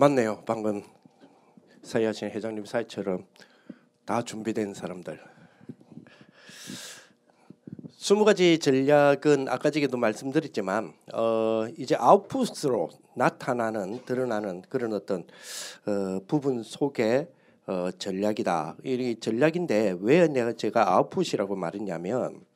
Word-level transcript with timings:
맞네요. 0.00 0.44
방금 0.46 0.80
사회하신 1.82 2.30
회장님 2.30 2.64
사회처럼 2.66 3.26
다 4.04 4.22
준비된 4.22 4.72
사람들. 4.72 5.18
스무 7.96 8.24
가지 8.24 8.60
전략은 8.60 9.48
아까 9.48 9.70
전에도 9.70 9.96
말씀드렸지만 9.96 10.92
어 11.12 11.66
이제 11.76 11.96
아웃풋으로 11.98 12.90
나타나는 13.16 14.04
드러나는 14.04 14.62
그런 14.68 14.92
어떤 14.92 15.24
어 15.84 16.20
부분 16.28 16.62
속에 16.62 17.26
어 17.66 17.90
전략이다. 17.90 18.76
이 18.84 19.16
전략인데 19.18 19.96
왜 20.00 20.28
내가 20.28 20.52
제가 20.52 20.92
아웃풋이라고 20.92 21.56
말했냐면 21.56 22.46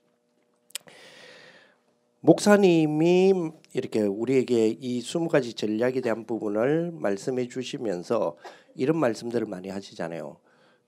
목사님이 2.22 3.34
이렇게 3.74 4.00
우리에게 4.02 4.68
이 4.68 5.00
스무 5.00 5.28
가지 5.28 5.54
전략에 5.54 6.00
대한 6.00 6.24
부분을 6.24 6.92
말씀해 6.92 7.48
주시면서 7.48 8.36
이런 8.76 8.96
말씀들을 8.98 9.46
많이 9.46 9.68
하시잖아요. 9.68 10.36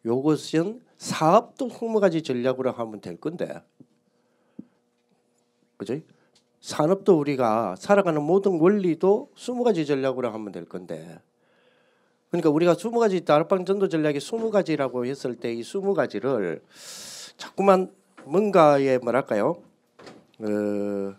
요것은 0.06 0.80
사업도 0.96 1.70
스무 1.70 1.98
가지 1.98 2.22
전략으로 2.22 2.70
하면 2.70 3.00
될 3.00 3.16
건데, 3.16 3.62
그죠? 5.76 5.98
산업도 6.60 7.18
우리가 7.18 7.74
살아가는 7.78 8.22
모든 8.22 8.60
원리도 8.60 9.32
스무 9.36 9.64
가지 9.64 9.84
전략으로 9.84 10.30
하면 10.30 10.52
될 10.52 10.64
건데, 10.66 11.18
그러니까 12.30 12.50
우리가 12.50 12.74
스무 12.74 13.00
가지 13.00 13.24
다락방 13.24 13.64
전도 13.64 13.88
전략이 13.88 14.20
스무 14.20 14.50
가지라고 14.52 15.04
했을 15.06 15.34
때 15.34 15.52
이 15.52 15.64
스무 15.64 15.94
가지를 15.94 16.62
자꾸만 17.36 17.92
뭔가에 18.24 18.98
뭐랄까요? 18.98 19.56
어, 20.40 21.14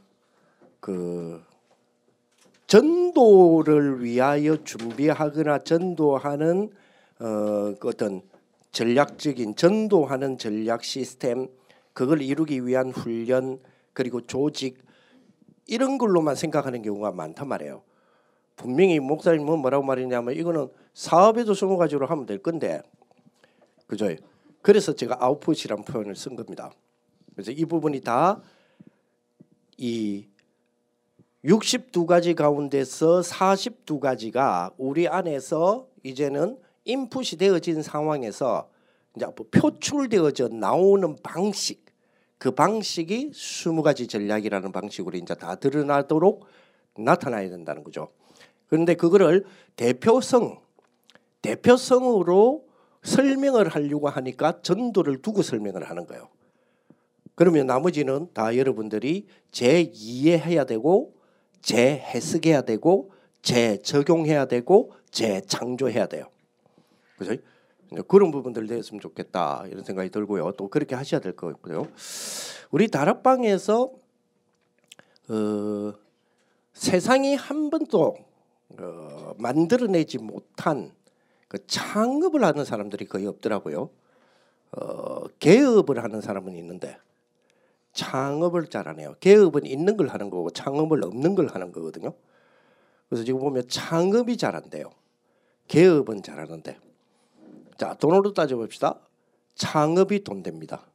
그 0.85 1.41
전도를 2.67 4.03
위하여 4.03 4.63
준비하거나 4.63 5.57
전도하는 5.63 6.70
어, 7.18 7.73
그 7.79 7.87
어떤 7.87 8.21
전략적인 8.71 9.55
전도하는 9.55 10.37
전략 10.37 10.84
시스템 10.84 11.48
그걸 11.93 12.21
이루기 12.21 12.68
위한 12.68 12.91
훈련 12.91 13.59
그리고 13.93 14.21
조직 14.21 14.77
이런 15.65 15.98
걸로만 15.98 16.35
생각하는 16.35 16.84
경우가 16.84 17.13
많단 17.13 17.48
말이에요. 17.48 17.81
분명히 18.55 18.99
목사님은 18.99 19.57
뭐라고 19.57 19.84
말했냐면 19.84 20.35
이거는 20.35 20.68
사업에도 20.93 21.55
스무 21.55 21.77
가지로 21.77 22.05
하면 22.05 22.27
될 22.27 22.37
건데 22.43 22.84
그죠? 23.87 24.15
그래서 24.62 24.93
제가 24.93 25.18
아웃풋이라는 25.20 25.84
표현을 25.84 26.15
쓴 26.15 26.35
겁니다. 26.35 26.71
그래서 27.34 27.49
이 27.49 27.65
부분이 27.65 28.02
다 28.02 28.40
이 29.77 30.27
62가지 31.46 32.35
가운데서 32.35 33.21
42가지가 33.21 34.74
우리 34.77 35.07
안에서 35.07 35.87
이제는 36.02 36.57
인풋이 36.85 37.37
되어진 37.37 37.84
상황에서 37.84 38.68
이제 39.15 39.27
표출되어져 39.52 40.48
나오는 40.49 41.15
방식 41.21 41.85
그 42.40 42.52
방식이 42.52 43.32
20가지 43.32 44.10
전략이라는 44.10 44.71
방식으로 44.71 45.18
이제 45.18 45.35
다 45.35 45.55
드러나도록 45.55 46.46
나타나야 46.98 47.49
된다는 47.49 47.84
거죠. 47.84 48.09
그런데 48.68 48.96
그거를 48.96 49.46
대표성 49.76 50.59
대표성으로 51.43 52.65
설명을 53.04 53.68
하려고 53.68 54.09
하니까 54.09 54.62
전도를 54.63 55.21
두고 55.21 55.43
설명을 55.43 55.90
하는 55.90 56.07
거예요. 56.07 56.27
그러면 57.35 57.68
나머지는 57.68 58.30
다 58.34 58.57
여러분들이 58.57 59.27
재이해해야 59.52 60.63
되고 60.63 61.15
재해석해야 61.66 62.62
되고 62.62 63.12
재적용해야 63.41 64.46
되고 64.46 64.94
재창조해야 65.09 66.06
돼요. 66.08 66.30
그죠? 67.18 67.35
그런 68.08 68.31
부분들 68.31 68.68
되었으면 68.68 69.02
좋겠다 69.02 69.66
이런 69.68 69.84
생각이 69.84 70.09
들고요. 70.09 70.52
또 70.54 70.68
그렇게 70.68 70.96
하셔야 70.96 71.22
될 71.22 71.36
거고요. 71.36 71.88
우리 72.70 72.88
다락방에서 72.88 73.92
어, 75.28 75.94
세상이 76.74 77.36
한 77.36 77.70
번도 77.72 78.16
어, 78.80 79.34
만들어내지 79.38 80.20
못한 80.20 80.92
그 81.48 81.66
창업을 81.66 82.44
하는 82.44 82.64
사람들이 82.64 83.06
거의 83.06 83.25
없더라고요. 83.25 83.90
어, 84.72 85.24
개업을 85.40 86.04
하는 86.04 86.22
사람은 86.22 86.56
있는데 86.58 86.98
창업을 87.95 88.67
잘하네요. 88.67 89.16
개업은 89.19 89.66
있는 89.66 89.97
걸 89.97 90.09
하는 90.09 90.29
거고 90.29 90.51
창업을 90.51 91.03
없는 91.03 91.33
걸 91.33 91.47
하는 91.47 91.72
거거든요. 91.72 92.13
그래서 93.09 93.23
지금 93.23 93.39
보면 93.39 93.67
창업이 93.67 94.38
잘한대요. 94.38 94.91
개업은 95.67 96.22
잘 96.22 96.39
하는데 96.39 96.78
자 97.78 97.95
돈으로 97.95 98.33
따져봅시다. 98.33 99.00
창업이 99.56 100.23
돈 100.23 100.44
됩니다. 100.44 100.85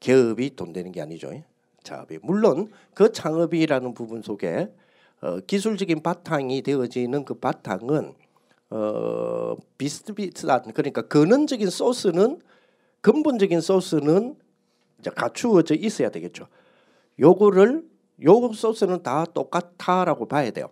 개업이 0.00 0.56
돈 0.56 0.72
되는 0.72 0.90
게 0.92 1.00
아니죠. 1.00 1.30
자 1.82 2.04
물론 2.22 2.70
그 2.94 3.12
창업이라는 3.12 3.94
부분 3.94 4.22
속에 4.22 4.72
어, 5.20 5.38
기술적인 5.38 6.02
바탕이 6.02 6.62
되어지는 6.62 7.24
그 7.24 7.34
바탕은 7.34 8.14
어, 8.70 9.54
비슷비슷한 9.78 10.72
그러니까 10.74 11.02
근원적인 11.02 11.70
소스는 11.70 12.40
근본적인 13.02 13.60
소스는 13.60 14.41
이제 15.02 15.10
갖추어져 15.10 15.74
있어야 15.74 16.10
되겠죠. 16.10 16.46
요거를 17.18 17.84
요 18.24 18.52
소스는 18.52 19.02
다 19.02 19.26
똑같다라고 19.26 20.26
봐야 20.26 20.50
돼요. 20.50 20.70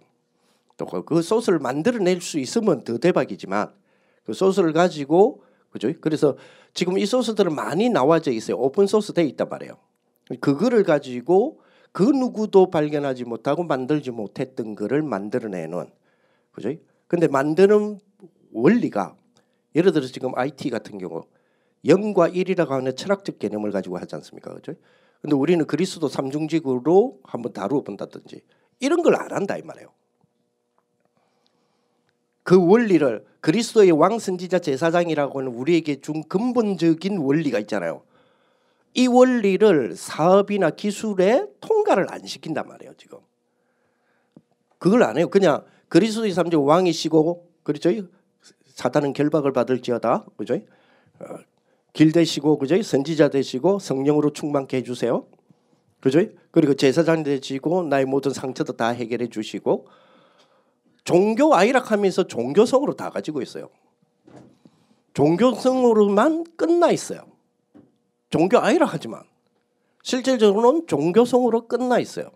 또그 0.77 1.05
그 1.05 1.21
소스를 1.21 1.59
만들어낼 1.59 2.21
수 2.21 2.39
있으면 2.39 2.85
더 2.85 2.97
대박이지만 2.97 3.73
그 4.25 4.33
소스를 4.33 4.73
가지고 4.73 5.43
그죠? 5.71 5.93
그래서 6.01 6.37
지금 6.73 6.97
이 6.97 7.05
소스들은 7.05 7.55
많이 7.55 7.89
나와져 7.89 8.31
있어요. 8.31 8.57
오픈 8.57 8.87
소스 8.87 9.13
돼 9.13 9.25
있단 9.25 9.49
말이에요. 9.49 9.75
그거를 10.41 10.85
가지고 10.85 11.61
그 11.93 12.05
누구도 12.05 12.71
발견하지 12.71 13.25
못하고 13.25 13.65
만들지 13.65 14.13
못했던 14.13 14.77
거를 14.77 15.03
만들어내는 15.03 15.91
그죠? 16.53 16.73
근데 17.09 17.27
만드는 17.27 17.99
원리가 18.53 19.17
예를 19.75 19.93
들어서 19.93 20.13
지금 20.13 20.33
IT 20.35 20.71
같은 20.71 20.99
경우 20.99 21.25
0과 21.85 22.35
1이라고 22.35 22.69
하는 22.69 22.95
철학적 22.95 23.39
개념을 23.39 23.71
가지고 23.71 23.99
하지 23.99 24.15
않습니까? 24.17 24.53
그죠? 24.55 24.75
근데 25.21 25.37
우리는 25.37 25.67
그리스도 25.67 26.09
삼중직으로 26.09 27.21
한번 27.25 27.53
다루어 27.53 27.83
본다든지 27.83 28.43
이런 28.81 29.03
걸 29.03 29.15
안 29.17 29.33
한다 29.33 29.57
이 29.57 29.63
말이에요. 29.63 29.89
그 32.43 32.57
원리를 32.67 33.25
그리스도의 33.41 33.93
왕 33.93 34.19
선지자 34.19 34.59
제사장이라고 34.61 35.41
하는 35.41 35.53
우리에게 35.53 36.01
준 36.01 36.23
근본적인 36.25 37.19
원리가 37.19 37.59
있잖아요. 37.61 38.03
이 38.95 39.07
원리를 39.07 39.95
사업이나 39.95 40.71
기술에 40.71 41.47
통과를 41.61 42.07
안 42.13 42.27
시킨단 42.27 42.67
말이에요, 42.67 42.95
지금. 42.97 43.19
그걸 44.79 45.03
안 45.05 45.17
해요. 45.17 45.29
그냥 45.29 45.65
그리스도의 45.89 46.33
삼중 46.33 46.67
왕이시고 46.67 47.49
그렇죠? 47.63 47.91
사단은 48.75 49.13
결박을 49.13 49.53
받을지어다. 49.53 50.25
그죠? 50.37 50.59
어, 51.91 51.93
길 51.93 52.13
되시고 52.13 52.59
그죠? 52.59 52.81
선지자 52.81 53.29
되시고 53.29 53.79
성령으로 53.79 54.33
충만케 54.33 54.79
해 54.79 54.83
주세요. 54.83 55.27
그죠? 56.01 56.21
그리고 56.51 56.75
제사장 56.75 57.23
되시고 57.23 57.85
나의 57.85 58.07
모든 58.07 58.33
상처도 58.33 58.75
다 58.77 58.89
해결해 58.89 59.29
주시고 59.29 59.87
종교 61.05 61.55
아이락하면서 61.55 62.27
종교성으로 62.27 62.95
다 62.95 63.11
가지고 63.11 63.43
있어요. 63.43 63.69
종교성으로만 65.15 66.45
끝나 66.57 66.91
있어요. 66.91 67.27
종교 68.31 68.59
아이락하지만 68.59 69.23
실질적으로는 70.03 70.87
종교성으로 70.87 71.67
끝나 71.67 71.99
있어요. 71.99 72.31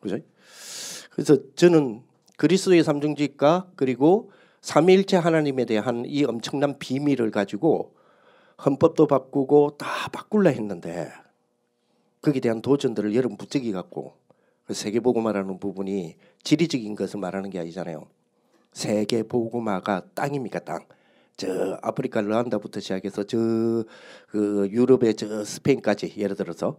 그죠? 0.00 0.18
그래서 1.10 1.36
저는 1.56 2.02
그리스도의 2.36 2.84
삼중직과 2.84 3.72
그리고 3.74 4.30
삼위일체 4.60 5.16
하나님에 5.16 5.64
대한 5.64 6.04
이 6.06 6.24
엄청난 6.24 6.78
비밀을 6.78 7.30
가지고 7.30 7.97
헌법도 8.64 9.06
바꾸고 9.06 9.76
다 9.78 10.08
바꿀라 10.12 10.50
했는데 10.50 11.10
거기에 12.22 12.40
대한 12.40 12.60
도전들을 12.62 13.14
여러분 13.14 13.36
부쩍이 13.36 13.70
갖고 13.72 14.14
그 14.64 14.74
세계보고마라는 14.74 15.58
부분이 15.60 16.16
지리적인 16.42 16.94
것을 16.96 17.20
말하는 17.20 17.50
게 17.50 17.58
아니잖아요. 17.60 18.06
세계보고마가 18.72 20.02
땅입니까 20.14 20.60
땅. 20.60 20.86
저 21.36 21.78
아프리카 21.82 22.20
르완다부터 22.20 22.80
시작해서 22.80 23.22
저 23.24 23.84
그 24.28 24.68
유럽의 24.70 25.14
저 25.14 25.44
스페인까지 25.44 26.14
예를 26.16 26.36
들어서 26.36 26.78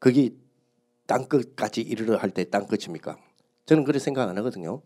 거기 0.00 0.36
땅끝까지 1.06 1.82
이르러 1.82 2.16
할 2.16 2.30
때 2.30 2.44
땅끝입니까? 2.44 3.16
저는 3.66 3.84
그렇게 3.84 3.98
생각 3.98 4.28
안 4.28 4.36
하거든요. 4.38 4.80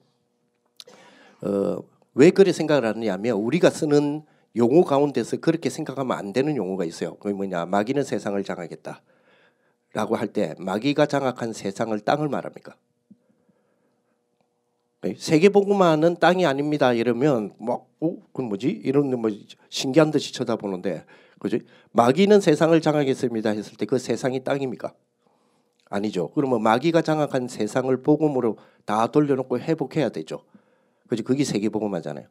어, 1.42 1.78
왜 2.14 2.30
그렇게 2.30 2.52
생각을 2.52 2.84
하느냐면 2.84 3.36
우리가 3.36 3.70
쓰는 3.70 4.24
용어 4.56 4.82
가운데서 4.84 5.38
그렇게 5.38 5.70
생각하면 5.70 6.16
안 6.16 6.32
되는 6.32 6.56
용어가 6.56 6.84
있어요. 6.84 7.16
그게 7.16 7.34
뭐냐? 7.34 7.66
마귀는 7.66 8.04
세상을 8.04 8.42
장하겠다. 8.42 9.02
라고 9.94 10.16
할 10.16 10.28
때 10.32 10.54
마귀가 10.58 11.06
장악한 11.06 11.52
세상을 11.52 11.98
땅을 12.00 12.28
말합니까? 12.28 12.76
네, 15.00 15.14
세계복음화는 15.16 16.16
땅이 16.18 16.44
아닙니다. 16.44 16.92
이러면 16.92 17.54
막 17.58 17.86
어, 18.00 18.16
뭐지? 18.42 18.68
이런 18.68 19.10
뭐 19.20 19.30
신기한 19.70 20.10
듯이 20.10 20.32
쳐다보는데 20.34 21.04
그지? 21.38 21.60
마귀는 21.92 22.40
세상을 22.40 22.78
장악했습니다 22.80 23.50
했을 23.50 23.76
때 23.76 23.86
그 23.86 23.98
세상이 23.98 24.42
땅입니까? 24.44 24.92
아니죠. 25.88 26.30
그러면 26.34 26.62
마귀가 26.62 27.00
장악한 27.02 27.48
세상을 27.48 27.96
복음으로 28.02 28.58
다 28.84 29.06
돌려놓고 29.06 29.58
회복해야 29.60 30.08
되죠. 30.10 30.42
그지? 31.08 31.22
그게 31.22 31.44
세계복음화잖아요. 31.44 32.26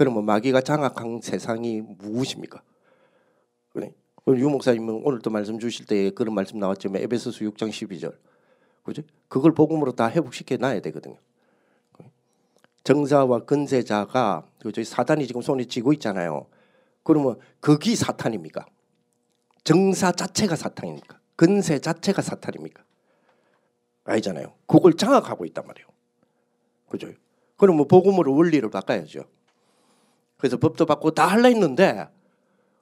그러면 0.00 0.24
마귀가 0.24 0.62
장악한 0.62 1.20
세상이 1.20 1.82
무엇입니까? 1.82 2.62
그래. 3.68 3.92
유 4.28 4.48
목사님은 4.48 5.02
오늘도 5.04 5.28
말씀 5.28 5.58
주실 5.58 5.84
때 5.84 6.08
그런 6.08 6.34
말씀 6.34 6.58
나왔지만 6.58 7.02
에베소서 7.02 7.40
6장 7.40 7.68
12절. 7.68 8.16
그지? 8.82 9.02
그걸 9.28 9.52
복음으로 9.52 9.92
다 9.92 10.08
회복시켜 10.08 10.56
놔야 10.56 10.80
되거든요. 10.80 11.16
정사와 12.82 13.40
근세자가 13.40 14.46
그죠? 14.62 14.82
사단이 14.82 15.26
지금 15.26 15.42
손에 15.42 15.64
쥐고 15.64 15.92
있잖아요. 15.92 16.46
그러면 17.02 17.38
그기 17.60 17.94
사탄입니까? 17.94 18.64
정사 19.64 20.12
자체가 20.12 20.56
사탄입니까? 20.56 21.20
근세 21.36 21.78
자체가 21.78 22.22
사탄입니까? 22.22 22.82
아니잖아요. 24.04 24.54
그걸 24.66 24.94
장악하고 24.94 25.44
있단 25.44 25.66
말이에요. 25.66 25.86
그죠? 26.88 27.12
그러면 27.58 27.86
복음으로 27.86 28.34
원리를 28.34 28.66
바꿔야죠. 28.70 29.24
그래서 30.40 30.56
법도 30.56 30.86
바꾸고 30.86 31.12
다 31.12 31.26
할라 31.26 31.48
했는데 31.48 32.08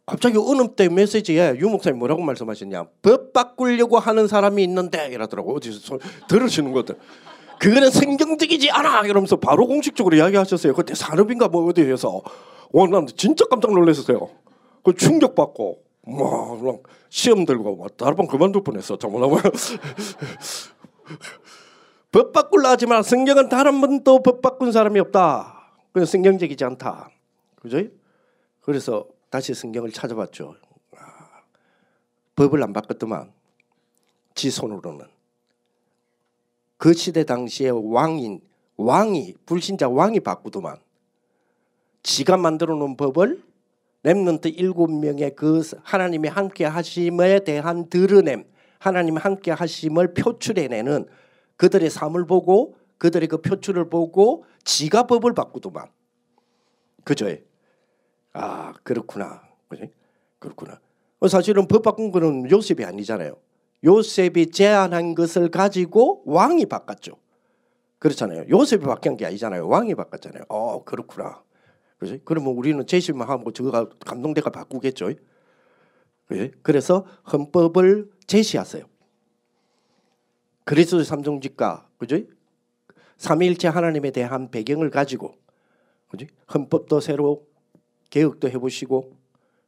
갑자기 0.07 0.39
어느 0.39 0.69
때 0.75 0.89
메시지에 0.89 1.57
유 1.59 1.69
목사님 1.69 1.99
뭐라고 1.99 2.23
말씀하셨냐? 2.23 2.87
법 3.03 3.33
바꾸려고 3.35 3.99
하는 3.99 4.27
사람이 4.27 4.63
있는데 4.65 5.09
이러더라고 5.09 5.55
어디서 5.55 5.99
들으시는 6.29 6.73
것들. 6.73 6.97
그거는 7.59 7.91
성경적이지 7.91 8.71
않아 8.71 9.03
이러면서 9.03 9.37
바로 9.37 9.67
공식적으로 9.67 10.17
이야기하셨어요. 10.17 10.73
그때 10.73 10.95
산업인가 10.95 11.49
뭐 11.49 11.69
어디에서 11.69 12.23
와난 12.73 13.07
진짜 13.17 13.45
깜짝 13.51 13.73
놀랐었어요. 13.73 14.31
그 14.83 14.95
충격 14.95 15.35
받고 15.35 15.83
막 16.07 16.83
시험 17.11 17.45
들고 17.45 17.77
막 17.77 17.97
다른 17.97 18.27
그만둘 18.27 18.65
뻔했어. 18.65 18.97
정말 18.97 19.29
법 22.11 22.33
바꿀라 22.33 22.71
하지만 22.71 23.03
성경은 23.03 23.51
다른 23.51 23.83
번도 23.83 24.23
법 24.23 24.41
바꾼 24.41 24.73
사람이 24.73 24.99
없다. 25.01 25.55
그 25.93 26.07
성경적이지 26.07 26.65
않다. 26.65 27.11
그죠? 27.61 27.83
그래서 28.61 29.09
다시 29.31 29.55
성경을 29.55 29.93
찾아봤죠. 29.93 30.55
아, 30.97 31.43
법을 32.37 32.63
안 32.63 32.73
바꿨더만 32.73 33.33
지 34.35 34.51
손으로는 34.51 35.07
그 36.77 36.93
시대 36.95 37.25
당시에 37.25 37.71
왕인 37.71 38.41
왕이 38.77 39.35
불신자 39.45 39.89
왕이 39.89 40.21
바꾸더만 40.21 40.77
지가 42.05 42.37
만들어 42.37 42.77
놓은 42.77 42.97
법을 42.97 43.43
렘넌트 44.05 44.49
일곱 44.49 44.91
명의 44.93 45.35
그 45.35 45.63
하나님이 45.83 46.29
함께 46.29 46.65
하심에 46.65 47.41
대한 47.41 47.89
드러냄 47.89 48.45
하나님 48.79 49.17
함께 49.17 49.51
하심을 49.51 50.15
표출해내는 50.15 51.07
그들의 51.57 51.91
삶을 51.91 52.27
보고 52.27 52.77
그들의 52.99 53.29
그 53.29 53.41
표출을 53.41 53.91
보고 53.91 54.45
지가 54.63 55.09
법을 55.09 55.35
바꾸더만 55.35 55.89
그죠? 57.03 57.27
아 58.33 58.73
그렇구나 58.83 59.43
그지? 59.69 59.91
그렇구나 60.39 60.81
사실은 61.29 61.67
법 61.67 61.83
바꾼 61.83 62.11
거는 62.13 62.51
요셉이 62.51 62.85
아니잖아요 62.85 63.37
요셉이 63.85 64.51
제안한 64.51 65.15
것을 65.15 65.51
가지고 65.51 66.23
왕이 66.27 66.67
바꿨죠. 66.67 67.17
그렇잖아요. 67.99 68.47
요셉이 68.49 68.85
바뀐 68.85 69.17
게 69.17 69.27
아니잖아요. 69.27 69.67
왕이 69.69 69.95
바꿨잖아요. 69.95 70.45
어, 70.49 70.85
그렇구나. 70.85 71.43
그죠? 71.99 72.17
그러면 72.25 72.55
우리는 72.55 72.85
제시만 72.87 73.29
하고 73.29 73.53
저가 73.53 73.89
감동대가 74.05 74.51
바꾸겠죠. 74.51 75.13
그죠? 76.27 76.49
그래서 76.63 77.07
헌법을 77.33 78.11
제시하세요. 78.27 78.85
그리스도 80.65 81.03
삼종직과 81.03 81.89
그죠? 81.99 82.19
삼위일체 83.17 83.69
하나님에 83.69 84.11
대한 84.11 84.51
배경을 84.51 84.91
가지고 84.91 85.35
그죠? 86.09 86.27
헌법도 86.53 87.01
새로 87.01 87.47
개혁도 88.11 88.49
해보시고 88.49 89.13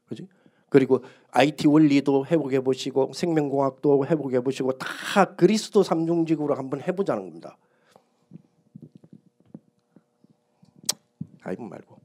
그죠? 0.09 0.25
그리고 0.69 1.05
IT 1.33 1.67
원리도 1.69 2.27
해보게 2.27 2.61
보시고 2.61 3.13
생명공학도 3.13 4.07
해보게 4.07 4.41
보시고 4.41 4.79
다 4.79 5.35
그리스도 5.35 5.83
삼중직으로 5.83 6.55
한번 6.55 6.81
해보자는 6.81 7.25
겁니다. 7.25 7.57
아이고 11.43 11.65
말고. 11.65 11.99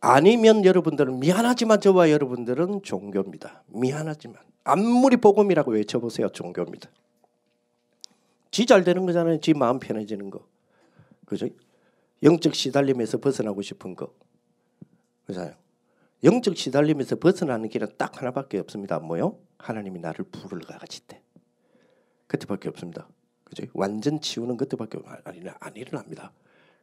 아니면 0.00 0.64
여러분들은 0.64 1.20
미안하지만 1.20 1.80
저와 1.80 2.10
여러분들은 2.10 2.82
종교입니다. 2.82 3.62
미안하지만 3.68 4.36
아무리 4.64 5.16
복음이라고 5.16 5.72
외쳐보세요 5.72 6.28
종교입니다. 6.30 6.90
지 8.50 8.66
잘 8.66 8.84
되는 8.84 9.06
거잖아요. 9.06 9.40
지 9.40 9.54
마음 9.54 9.78
편해지는 9.78 10.28
거. 10.30 10.44
그죠? 11.24 11.46
영적 12.22 12.54
시달림에서 12.54 13.18
벗어나고 13.18 13.62
싶은 13.62 13.96
거. 13.96 14.14
그잖아요. 15.26 15.54
영적 16.24 16.56
시달림에서 16.56 17.16
벗어나는 17.16 17.68
길은 17.68 17.96
딱 17.98 18.20
하나밖에 18.20 18.58
없습니다. 18.58 19.00
뭐요? 19.00 19.38
하나님이 19.58 19.98
나를 19.98 20.24
부를 20.26 20.60
가지 20.60 21.00
때. 21.06 21.20
그때밖에 22.28 22.68
없습니다. 22.68 23.08
그죠? 23.44 23.64
완전 23.74 24.20
치우는 24.20 24.56
그때밖에 24.56 24.98
안 25.60 25.76
일어납니다. 25.76 26.32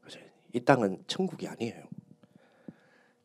그죠? 0.01 0.19
이 0.53 0.59
땅은 0.59 1.03
천국이 1.07 1.47
아니에요. 1.47 1.85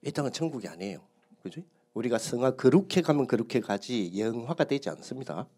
이 0.03 0.13
땅은 0.13 0.33
천국이 0.33 0.69
아니에요. 0.69 1.01
그죠? 1.43 1.63
우리가 1.95 2.19
성화 2.19 2.53
그렇게 2.57 3.03
가면 3.03 3.27
그렇게 3.27 3.61
가지 3.61 4.19
영화가 4.19 4.65
되지 4.65 4.89
않습니다. 4.91 5.49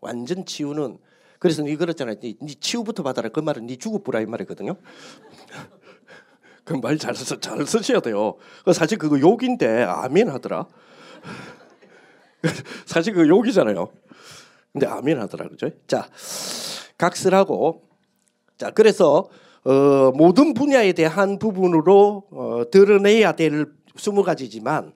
완전 0.00 0.44
치유는 0.44 0.98
그래서 1.38 1.62
니 1.62 1.76
그랬잖아요. 1.76 2.16
니, 2.20 2.36
니 2.40 2.54
치유부터 2.54 3.02
받아라. 3.02 3.28
그 3.28 3.40
말은 3.40 3.66
니 3.66 3.76
죽어보라 3.76 4.20
이 4.20 4.26
말이거든요. 4.26 4.76
그 6.64 6.74
말잘 6.74 7.14
써, 7.14 7.38
잘 7.38 7.64
쓰셔야 7.66 8.00
돼요. 8.00 8.36
그 8.64 8.72
사실 8.72 8.98
그거 8.98 9.20
욕인데 9.20 9.84
아멘 9.84 10.28
하더라. 10.28 10.66
사실 12.86 13.14
그 13.14 13.28
욕이잖아요. 13.28 13.88
근데 14.72 14.86
아멘 14.86 15.20
하더라 15.20 15.48
그죠? 15.48 15.70
자, 15.86 16.08
각설하고 16.98 17.82
자 18.58 18.70
그래서 18.70 19.28
어, 19.64 20.12
모든 20.12 20.54
분야에 20.54 20.92
대한 20.92 21.38
부분으로 21.38 22.24
어, 22.30 22.62
드러내야 22.70 23.32
될 23.32 23.66
스무 23.96 24.22
가지지만 24.22 24.88
어, 24.88 24.95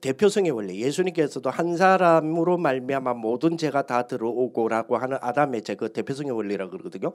대표성의 0.00 0.50
원리 0.50 0.80
예수님께서도 0.82 1.50
한 1.50 1.76
사람으로 1.76 2.58
말미암아 2.58 3.14
모든 3.14 3.56
죄가 3.56 3.86
다 3.86 4.08
들어오고라고 4.08 4.96
하는 4.96 5.18
아담의 5.20 5.62
죄그 5.62 5.92
대표성의 5.92 6.32
원리라 6.32 6.68
그러거든요. 6.68 7.12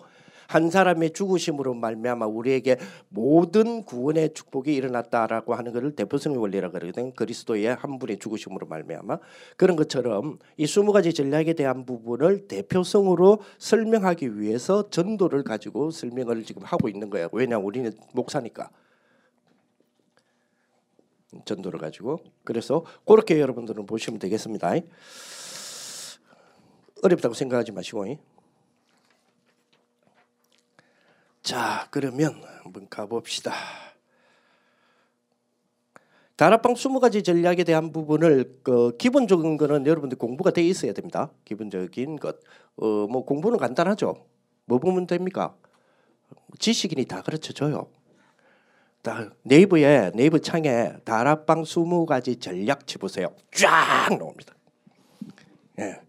한 0.47 0.69
사람의 0.69 1.11
죽으심으로 1.11 1.73
말미암아 1.73 2.25
우리에게 2.25 2.77
모든 3.09 3.83
구원의 3.83 4.33
축복이 4.33 4.73
일어났다라고 4.73 5.55
하는 5.55 5.73
것을 5.73 5.95
대표성의 5.95 6.37
원리라 6.37 6.71
그러거든요. 6.71 7.11
그리스도의 7.13 7.75
한 7.75 7.99
분의 7.99 8.19
죽으심으로 8.19 8.67
말미암아 8.67 9.19
그런 9.57 9.75
것처럼 9.75 10.39
이 10.55 10.65
스무 10.65 10.93
가지 10.93 11.13
전략에 11.13 11.53
대한 11.53 11.85
부분을 11.85 12.47
대표성으로 12.47 13.39
설명하기 13.57 14.39
위해서 14.39 14.89
전도를 14.89 15.43
가지고 15.43 15.91
설명을 15.91 16.43
지금 16.45 16.63
하고 16.63 16.87
있는 16.87 17.09
거예요. 17.09 17.27
왜냐 17.33 17.57
우리는 17.57 17.91
목사니까. 18.13 18.69
전도를 21.45 21.79
가지고 21.79 22.19
그래서 22.43 22.85
그렇게 23.05 23.39
여러분들은 23.39 23.85
보시면 23.85 24.19
되겠습니다. 24.19 24.71
어렵다고 27.03 27.33
생각하지 27.33 27.71
마시고 27.71 28.17
자 31.41 31.87
그러면 31.91 32.41
한번 32.63 32.87
가봅시다. 32.89 33.53
다락방 36.35 36.73
20가지 36.73 37.23
전략에 37.23 37.63
대한 37.63 37.91
부분을 37.91 38.59
그 38.63 38.97
기본적인 38.97 39.57
거는 39.57 39.85
여러분들 39.85 40.17
공부가 40.17 40.51
돼 40.51 40.63
있어야 40.63 40.93
됩니다. 40.93 41.31
기본적인 41.45 42.17
것. 42.17 42.39
어, 42.77 43.07
뭐 43.07 43.23
공부는 43.23 43.59
간단하죠. 43.59 44.25
뭐 44.65 44.79
보면 44.79 45.05
됩니까? 45.05 45.55
지식인이 46.57 47.05
다 47.05 47.21
가르쳐 47.21 47.53
줘요. 47.53 47.87
네이버에 49.43 50.11
네이버 50.15 50.37
창에 50.37 50.93
다락방 51.03 51.63
20가지 51.63 52.39
전략 52.39 52.87
쳐보세요. 52.87 53.33
쫙 53.51 54.07
나옵니다. 54.17 54.53
예. 55.79 55.99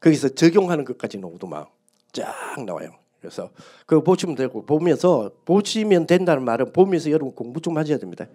거기서 0.00 0.30
적용하는 0.30 0.84
것까지 0.84 1.18
나오더만 1.18 1.66
쫙 2.12 2.34
나와요. 2.66 2.92
그래서 3.20 3.50
그거 3.86 4.02
보시면 4.02 4.34
되고 4.34 4.64
보면서 4.64 5.30
보시면 5.44 6.06
된다는 6.06 6.42
말은 6.44 6.72
보면서 6.72 7.10
여러분 7.10 7.34
공부 7.34 7.60
좀 7.60 7.76
하셔야 7.76 7.98
됩니다. 7.98 8.26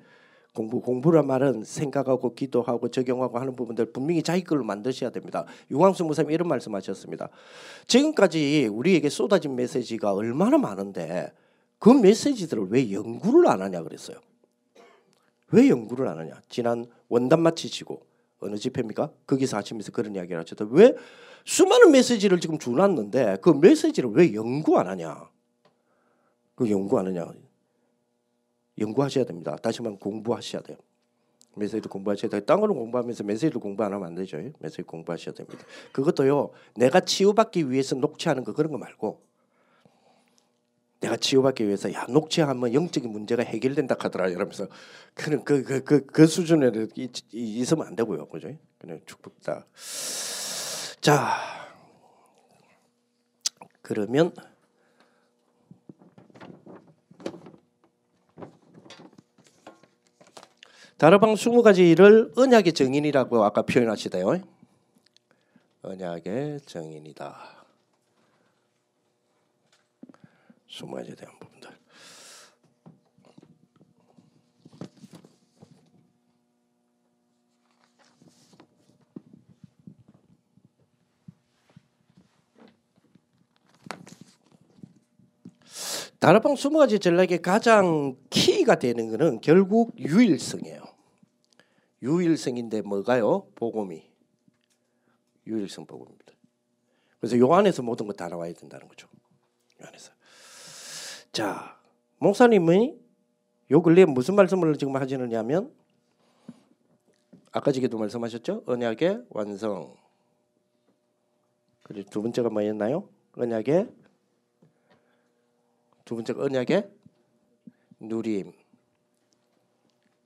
공부 0.53 0.79
공부란 0.79 1.27
말은 1.27 1.65
생각하고 1.65 2.33
기도하고 2.33 2.89
적용하고 2.89 3.39
하는 3.39 3.55
부분들 3.57 3.91
분명히 3.91 4.23
자기 4.23 4.43
걸로 4.43 4.63
만드셔야 4.63 5.09
됩니다. 5.09 5.45
유광수 5.69 6.05
목사님 6.05 6.31
이런 6.31 6.47
말씀하셨습니다. 6.47 7.27
지금까지 7.87 8.69
우리에게 8.71 9.09
쏟아진 9.09 9.55
메시지가 9.55 10.13
얼마나 10.13 10.57
많은데 10.57 11.33
그 11.85 11.91
메시지들을 11.91 12.69
왜 12.71 12.91
연구를 12.91 13.47
안 13.47 13.61
하냐 13.61 13.83
그랬어요. 13.83 14.17
왜 15.51 15.69
연구를 15.69 16.07
안 16.07 16.17
하냐? 16.17 16.41
지난 16.49 16.87
원단 17.09 17.43
마치시고 17.43 18.01
어느 18.39 18.55
집회입니까? 18.55 19.11
거기서 19.27 19.57
하시면서 19.57 19.91
그런 19.91 20.15
이야기를 20.15 20.39
하셨다. 20.39 20.65
왜 20.71 20.95
수많은 21.45 21.91
메시지를 21.91 22.39
지금 22.39 22.57
주놨는데 22.57 23.37
그 23.39 23.51
메시지를 23.51 24.09
왜 24.13 24.33
연구 24.33 24.79
안 24.79 24.87
하냐? 24.87 25.29
그 26.55 26.71
연구 26.71 26.97
안 26.97 27.05
하냐? 27.05 27.31
연구하셔야 28.79 29.23
됩니다. 29.25 29.55
다시 29.57 29.83
말하면 29.83 29.99
공부하셔야 29.99 30.63
돼요. 30.63 30.79
메시지도 31.53 31.87
공부하셔야 31.89 32.31
돼요. 32.31 32.41
딴 32.41 32.61
거는 32.61 32.73
공부하면서 32.73 33.23
메시지도 33.25 33.59
공부 33.59 33.83
안 33.83 33.93
하면 33.93 34.07
안 34.07 34.15
되죠. 34.15 34.41
메시지 34.57 34.81
공부하셔야 34.81 35.35
됩니다. 35.35 35.63
그것도요. 35.91 36.49
내가 36.77 37.01
치유받기 37.01 37.69
위해서 37.69 37.95
녹취하는 37.95 38.43
거 38.43 38.53
그런 38.53 38.71
거 38.71 38.79
말고 38.79 39.34
내가 41.01 41.17
치유받기 41.17 41.65
위해서 41.65 41.91
야 41.93 42.05
녹취하면 42.09 42.73
영적인 42.73 43.11
문제가 43.11 43.43
해결된다 43.43 43.95
하더라 43.99 44.27
이러면서 44.27 44.67
그런 45.13 45.43
그그 45.43 45.83
그 45.83 46.05
그 46.07 46.27
수준에 46.27 46.71
있으면 47.31 47.87
안 47.87 47.95
되고요. 47.95 48.27
그죠? 48.27 48.49
그냥 48.77 48.99
축복다. 49.05 49.65
자 51.01 51.37
그러면 53.81 54.33
다르방 60.97 61.33
20가지를 61.33 62.37
언약의 62.37 62.73
정인이라고 62.73 63.43
아까 63.43 63.61
표현하시대요. 63.63 64.41
언약의 65.83 66.61
정인이다. 66.65 67.54
20가지에 70.75 71.17
대한 71.17 71.37
부분들. 71.39 71.69
다락방 86.19 86.53
20가지 86.55 87.01
전략의 87.01 87.41
가장 87.41 88.15
키가 88.29 88.79
되는 88.79 89.09
것은 89.09 89.41
결국 89.41 89.93
유일성이에요. 89.99 90.81
유일성인데 92.01 92.81
뭐가요? 92.81 93.47
복음이. 93.55 94.09
유일성 95.45 95.85
복음입니다. 95.85 96.33
그래서 97.19 97.37
요 97.37 97.53
안에서 97.53 97.83
모든 97.83 98.07
것 98.07 98.15
다 98.15 98.27
나와야 98.27 98.53
된다는 98.53 98.87
거죠. 98.87 99.07
요 99.81 99.85
안에서. 99.87 100.14
자, 101.35 101.77
목사님이 102.19 102.97
요 103.69 103.81
근래에 103.81 104.05
무슨 104.05 104.35
말씀을 104.35 104.77
지금 104.77 104.95
하시느냐면 104.95 105.75
아까 107.51 107.73
지게도 107.73 107.97
말씀하셨죠? 107.97 108.63
언약의 108.65 109.25
완성. 109.31 109.97
그리고 111.83 112.09
두 112.09 112.21
번째가 112.21 112.49
뭐였나요? 112.49 113.09
언약의 113.33 113.91
두 116.05 116.15
번째가 116.15 116.41
언약의 116.41 116.89
누림. 117.99 118.53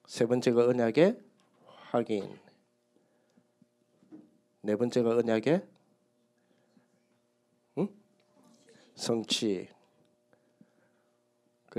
세 0.05 0.27
번째가 0.27 0.67
언약의 0.67 1.19
확인. 1.89 2.37
네 4.61 4.75
번째가 4.75 5.09
언약의 5.09 5.65
응? 7.79 7.87
성취. 8.93 9.78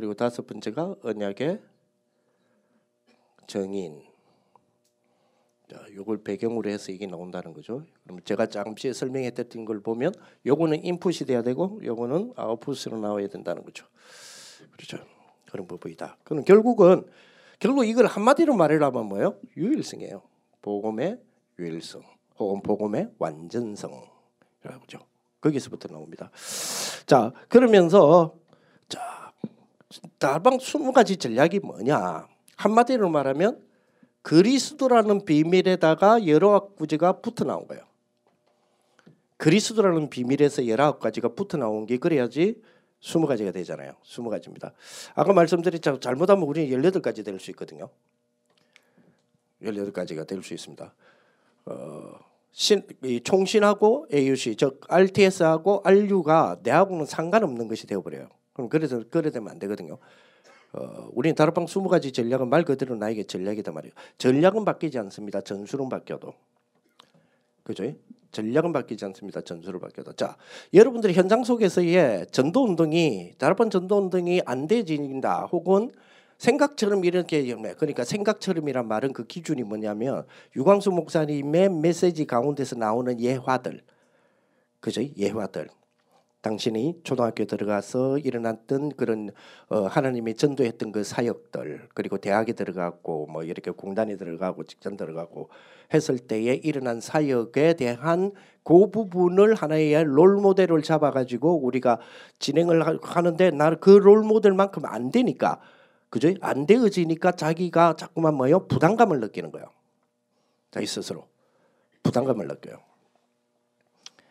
그리고 0.01 0.15
다섯 0.15 0.47
번째가 0.47 0.97
언약의 1.03 1.61
정인. 3.47 4.01
자, 5.71 5.79
요걸 5.95 6.23
배경으로 6.23 6.71
해서 6.71 6.91
이게 6.91 7.07
나온다는 7.07 7.53
거죠. 7.53 7.85
그럼 8.03 8.21
제가 8.25 8.47
잠시 8.47 8.95
설명했던 8.95 9.67
걸 9.67 9.81
보면 9.81 10.15
요거는 10.47 10.87
인풋이 10.87 11.27
돼야 11.27 11.43
되고 11.43 11.79
요거는 11.85 12.33
아웃풋으로 12.35 12.99
나와야 12.99 13.29
된다는 13.29 13.63
거죠. 13.63 13.85
그렇죠. 14.73 15.05
그런 15.51 15.67
부분이다. 15.67 16.17
그럼 16.25 16.45
결국은 16.45 17.05
결국 17.59 17.85
이걸 17.85 18.07
한마디로 18.07 18.57
말하려면 18.57 19.05
뭐예요? 19.05 19.39
유일성이에요. 19.59 20.23
복음의 20.63 21.21
유일성 21.59 22.03
혹은 22.39 22.63
복음의 22.63 23.11
완전성이라고 23.19 24.87
죠 24.87 25.01
거기서부터 25.43 25.89
나옵니다. 25.89 26.31
자, 27.05 27.35
그러면서 27.51 28.35
자, 28.89 29.20
다방 30.19 30.59
20가지 30.59 31.19
전략이 31.19 31.61
뭐냐? 31.61 32.29
한마디로 32.57 33.09
말하면 33.09 33.61
그리스도라는 34.23 35.25
비밀에다가 35.25 36.27
열아홉 36.27 36.77
가지가 36.77 37.21
붙어 37.21 37.45
나온 37.45 37.67
거예요. 37.67 37.83
그리스도라는 39.39 40.11
비밀에서 40.11 40.67
열아홉 40.67 41.01
가지가 41.01 41.29
붙어 41.31 41.57
나온 41.57 41.87
게 41.87 41.97
그래야지 41.97 42.61
스무 43.01 43.27
가지가 43.27 43.51
되잖아요. 43.53 43.95
스무 44.05 44.29
가지입니다. 44.29 44.73
아까 45.15 45.33
말씀드렸죠. 45.33 46.01
잘못하면 46.01 46.45
우리는 46.47 46.71
열여덟 46.71 47.01
가지 47.01 47.25
될 47.25 47.41
수 47.41 47.51
있거든요. 47.53 47.89
열여덟 49.63 49.93
가지가 49.93 50.25
될 50.25 50.43
수 50.43 50.53
있습니다. 50.53 50.95
어, 51.67 52.13
신, 52.53 52.87
이 53.03 53.21
총신하고 53.23 54.07
AUC, 54.13 54.57
즉 54.57 54.81
RTS하고 54.89 55.81
RU가 55.85 56.59
내하고는 56.63 57.07
상관없는 57.07 57.69
것이 57.69 57.87
되어버려요. 57.87 58.29
그럼 58.53 58.69
그래서 58.69 59.03
그래 59.11 59.31
되면 59.31 59.51
안 59.51 59.59
되거든요. 59.59 59.99
어, 60.73 61.09
우리는 61.13 61.35
다락방 61.35 61.67
20가지 61.67 62.15
전략은 62.15 62.49
말 62.49 62.65
그대로 62.65 62.95
나에게 62.95 63.25
전략이다 63.25 63.73
말이에요. 63.73 63.93
전략은 64.19 64.65
바뀌지 64.65 64.99
않습니다. 64.99 65.41
전술은 65.41 65.89
바뀌어도. 65.89 66.33
그죠? 67.65 67.93
전략은 68.33 68.73
바뀌지 68.73 69.05
않습니다. 69.07 69.41
전술을 69.41 69.81
바뀌어도. 69.81 70.13
자, 70.13 70.37
여러분들이 70.73 71.15
현장 71.15 71.43
속에서의 71.43 72.27
전도 72.31 72.65
운동이 72.65 73.33
다락방 73.39 73.71
전도 73.71 73.99
운동이 73.99 74.43
안 74.45 74.67
되진다 74.69 75.47
혹은 75.47 75.91
생각처럼 76.39 77.05
이렇게 77.05 77.43
그러니까 77.75 78.05
생각처럼이란 78.05 78.89
말은 78.89 79.13
그 79.13 79.25
기준이 79.27 79.63
뭐냐면 79.63 80.27
유광수 80.57 80.91
목사님의 80.91 81.69
메시지 81.69 82.25
가운데서 82.25 82.77
나오는 82.77 83.21
예화들 83.21 83.83
그죠? 84.81 85.03
예화들 85.19 85.69
당신이 86.43 87.01
초등학교 87.05 87.45
들어가서 87.45 88.19
일어났던 88.19 88.91
그런 88.97 89.31
어, 89.69 89.83
하나님이 89.83 90.35
전도했던 90.35 90.93
그 90.93 91.05
사역들 91.05 91.89
그리고 91.93 92.17
대학에 92.19 92.53
들어가고 92.53 93.27
뭐 93.27 93.43
이렇게 93.43 93.71
공단에 93.71 94.17
들어가고 94.17 94.65
직장 94.65 94.97
들어가고 94.97 95.51
했을 95.93 96.19
때에 96.19 96.55
일어난 96.55 97.01
사역에 97.01 97.75
대한 97.75 98.33
그 98.63 98.91
부분을 98.91 99.55
하나의 99.55 100.05
롤 100.05 100.37
모델을 100.37 100.83
잡아가지고 100.83 101.63
우리가 101.63 101.99
진행을 102.39 103.01
하는데 103.03 103.51
나는 103.51 103.81
그롤 103.81 104.23
모델만큼 104.23 104.87
안 104.87 105.11
되니까 105.11 105.61
그죠? 106.09 106.33
안 106.41 106.67
되어지니까 106.67 107.33
자기가 107.33 107.97
자꾸만 107.97 108.35
뭐요 108.35 108.67
부담감을 108.67 109.21
느끼는 109.21 109.53
거예요. 109.53 109.67
자기 110.71 110.87
스스로 110.87 111.27
부담감을 112.03 112.49
느껴요. 112.49 112.90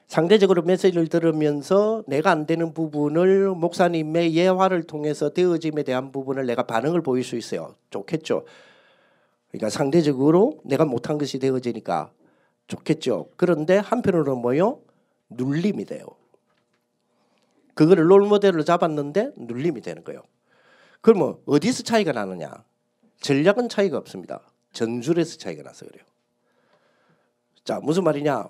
상대적으로 0.09 0.63
메시지를 0.63 1.07
들으면서 1.07 2.03
내가 2.07 2.31
안 2.31 2.47
되는 2.47 2.73
부분을 2.73 3.49
목사님의 3.51 4.35
예화를 4.35 4.83
통해서 4.83 5.29
되어짐에 5.29 5.83
대한 5.83 6.11
부분을 6.11 6.47
내가 6.47 6.63
반응을 6.63 7.03
보일 7.03 7.23
수 7.23 7.37
있어요. 7.37 7.75
좋겠죠. 7.91 8.43
그러니까 9.51 9.69
상대적으로 9.69 10.61
내가 10.65 10.83
못한 10.83 11.19
것이 11.19 11.37
되어지니까 11.37 12.11
좋겠죠. 12.65 13.29
그런데 13.37 13.77
한편으로 13.77 14.35
뭐요? 14.35 14.81
눌림이 15.29 15.85
돼요. 15.85 16.05
그거를 17.75 18.09
롤모델로 18.09 18.63
잡았는데 18.63 19.33
눌림이 19.37 19.81
되는 19.81 20.03
거예요. 20.03 20.23
그러면 21.01 21.37
어디서 21.45 21.83
차이가 21.83 22.13
나느냐? 22.13 22.51
전략은 23.21 23.69
차이가 23.69 23.99
없습니다. 23.99 24.41
전술에서 24.73 25.37
차이가 25.37 25.61
나서 25.61 25.85
그래요. 25.85 26.03
자, 27.63 27.79
무슨 27.79 28.03
말이냐? 28.03 28.49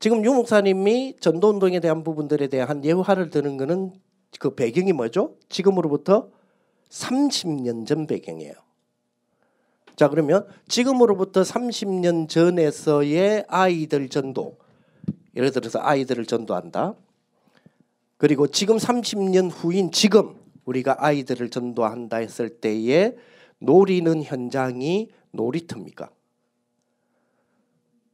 지금 0.00 0.24
유 0.24 0.32
목사님이 0.32 1.16
전도 1.20 1.50
운동에 1.50 1.78
대한 1.78 2.02
부분들에 2.02 2.48
대한 2.48 2.82
예화를 2.82 3.28
드는 3.28 3.58
거는 3.58 3.92
그 4.38 4.54
배경이 4.54 4.94
뭐죠? 4.94 5.36
지금으로부터 5.50 6.30
30년 6.88 7.86
전 7.86 8.06
배경이에요. 8.06 8.54
자, 9.96 10.08
그러면 10.08 10.46
지금으로부터 10.68 11.42
30년 11.42 12.30
전에서의 12.30 13.44
아이들 13.46 14.08
전도. 14.08 14.56
예를 15.36 15.52
들어서 15.52 15.78
아이들을 15.80 16.24
전도한다. 16.24 16.94
그리고 18.16 18.46
지금 18.46 18.78
30년 18.78 19.50
후인 19.52 19.92
지금 19.92 20.34
우리가 20.64 20.96
아이들을 21.04 21.50
전도한다 21.50 22.16
했을 22.16 22.48
때에 22.48 23.14
노리는 23.58 24.22
현장이 24.22 25.10
놀이터입니까? 25.32 26.08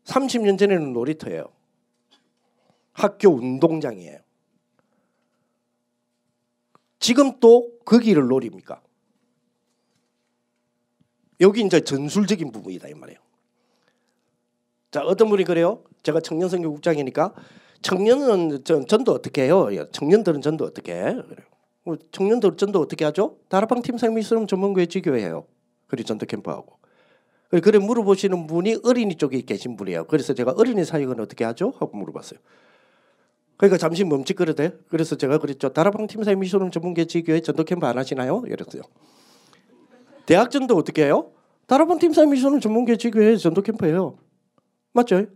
30년 0.05 0.59
전에는 0.59 0.93
놀이터예요. 0.93 1.55
학교 2.97 3.29
운동장이에요. 3.29 4.19
지금 6.99 7.38
또 7.41 7.71
거기를 7.85 8.26
노립니까? 8.26 8.81
여기 11.41 11.61
이제 11.61 11.81
전술적인 11.81 12.50
부분이다 12.53 12.88
이 12.88 12.95
말이에요. 12.95 13.21
자 14.91 15.03
어떤 15.03 15.29
분이 15.29 15.45
그래요? 15.45 15.85
제가 16.03 16.21
청년 16.21 16.49
선교국장이니까 16.49 17.35
청년은 17.83 18.65
전, 18.65 18.87
전도 18.87 19.12
어떻게 19.12 19.43
해요? 19.43 19.69
청년들은 19.93 20.41
전도 20.41 20.65
어떻게 20.65 20.95
해? 20.95 21.17
뭐 21.85 21.99
청년들 22.12 22.57
전도 22.57 22.81
어떻게 22.81 23.05
하죠? 23.05 23.37
다락방 23.50 23.83
팀상 23.83 24.15
미스럼 24.15 24.47
전문교회 24.47 24.87
지교회예요. 24.87 25.47
그리 25.87 26.03
전도 26.03 26.25
캠프하고. 26.25 26.79
그래 27.50 27.79
물어보시는 27.79 28.47
분이 28.47 28.79
어린이 28.85 29.17
쪽에 29.17 29.43
계신 29.43 29.76
분이에요. 29.76 30.07
그래서 30.07 30.33
제가 30.33 30.55
어린이 30.57 30.85
사역은 30.85 31.21
어떻게 31.21 31.45
하죠? 31.45 31.75
하고 31.79 31.99
물어봤어요. 31.99 32.41
그러니까 33.56 33.78
잠시 33.78 34.04
멈칫거리대. 34.04 34.72
그래서 34.88 35.16
제가 35.16 35.38
그랬죠. 35.38 35.70
다락방 35.70 36.06
미스럼 36.38 36.70
전문교회 36.70 37.06
지교회 37.06 37.40
전도 37.40 37.64
캠프 37.64 37.86
안 37.86 37.96
하시나요? 37.96 38.42
이랬어요. 38.46 38.82
대학 40.26 40.50
전도 40.50 40.76
어떻게 40.76 41.04
해요? 41.04 41.32
다락방 41.66 41.98
미스럼 41.98 42.60
전문교회 42.60 42.96
지교회 42.96 43.36
전도 43.36 43.62
캠프예요. 43.62 44.18
맞죠? 44.92 45.26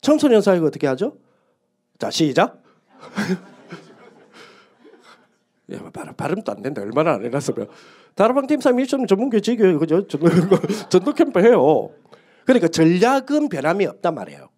청소년 0.00 0.40
사역 0.40 0.64
어떻게 0.64 0.86
하죠? 0.86 1.16
자 1.98 2.10
시작. 2.10 2.62
야, 5.72 5.90
발음, 5.92 6.14
발음도 6.14 6.52
안 6.52 6.62
된다. 6.62 6.82
얼마나 6.82 7.14
안 7.14 7.24
해놨으면. 7.24 7.68
다락방 8.14 8.46
팀사 8.46 8.72
미션 8.72 9.06
전문교 9.06 9.40
지교회 9.40 9.74
그죠? 9.74 10.06
전도 10.08 11.12
캠프 11.14 11.40
해요. 11.40 11.90
그러니까 12.44 12.68
전략은 12.68 13.48
변함이 13.48 13.86
없단 13.86 14.14
말이에요. 14.14 14.48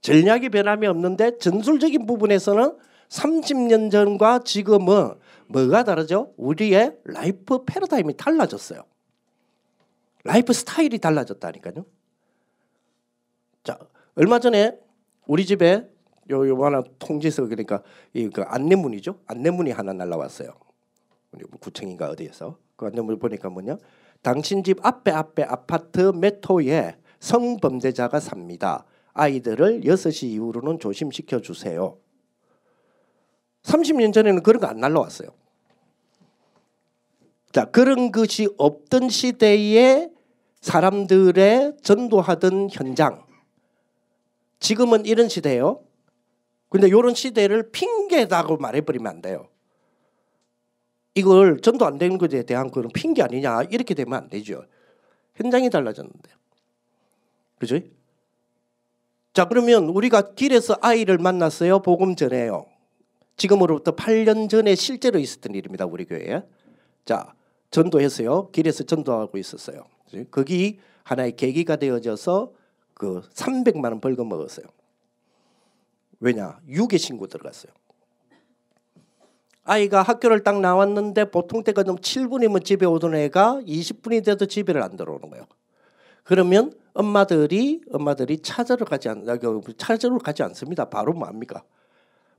전략이 0.00 0.48
변함이 0.48 0.86
없는데 0.86 1.38
전술적인 1.38 2.06
부분에서는 2.06 2.76
30년 3.08 3.90
전과 3.90 4.40
지금은 4.44 5.14
뭐가 5.48 5.84
다르죠? 5.84 6.32
우리의 6.36 6.96
life 7.04 7.64
패러다임이 7.64 8.16
달라졌어요. 8.16 8.84
라이프 10.24 10.52
스타일이 10.52 10.98
달라졌다니까요. 10.98 11.84
자, 13.64 13.78
얼마 14.14 14.38
전에 14.38 14.78
우리 15.26 15.44
집에 15.44 15.88
요 16.30 16.48
요만한 16.48 16.84
통지서 16.98 17.46
그러니까 17.46 17.82
이그 18.14 18.42
안내문이죠. 18.42 19.20
안내문이 19.26 19.72
하나 19.72 19.92
날라왔어요. 19.92 20.52
우리 21.32 21.44
구청인가 21.60 22.10
어디에서 22.10 22.58
그 22.76 22.86
안내문 22.86 23.18
보니까 23.18 23.50
뭐냐? 23.50 23.76
당신 24.22 24.62
집 24.62 24.84
앞에 24.84 25.10
앞에 25.10 25.42
아파트 25.42 26.12
메토에 26.14 26.96
성범죄자가 27.18 28.20
삽니다. 28.20 28.84
아이들을 29.20 29.82
6시 29.82 30.28
이후로는 30.28 30.78
조심시켜 30.78 31.40
주세요. 31.40 31.98
30년 33.62 34.12
전에는 34.14 34.42
그런 34.42 34.60
거 34.60 34.66
안 34.66 34.80
날라왔어요. 34.80 35.28
자, 37.52 37.66
그런 37.66 38.12
것이 38.12 38.48
없던 38.56 39.10
시대에 39.10 40.08
사람들의 40.60 41.76
전도하던 41.82 42.70
현장. 42.70 43.24
지금은 44.60 45.04
이런 45.04 45.28
시대예요. 45.28 45.82
근데 46.68 46.86
이런 46.86 47.14
시대를 47.14 47.70
핑계다고 47.72 48.56
말해버리면 48.58 49.06
안 49.06 49.20
돼요. 49.20 49.48
이걸 51.14 51.60
전도 51.60 51.84
안 51.84 51.98
되는 51.98 52.16
것에 52.18 52.44
대한 52.44 52.70
그런 52.70 52.90
핑계 52.92 53.22
아니냐 53.22 53.64
이렇게 53.64 53.94
되면 53.94 54.14
안 54.14 54.28
되죠. 54.28 54.64
현장이 55.34 55.68
달라졌는데. 55.68 56.30
그죠? 57.58 57.80
자 59.32 59.46
그러면 59.46 59.84
우리가 59.84 60.34
길에서 60.34 60.76
아이를 60.80 61.18
만났어요. 61.18 61.80
복음 61.82 62.16
전에요. 62.16 62.66
지금으로부터 63.36 63.94
8년 63.94 64.50
전에 64.50 64.74
실제로 64.74 65.18
있었던 65.18 65.54
일입니다. 65.54 65.86
우리 65.86 66.04
교회에. 66.04 66.42
자 67.04 67.32
전도했어요. 67.70 68.50
길에서 68.50 68.84
전도하고 68.84 69.38
있었어요. 69.38 69.84
거기 70.30 70.80
하나의 71.04 71.36
계기가 71.36 71.76
되어져서 71.76 72.52
그 72.94 73.22
300만 73.32 73.84
원 73.84 74.00
벌금 74.00 74.28
먹었어요. 74.28 74.66
왜냐? 76.18 76.58
유괴 76.68 76.98
신고 76.98 77.26
들어갔어요. 77.26 77.72
아이가 79.64 80.02
학교를 80.02 80.42
딱 80.42 80.60
나왔는데 80.60 81.30
보통 81.30 81.62
때가 81.62 81.84
좀 81.84 81.96
7분이면 81.96 82.64
집에 82.64 82.86
오던 82.86 83.14
애가 83.14 83.60
20분이 83.66 84.24
돼도 84.24 84.46
집에를 84.46 84.82
안 84.82 84.96
들어오는 84.96 85.30
거예요. 85.30 85.46
그러면 86.24 86.72
엄마들이 86.92 87.82
엄마들이 87.92 88.40
찾으러 88.40 88.84
가지 88.84 89.08
않 89.08 89.24
찾으러 89.76 90.18
가지 90.18 90.42
않습니다. 90.42 90.86
바로 90.86 91.12
뭡니까? 91.12 91.62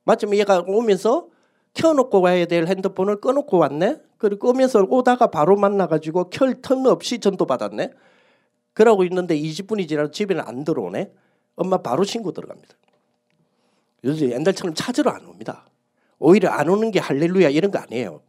마침 0.04 0.34
얘가 0.36 0.64
오면서 0.66 1.30
켜놓고 1.74 2.22
가야 2.22 2.46
될 2.46 2.68
핸드폰을 2.68 3.22
꺼놓고 3.22 3.58
왔네. 3.58 4.02
그리고 4.18 4.50
오면서 4.50 4.86
오다가 4.90 5.28
바로 5.28 5.56
만나가지고 5.56 6.30
켤 6.30 6.62
틈 6.62 6.86
없이 6.86 7.20
전도 7.20 7.46
받았네. 7.46 7.92
그러고 8.74 9.04
있는데 9.04 9.38
20분이 9.40 9.88
지나도 9.88 10.12
집에는 10.12 10.44
안 10.46 10.64
들어오네. 10.64 11.12
엄마 11.56 11.78
바로 11.78 12.04
신고 12.04 12.32
들어갑니다. 12.32 12.76
요즘 14.04 14.32
옛날처럼 14.32 14.74
찾으러 14.74 15.12
안 15.12 15.26
옵니다. 15.26 15.68
오히려 16.20 16.50
안 16.50 16.70
오는 16.70 16.92
게 16.92 17.00
할렐루야 17.00 17.50
이런 17.50 17.72
거 17.72 17.80
아니에요. 17.80 18.22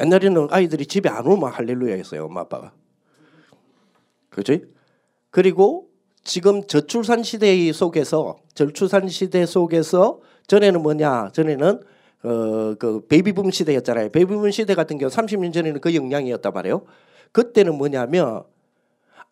옛날에는 0.00 0.48
아이들이 0.50 0.86
집에 0.86 1.08
안 1.08 1.26
오면 1.26 1.50
할렐루야 1.50 1.94
했어요. 1.94 2.26
엄마 2.26 2.42
아빠가. 2.42 2.72
그지? 4.30 4.75
그리고 5.36 5.90
지금 6.24 6.66
저출산 6.66 7.22
시대 7.22 7.70
속에서 7.70 8.38
저출산 8.54 9.06
시대 9.10 9.44
속에서 9.44 10.20
전에는 10.46 10.80
뭐냐? 10.80 11.32
전에는 11.34 11.82
어 12.22 12.74
그 12.78 13.06
베이비붐 13.06 13.50
시대였잖아요. 13.50 14.12
베이비붐 14.12 14.50
시대 14.50 14.74
같은 14.74 14.96
경우 14.96 15.10
30년 15.10 15.52
전에는 15.52 15.82
그 15.82 15.94
영향이었단 15.94 16.54
말이에요. 16.54 16.86
그때는 17.32 17.76
뭐냐면 17.76 18.44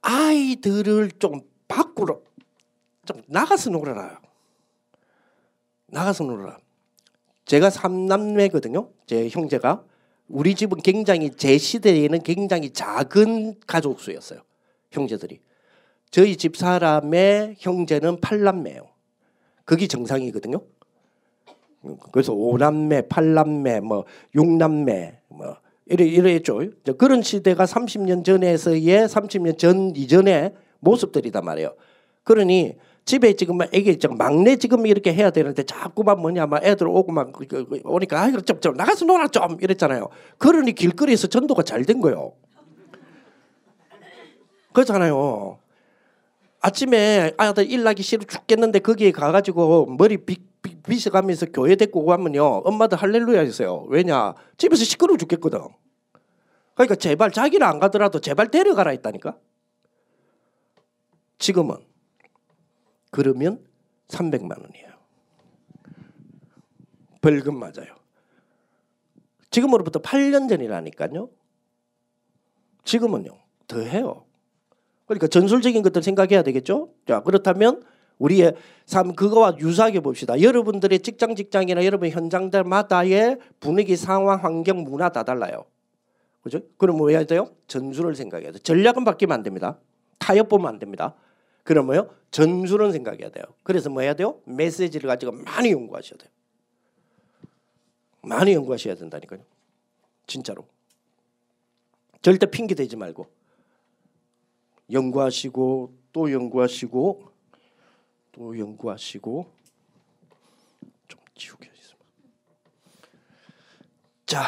아이들을 0.03 1.13
좀 1.13 1.41
밖으로 1.69 2.23
좀 3.07 3.23
나가서 3.27 3.71
놀아라. 3.71 4.21
나가서 5.87 6.25
놀아라. 6.25 6.59
제가 7.47 7.71
삼남매거든요. 7.71 8.91
제 9.07 9.31
형제가 9.31 9.83
우리 10.29 10.55
집은 10.55 10.83
굉장히 10.83 11.31
제 11.31 11.57
시대에는 11.57 12.23
굉장히 12.23 12.75
작은 12.75 13.61
가족 13.67 14.01
수였어요. 14.01 14.43
형제들이. 14.91 15.41
저희 16.15 16.37
집 16.37 16.57
사람의 16.57 17.57
형제는 17.59 18.21
팔남매예요. 18.21 18.83
그게 19.65 19.89
정상이거든요. 19.89 20.61
그래서 22.13 22.33
오남매, 22.33 23.09
팔남매, 23.09 23.81
뭐 23.81 24.05
육남매, 24.33 25.19
뭐 25.31 25.57
이래 25.87 26.05
이랬죠. 26.05 26.61
그런 26.99 27.21
시대가 27.21 27.65
30년 27.65 28.25
전에서의 28.25 29.09
30년 29.09 29.59
전 29.59 29.97
이전의 29.97 30.55
모습들이단 30.79 31.45
말이에요. 31.45 31.75
그러니 32.23 32.77
집에 33.05 33.33
지금 33.33 33.59
애기 33.73 33.99
지금 33.99 34.17
막내 34.17 34.55
지금 34.55 34.87
이렇게 34.87 35.13
해야 35.13 35.31
되는데 35.31 35.65
자꾸만 35.65 36.21
뭐냐 36.21 36.47
막 36.47 36.65
애들 36.65 36.87
오고 36.87 37.11
막 37.11 37.33
그, 37.33 37.45
그, 37.49 37.67
그, 37.67 37.81
오니까 37.83 38.23
아이고 38.23 38.41
좀, 38.43 38.61
좀 38.61 38.77
나가서 38.77 39.05
놀아 39.05 39.27
좀 39.27 39.59
이랬잖아요. 39.61 40.09
그러니 40.39 40.75
길거리에서 40.75 41.27
전도가 41.27 41.65
잘 41.65 41.83
된 41.85 42.01
거예요. 42.01 42.35
그렇잖아요. 44.73 45.59
아침에 46.65 47.35
아들 47.37 47.71
일 47.71 47.83
나기 47.83 48.03
싫어 48.03 48.25
죽겠는데 48.25 48.79
거기에 48.79 49.13
가가지고 49.13 49.85
머리 49.85 50.17
빗, 50.17 50.63
빗, 50.63 50.83
빗어가면서 50.83 51.47
교회 51.53 51.77
데리고 51.77 52.07
가면요 52.07 52.63
엄마도 52.65 52.97
할렐루야 52.97 53.41
했어요. 53.41 53.85
왜냐 53.89 54.33
집에서 54.57 54.83
시끄러워 54.83 55.19
죽겠거든. 55.19 55.61
그러니까 56.75 56.95
제발 56.95 57.33
자기는 57.33 57.67
안 57.67 57.79
가더라도 57.79 58.19
제발 58.19 58.51
데려가라 58.51 58.93
했다니까. 58.93 59.37
지금은 61.37 61.77
그러면 63.11 63.63
300만 64.09 64.59
원이에요. 64.59 64.89
벌금 67.21 67.59
맞아요. 67.59 67.95
지금으로부터 69.51 70.01
8년 70.01 70.49
전이라니까요. 70.49 71.29
지금은요. 72.85 73.39
더 73.69 73.81
해요. 73.81 74.25
그러니까 75.07 75.27
전술적인 75.27 75.83
것들 75.83 76.03
생각해야 76.03 76.43
되겠죠. 76.43 76.91
자, 77.07 77.21
그렇다면 77.21 77.83
우리의 78.19 78.55
삶 78.87 79.15
그거와 79.15 79.57
유사하게 79.59 80.01
봅시다. 80.01 80.41
여러분들의 80.41 81.01
직장 81.01 81.35
직장이나 81.35 81.85
여러분 81.85 82.09
현장들마다의 82.09 83.39
분위기, 83.61 83.97
상황, 83.97 84.43
환경, 84.43 84.85
문화 84.85 85.11
다 85.11 85.25
달라요. 85.25 85.65
그죠? 86.43 86.61
그럼 86.77 86.99
뭐 86.99 87.09
해야 87.09 87.25
돼요? 87.25 87.51
전술을 87.67 88.15
생각해야 88.15 88.53
돼. 88.53 88.59
전략은 88.59 89.05
바뀌면 89.05 89.35
안 89.35 89.43
됩니다. 89.43 89.79
타협 90.19 90.49
보면 90.49 90.69
안 90.69 90.79
됩니다. 90.79 91.15
그러면요 91.65 92.11
전술은 92.31 92.93
생각해야 92.93 93.31
돼요. 93.31 93.45
그래서 93.63 93.89
뭐 93.89 94.03
해야 94.03 94.15
돼요? 94.15 94.41
메시지를 94.45 95.09
가지고 95.09 95.33
많이 95.33 95.73
연구하셔야 95.73 96.19
돼요. 96.19 96.31
많이 98.23 98.53
연구하셔야 98.53 98.95
된다니까요. 98.95 99.41
진짜로. 100.27 100.67
절대 102.23 102.47
핑계 102.47 102.75
대지 102.75 102.97
말고 102.97 103.27
연구하시고 104.91 105.93
또 106.13 106.33
연구하시고 106.33 107.23
또 108.33 108.59
연구하시고 108.59 109.47
좀 111.09 111.21
지우겠습니다. 111.35 112.05
자, 114.27 114.41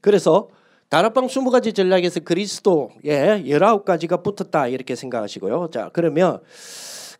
그래서 0.00 0.48
다락방 0.88 1.26
20가지 1.26 1.74
전략에서 1.74 2.20
그리스도의 2.20 3.44
19가지가 3.44 4.22
붙었다 4.22 4.68
이렇게 4.68 4.94
생각하시고요. 4.94 5.68
자, 5.70 5.90
그러면 5.92 6.40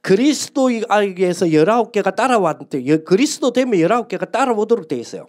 그리스도에게서 0.00 1.46
19개가 1.46 2.14
따라왔는데 2.14 2.98
그리스도 3.04 3.52
되면 3.52 3.74
19개가 3.74 4.30
따라오도록 4.30 4.88
돼 4.88 4.96
있어요. 4.96 5.26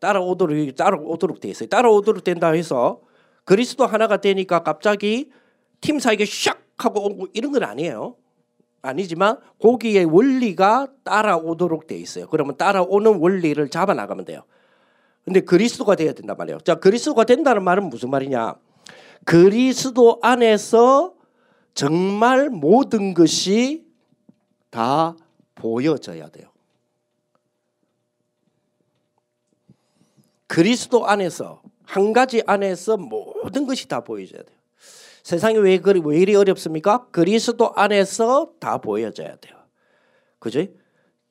따라오도록 0.00 0.74
따라오도록 0.74 1.40
돼 1.40 1.48
있어요. 1.48 1.68
따라오도록 1.68 2.24
된다 2.24 2.50
해서 2.50 3.00
그리스도 3.44 3.86
하나가 3.86 4.16
되니까 4.16 4.62
갑자기 4.62 5.30
팀 5.80 5.98
사이에 5.98 6.18
샥 6.18 6.56
하고 6.78 7.26
이런 7.32 7.52
건 7.52 7.62
아니에요. 7.64 8.16
아니지만 8.82 9.38
고기의 9.58 10.04
원리가 10.04 10.88
따라오도록 11.04 11.86
돼 11.86 11.96
있어요. 11.96 12.26
그러면 12.28 12.56
따라오는 12.56 13.18
원리를 13.18 13.68
잡아 13.70 13.94
나가면 13.94 14.26
돼요. 14.26 14.42
근데 15.24 15.40
그리스도가 15.40 15.96
돼야 15.96 16.12
된단 16.12 16.36
말이에요. 16.36 16.58
자, 16.60 16.74
그리스도가 16.74 17.24
된다는 17.24 17.64
말은 17.64 17.88
무슨 17.88 18.10
말이냐? 18.10 18.56
그리스도 19.24 20.18
안에서 20.22 21.14
정말 21.72 22.50
모든 22.50 23.14
것이 23.14 23.86
다 24.70 25.16
보여져야 25.54 26.28
돼요. 26.28 26.48
그리스도 30.46 31.06
안에서 31.06 31.62
한 31.84 32.12
가지 32.12 32.42
안에서 32.46 32.98
모든 32.98 33.66
것이 33.66 33.88
다 33.88 34.00
보여져야 34.00 34.42
돼요. 34.42 34.58
세상이 35.24 35.56
왜, 35.56 35.78
그리, 35.78 36.00
왜 36.04 36.18
이리 36.18 36.36
어렵습니까? 36.36 37.08
그리스도 37.10 37.72
안에서 37.74 38.52
다 38.60 38.76
보여져야 38.76 39.36
돼요. 39.36 39.56
그죠? 40.38 40.66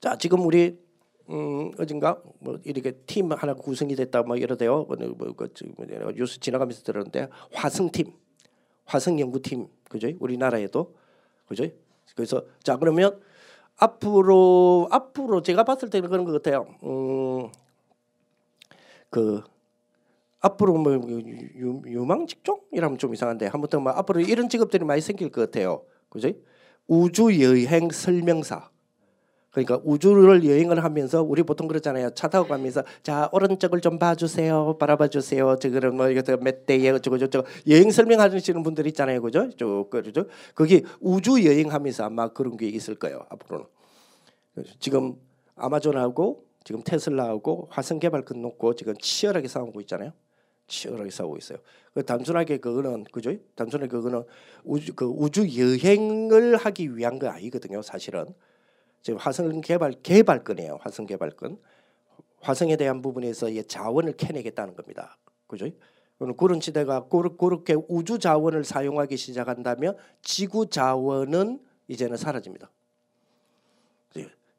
자, 0.01 0.17
지금 0.17 0.45
우리 0.45 0.82
음, 1.29 1.71
어딘가 1.79 2.19
뭐 2.39 2.58
이렇게 2.65 2.91
팀 3.06 3.32
하나 3.32 3.53
구성이 3.53 3.95
됐다 3.95 4.23
뭐 4.23 4.36
이러대요. 4.36 4.86
뭐, 4.86 4.97
뭐, 5.15 5.34
그, 5.36 5.53
뭐, 5.77 5.86
뉴스 6.12 6.39
지나가면서 6.39 6.82
들었는데 6.82 7.29
화성팀, 7.53 8.12
화성연구팀, 8.86 9.67
그죠? 9.88 10.10
우리나라에도 10.19 10.95
그죠? 11.47 11.65
그래서 12.15 12.43
자 12.63 12.77
그러면 12.77 13.21
앞으로 13.77 14.88
앞으로 14.89 15.43
제가 15.43 15.63
봤을 15.63 15.91
때는 15.91 16.10
그런 16.10 16.25
것 16.25 16.32
같아요. 16.32 16.65
음, 16.84 17.51
그 19.12 19.43
앞으로 20.43 20.73
뭐 20.73 20.93
유, 20.93 21.82
유망 21.88 22.27
직종이라면 22.27 22.97
좀 22.97 23.13
이상한데 23.13 23.49
아무튼 23.51 23.82
뭐 23.82 23.93
앞으로 23.93 24.19
이런 24.19 24.49
직업들이 24.49 24.84
많이 24.86 25.01
생길 25.01 25.29
것 25.29 25.41
같아요. 25.41 25.84
그죠? 26.10 26.29
우주 26.86 27.41
여행 27.41 27.89
설명사. 27.89 28.69
그러니까 29.51 29.79
우주를 29.84 30.43
여행을 30.43 30.84
하면서 30.84 31.21
우리 31.21 31.43
보통 31.43 31.67
그러잖아요. 31.67 32.10
차 32.15 32.27
타고 32.27 32.47
가면서 32.47 32.84
자 33.03 33.29
오른쪽을 33.32 33.82
좀 33.82 33.99
봐주세요, 33.99 34.77
바라봐 34.79 35.08
주세요. 35.10 35.58
저거는 35.58 35.95
뭐 35.95 36.10
이거 36.10 36.38
몇 36.38 36.65
대에 36.65 36.89
어쩌고 36.89 37.19
저쩌고 37.19 37.47
여행 37.69 37.91
설명하시는 37.91 38.63
분들 38.63 38.88
있잖아요, 38.88 39.21
그죠? 39.21 39.49
쭉 39.51 39.89
그죠? 39.89 40.25
거기 40.56 40.84
우주 40.99 41.45
여행하면서 41.45 42.03
아마 42.03 42.29
그런 42.29 42.58
게 42.58 42.67
있을 42.67 42.95
거예요 42.95 43.25
앞으로는. 43.29 43.67
지금 44.79 45.15
아마존하고 45.56 46.45
지금 46.63 46.82
테슬라하고 46.84 47.67
화성 47.71 47.99
개발 47.99 48.25
끝놓고 48.25 48.75
지금 48.75 48.95
치열하게 48.99 49.47
싸우고 49.47 49.79
있잖아요. 49.82 50.13
치열하게 50.74 51.10
싸우고 51.12 51.38
있어요. 51.38 51.60
그 51.94 52.04
단순하게 52.04 52.58
그거는 52.58 53.04
그죠? 53.06 53.36
단순하게 53.56 53.90
그거는 53.90 54.24
우주 54.64 54.94
그 54.96 55.06
우주 55.06 55.42
여행을 55.58 56.56
하기 56.58 56.98
위한 56.98 57.20
거 57.20 57.28
아니거든요, 57.30 57.82
사실은. 57.82 58.26
지금 59.02 59.20
화성 59.20 59.62
개발 59.62 59.94
개발권이에요. 60.02 60.80
화성 60.82 61.06
개발권. 61.06 61.60
화성에 62.42 62.76
대한 62.76 63.02
부분에서 63.02 63.48
자원을 63.68 64.14
캐내겠다는 64.14 64.76
겁니다. 64.76 65.18
그죠? 65.48 65.68
그런 66.38 66.60
시대가 66.60 67.08
그렇게 67.08 67.76
우주 67.88 68.18
자원을 68.18 68.64
사용하기 68.64 69.16
시작한다면 69.16 69.96
지구 70.22 70.70
자원은 70.70 71.60
이제는 71.88 72.18
사라집니다. 72.18 72.72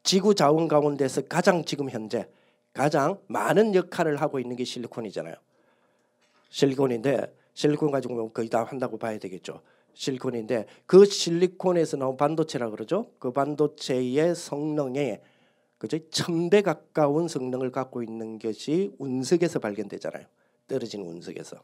지구 0.02 0.34
자원 0.34 0.68
가운데서 0.68 1.22
가장 1.22 1.64
지금 1.64 1.88
현재 1.88 2.28
가장 2.74 3.18
많은 3.26 3.74
역할을 3.74 4.20
하고 4.20 4.38
있는 4.38 4.56
게 4.56 4.64
실리콘이잖아요. 4.64 5.34
실리콘인데 6.54 7.34
실리콘 7.54 7.90
가지고 7.90 8.30
거의 8.30 8.48
다 8.48 8.62
한다고 8.62 8.96
봐야 8.96 9.18
되겠죠. 9.18 9.60
실리콘인데 9.94 10.66
그 10.86 11.04
실리콘에서 11.04 11.96
나온 11.96 12.16
반도체라 12.16 12.70
그러죠. 12.70 13.10
그 13.18 13.32
반도체의 13.32 14.36
성능에 14.36 15.20
그죠? 15.78 15.98
천배 16.10 16.62
가까운 16.62 17.26
성능을 17.26 17.72
갖고 17.72 18.04
있는 18.04 18.38
것이 18.38 18.94
운석에서 18.98 19.58
발견되잖아요. 19.58 20.26
떨어진 20.68 21.02
운석에서 21.02 21.56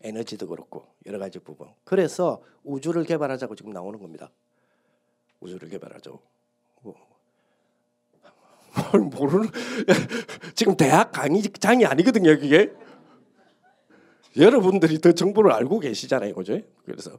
에너지도 0.00 0.48
그렇고 0.48 0.86
여러 1.04 1.18
가지 1.18 1.38
부분. 1.38 1.68
그래서 1.84 2.42
우주를 2.64 3.04
개발하자고 3.04 3.54
지금 3.54 3.72
나오는 3.72 4.00
겁니다. 4.00 4.30
우주를 5.40 5.68
개발하죠. 5.68 6.18
뭐, 6.80 6.94
뭘 8.92 9.02
모르는 9.02 9.50
지금 10.56 10.74
대학 10.74 11.12
강의장이 11.12 11.84
아니거든요, 11.84 12.38
그게. 12.38 12.72
여러분들이 14.36 15.00
더 15.00 15.12
정보를 15.12 15.52
알고 15.52 15.80
계시잖아요, 15.80 16.34
그죠? 16.34 16.60
그래서 16.84 17.12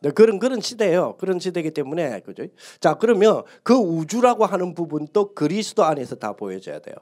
네, 0.00 0.10
그런 0.10 0.38
그런 0.38 0.60
시대예요. 0.60 1.16
그런 1.16 1.38
시대이기 1.38 1.70
때문에 1.72 2.20
그죠? 2.20 2.44
자 2.80 2.94
그러면 2.94 3.42
그 3.62 3.74
우주라고 3.74 4.44
하는 4.44 4.74
부분도 4.74 5.34
그리스도 5.34 5.84
안에서 5.84 6.16
다 6.16 6.32
보여져야 6.34 6.78
돼요. 6.80 6.94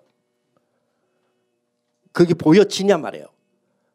그게 2.12 2.34
보여지냐 2.34 2.98
말이에요. 2.98 3.26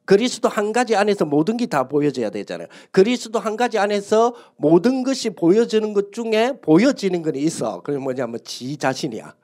그리스도 0.06 0.48
한 0.48 0.72
가지 0.72 0.96
안에서 0.96 1.26
모든 1.26 1.58
게 1.58 1.66
다 1.68 1.88
보여져야 1.88 2.30
되잖아요. 2.30 2.68
그리스도 2.92 3.40
한 3.40 3.58
가지 3.58 3.78
안에서 3.78 4.34
모든 4.56 5.04
것이 5.04 5.30
보여지는 5.32 5.94
것 5.94 6.12
중에 6.14 6.54
보여지는 6.62 7.22
건 7.22 7.36
있어. 7.36 7.82
그게 7.82 7.98
뭐냐면 7.98 8.40
지 8.44 8.78
자신이야. 8.78 9.36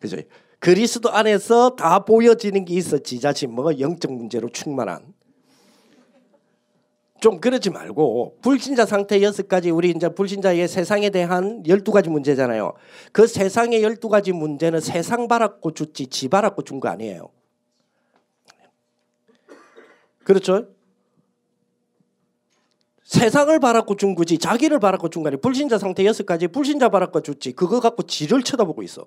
그죠? 0.00 0.16
그리스도 0.58 1.10
안에서 1.10 1.76
다 1.76 2.04
보여지는 2.04 2.64
게 2.64 2.74
있어. 2.74 2.98
지 2.98 3.20
자신 3.20 3.52
뭐 3.52 3.78
영적 3.78 4.12
문제로 4.12 4.48
충만한. 4.48 5.14
좀 7.20 7.40
그러지 7.40 7.70
말고 7.70 8.38
불신자 8.42 8.86
상태 8.86 9.20
여섯 9.22 9.48
가지 9.48 9.70
우리 9.70 9.90
이제 9.90 10.08
불신자의 10.08 10.68
세상에 10.68 11.10
대한 11.10 11.64
열두 11.66 11.90
가지 11.90 12.08
문제잖아요. 12.10 12.74
그 13.12 13.26
세상의 13.26 13.82
열두 13.82 14.08
가지 14.08 14.32
문제는 14.32 14.80
세상 14.80 15.26
바랐고 15.26 15.72
줬지 15.72 16.06
지 16.06 16.28
바랐고 16.28 16.62
준 16.62 16.78
거 16.78 16.88
아니에요. 16.88 17.30
그렇죠? 20.22 20.68
세상을 23.02 23.58
바랐고 23.58 23.96
준 23.96 24.14
거지 24.14 24.38
자기를 24.38 24.78
바랐고 24.78 25.08
준 25.08 25.22
거 25.22 25.28
아니에요. 25.28 25.40
불신자 25.40 25.78
상태 25.78 26.04
여섯 26.04 26.24
가지 26.24 26.46
불신자 26.46 26.88
바랐고 26.90 27.22
줬지 27.22 27.52
그거 27.52 27.80
갖고 27.80 28.04
지를 28.04 28.42
쳐다보고 28.42 28.82
있어. 28.84 29.06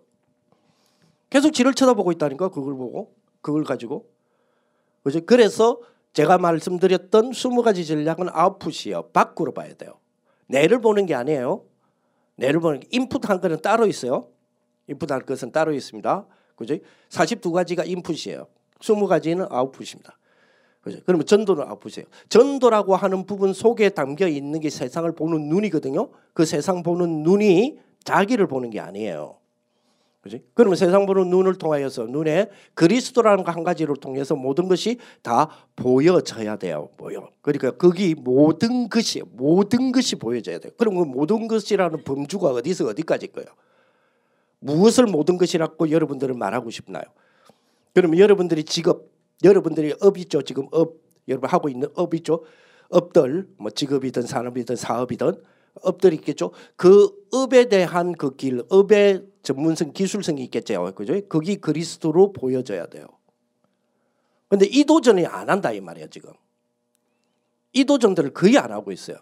계속 1.29 1.51
지를 1.51 1.73
쳐다보고 1.73 2.11
있다니까 2.11 2.49
그걸 2.49 2.75
보고 2.75 3.15
그걸 3.41 3.63
가지고? 3.63 4.09
그래서 5.25 5.79
제가 6.13 6.37
말씀드렸던 6.37 7.31
20가지 7.31 7.87
전략은 7.87 8.29
아웃풋이에요. 8.31 9.09
밖으로 9.13 9.53
봐야 9.53 9.73
돼요. 9.73 9.99
내를 10.47 10.79
보는 10.79 11.05
게 11.05 11.15
아니에요. 11.15 11.63
내를 12.35 12.59
보는 12.59 12.81
게 12.81 12.87
인풋한 12.91 13.39
거는 13.39 13.61
따로 13.61 13.87
있어요. 13.87 14.27
인풋할 14.87 15.21
것은 15.21 15.51
따로 15.51 15.73
있습니다. 15.73 16.25
그죠? 16.55 16.77
42가지가 17.09 17.87
인풋이에요. 17.87 18.47
20가지는 18.79 19.51
아웃풋입니다. 19.51 20.17
그죠? 20.81 20.99
그러면 21.05 21.25
전도는 21.25 21.63
아웃풋이에요. 21.63 22.07
전도라고 22.27 22.95
하는 22.95 23.25
부분 23.25 23.53
속에 23.53 23.89
담겨 23.89 24.27
있는 24.27 24.59
게 24.59 24.69
세상을 24.69 25.09
보는 25.13 25.47
눈이거든요. 25.47 26.09
그 26.33 26.45
세상 26.45 26.83
보는 26.83 27.23
눈이 27.23 27.79
자기를 28.03 28.47
보는 28.47 28.71
게 28.71 28.79
아니에요. 28.79 29.37
그지? 30.21 30.43
그러면 30.53 30.75
세상 30.75 31.07
보는 31.07 31.29
눈을 31.29 31.55
통하여서 31.55 32.05
눈에 32.05 32.49
그리스도라는 32.75 33.43
한 33.45 33.63
가지를 33.63 33.95
통해서 33.95 34.35
모든 34.35 34.67
것이 34.67 34.99
다 35.23 35.49
보여져야 35.75 36.57
돼요. 36.57 36.89
보여. 36.95 37.29
그러니까 37.41 37.71
거기 37.71 38.13
모든 38.13 38.87
것이 38.87 39.23
모든 39.31 39.91
것이 39.91 40.15
보여져야 40.15 40.59
돼요. 40.59 40.71
그럼 40.77 40.95
그 40.95 41.03
모든 41.05 41.47
것이라는 41.47 42.03
범주가 42.03 42.49
어디서 42.49 42.85
어디까지 42.89 43.31
거예요? 43.31 43.47
무엇을 44.59 45.07
모든 45.07 45.37
것이라고 45.37 45.89
여러분들은 45.89 46.37
말하고 46.37 46.69
싶나요? 46.69 47.03
그러면 47.95 48.19
여러분들이 48.19 48.63
직업, 48.63 49.09
여러분들이 49.43 49.95
업 50.01 50.19
있죠. 50.19 50.43
지금 50.43 50.67
업 50.71 50.97
여러분 51.27 51.49
하고 51.49 51.67
있는 51.67 51.89
업 51.95 52.13
있죠. 52.13 52.43
업들 52.89 53.47
뭐 53.57 53.71
직업이든 53.71 54.21
산업이든 54.21 54.75
사업이든 54.75 55.41
업들이 55.81 56.17
있겠죠. 56.17 56.51
그 56.75 57.09
업에 57.31 57.69
대한 57.69 58.13
그 58.13 58.35
길, 58.35 58.63
업의 58.69 59.25
전문성, 59.43 59.93
기술성이 59.93 60.43
있겠죠. 60.45 60.93
그죠? 60.93 61.19
거기 61.27 61.55
그리스도로 61.57 62.33
보여져야 62.33 62.87
돼요. 62.87 63.07
근데 64.49 64.65
이 64.65 64.83
도전이 64.83 65.25
안 65.25 65.49
한다 65.49 65.71
이 65.71 65.79
말이야 65.79 66.07
지금. 66.07 66.33
이 67.73 67.85
도전들을 67.85 68.33
거의 68.33 68.57
안 68.57 68.71
하고 68.71 68.91
있어요. 68.91 69.17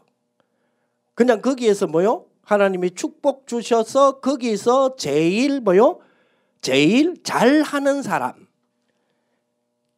그냥 1.14 1.42
거기에서 1.42 1.86
뭐요? 1.88 2.26
하나님이 2.42 2.92
축복 2.92 3.46
주셔서 3.46 4.22
거기서 4.22 4.96
제일 4.96 5.62
뭐요? 5.62 6.00
제일 6.62 7.22
잘하는 7.22 8.02
사람. 8.02 8.48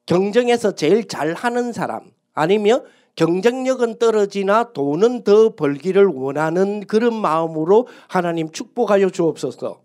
경쟁에서 0.06 0.76
제일 0.76 1.08
잘하는 1.08 1.72
사람. 1.72 2.12
아니면 2.34 2.84
경쟁력은 3.15 4.00
떨어지나 4.00 4.71
돈은 4.74 5.24
더 5.24 5.56
벌기를 5.56 6.06
원하는 6.06 6.86
그런 6.88 7.13
마음으로 7.13 7.88
하나님 8.08 8.50
축복하여 8.52 9.10
주옵소서. 9.10 9.82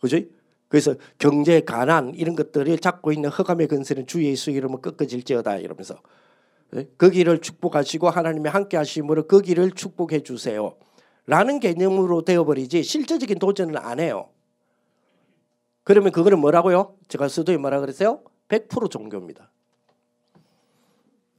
그지? 0.00 0.30
그래서 0.68 0.94
경제 1.18 1.60
가난 1.60 2.14
이런 2.14 2.34
것들을 2.34 2.78
잡고 2.78 3.12
있는 3.12 3.30
허감의 3.30 3.68
근세는 3.68 4.06
주 4.06 4.24
예수 4.24 4.50
이름은 4.50 4.82
꺾어질지어다 4.82 5.56
이러면서 5.58 6.00
그 6.96 7.10
길을 7.10 7.40
축복하시고 7.40 8.10
하나님의 8.10 8.50
함께 8.50 8.76
하심으로 8.76 9.26
그 9.26 9.40
길을 9.40 9.72
축복해 9.72 10.22
주세요. 10.22 10.76
라는 11.26 11.60
개념으로 11.60 12.22
되어버리지 12.22 12.82
실제적인 12.82 13.38
도전은 13.38 13.76
안 13.76 14.00
해요. 14.00 14.28
그러면 15.84 16.12
그거는 16.12 16.40
뭐라고요? 16.40 16.96
제가 17.08 17.28
서두에 17.28 17.56
뭐라 17.56 17.80
그랬어요? 17.80 18.20
100% 18.48 18.90
종교입니다. 18.90 19.50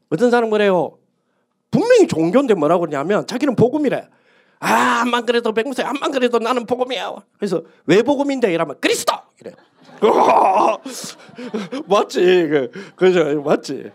어떤 0.10 0.32
사람 0.32 0.50
그래요. 0.50 0.98
분명히 1.72 2.08
종교인데 2.08 2.54
뭐라고 2.54 2.86
그러냐면 2.86 3.28
자기는 3.28 3.56
복음이래. 3.56 4.08
아, 4.60 5.02
암만 5.02 5.26
그래도 5.26 5.54
백무세, 5.54 5.84
암만 5.84 6.12
그래도 6.12 6.40
나는 6.40 6.66
복음이야. 6.66 7.16
그래서 7.38 7.64
왜 7.86 8.02
복음인데 8.02 8.52
이러면 8.54 8.78
그리스도 8.80 9.14
이래. 9.40 9.52
맞지, 11.88 12.20
그, 12.48 12.72
그죠, 12.96 13.42
맞지. 13.42 13.92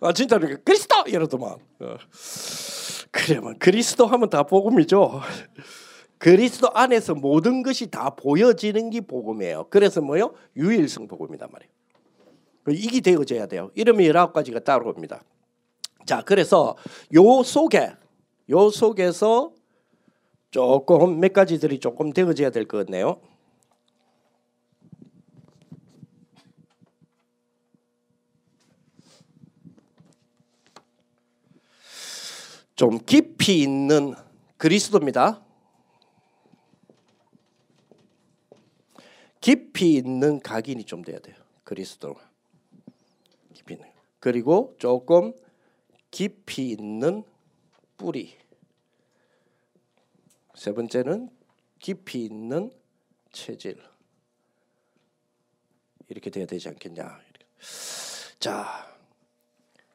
아 0.00 0.12
진짜 0.12 0.38
그리스도 0.38 1.04
이러더만. 1.06 1.50
어. 1.52 1.96
그러면 3.10 3.58
그리스도 3.58 4.06
하면 4.06 4.30
다 4.30 4.42
복음이죠. 4.42 5.20
그리스도 6.18 6.70
안에서 6.72 7.14
모든 7.14 7.62
것이 7.62 7.88
다 7.90 8.10
보여지는 8.10 8.90
게 8.90 9.00
복음이에요. 9.00 9.66
그래서 9.70 10.00
뭐요? 10.00 10.34
유일성 10.56 11.08
복음이단 11.08 11.48
말이에요. 11.50 11.70
이게 12.68 13.00
되어져야 13.00 13.46
돼요. 13.46 13.70
이러면 13.74 14.06
열아홉 14.06 14.32
가지가 14.32 14.60
따라옵니다. 14.60 15.22
자, 16.06 16.22
그래서 16.22 16.76
요 17.14 17.42
속에 17.42 17.92
요 18.50 18.70
속에서 18.70 19.52
조금 20.50 21.18
몇 21.20 21.32
가지들이 21.32 21.80
조금 21.80 22.12
되어져야 22.12 22.50
될 22.50 22.66
것 22.66 22.84
같네요. 22.86 23.20
좀 32.74 32.98
깊이 33.04 33.62
있는 33.62 34.14
그리스도입니다. 34.56 35.42
깊이 39.40 39.94
있는 39.94 40.40
각인이 40.40 40.84
좀 40.84 41.02
돼야 41.02 41.18
돼요. 41.18 41.36
그리스도. 41.64 42.14
깊이 42.14 42.20
있는. 42.20 42.31
그리고 44.22 44.76
조금 44.78 45.32
깊이 46.12 46.70
있는 46.70 47.24
뿌리. 47.96 48.36
세 50.54 50.72
번째는 50.72 51.28
깊이 51.80 52.26
있는 52.26 52.70
체질. 53.32 53.82
이렇게 56.08 56.30
돼야 56.30 56.46
되지 56.46 56.68
않겠냐. 56.68 57.18
자, 58.38 58.96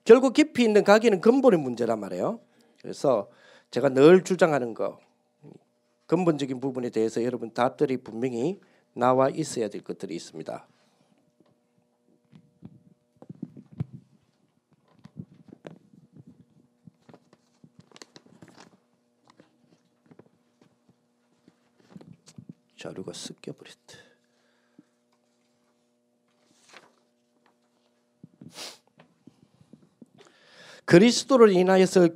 결국 0.04 0.34
깊이 0.34 0.66
있는 0.66 0.84
각인은 0.84 1.22
근본의 1.22 1.62
문제란 1.62 1.98
말이에요. 1.98 2.42
그래서 2.82 3.32
제가 3.72 3.88
늘 3.88 4.26
주장하는 4.26 4.74
거 4.74 5.00
근본적인 6.08 6.60
부분에 6.60 6.90
대해서 6.90 7.24
여러분 7.24 7.54
답들이 7.54 7.96
분명히 7.96 8.60
나와 8.92 9.30
있어야 9.30 9.70
될 9.70 9.86
것들이 9.86 10.18
있습니다. 10.18 10.68
자료가 22.78 23.14
습겨 23.14 23.54
버렸다. 23.54 24.08
그리스도를 30.86 31.52
인하여서 31.52 32.10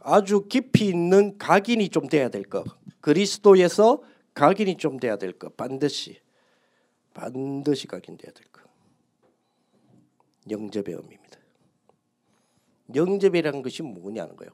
아주 0.00 0.46
깊이 0.48 0.86
있는 0.86 1.38
각인이 1.38 1.88
좀 1.88 2.08
돼야 2.08 2.28
될 2.28 2.42
것. 2.44 2.64
그리스도에서 3.00 4.02
각인이 4.34 4.76
좀 4.76 4.98
돼야 4.98 5.16
될 5.16 5.32
것. 5.32 5.56
반드시 5.56 6.20
반드시 7.14 7.86
각인돼야 7.86 8.32
될 8.32 8.44
것. 8.48 8.62
영접의 10.50 10.94
의미입니다. 10.94 11.38
영접이라는 12.94 13.62
것이 13.62 13.82
뭐냐는 13.82 14.36
거예요. 14.36 14.52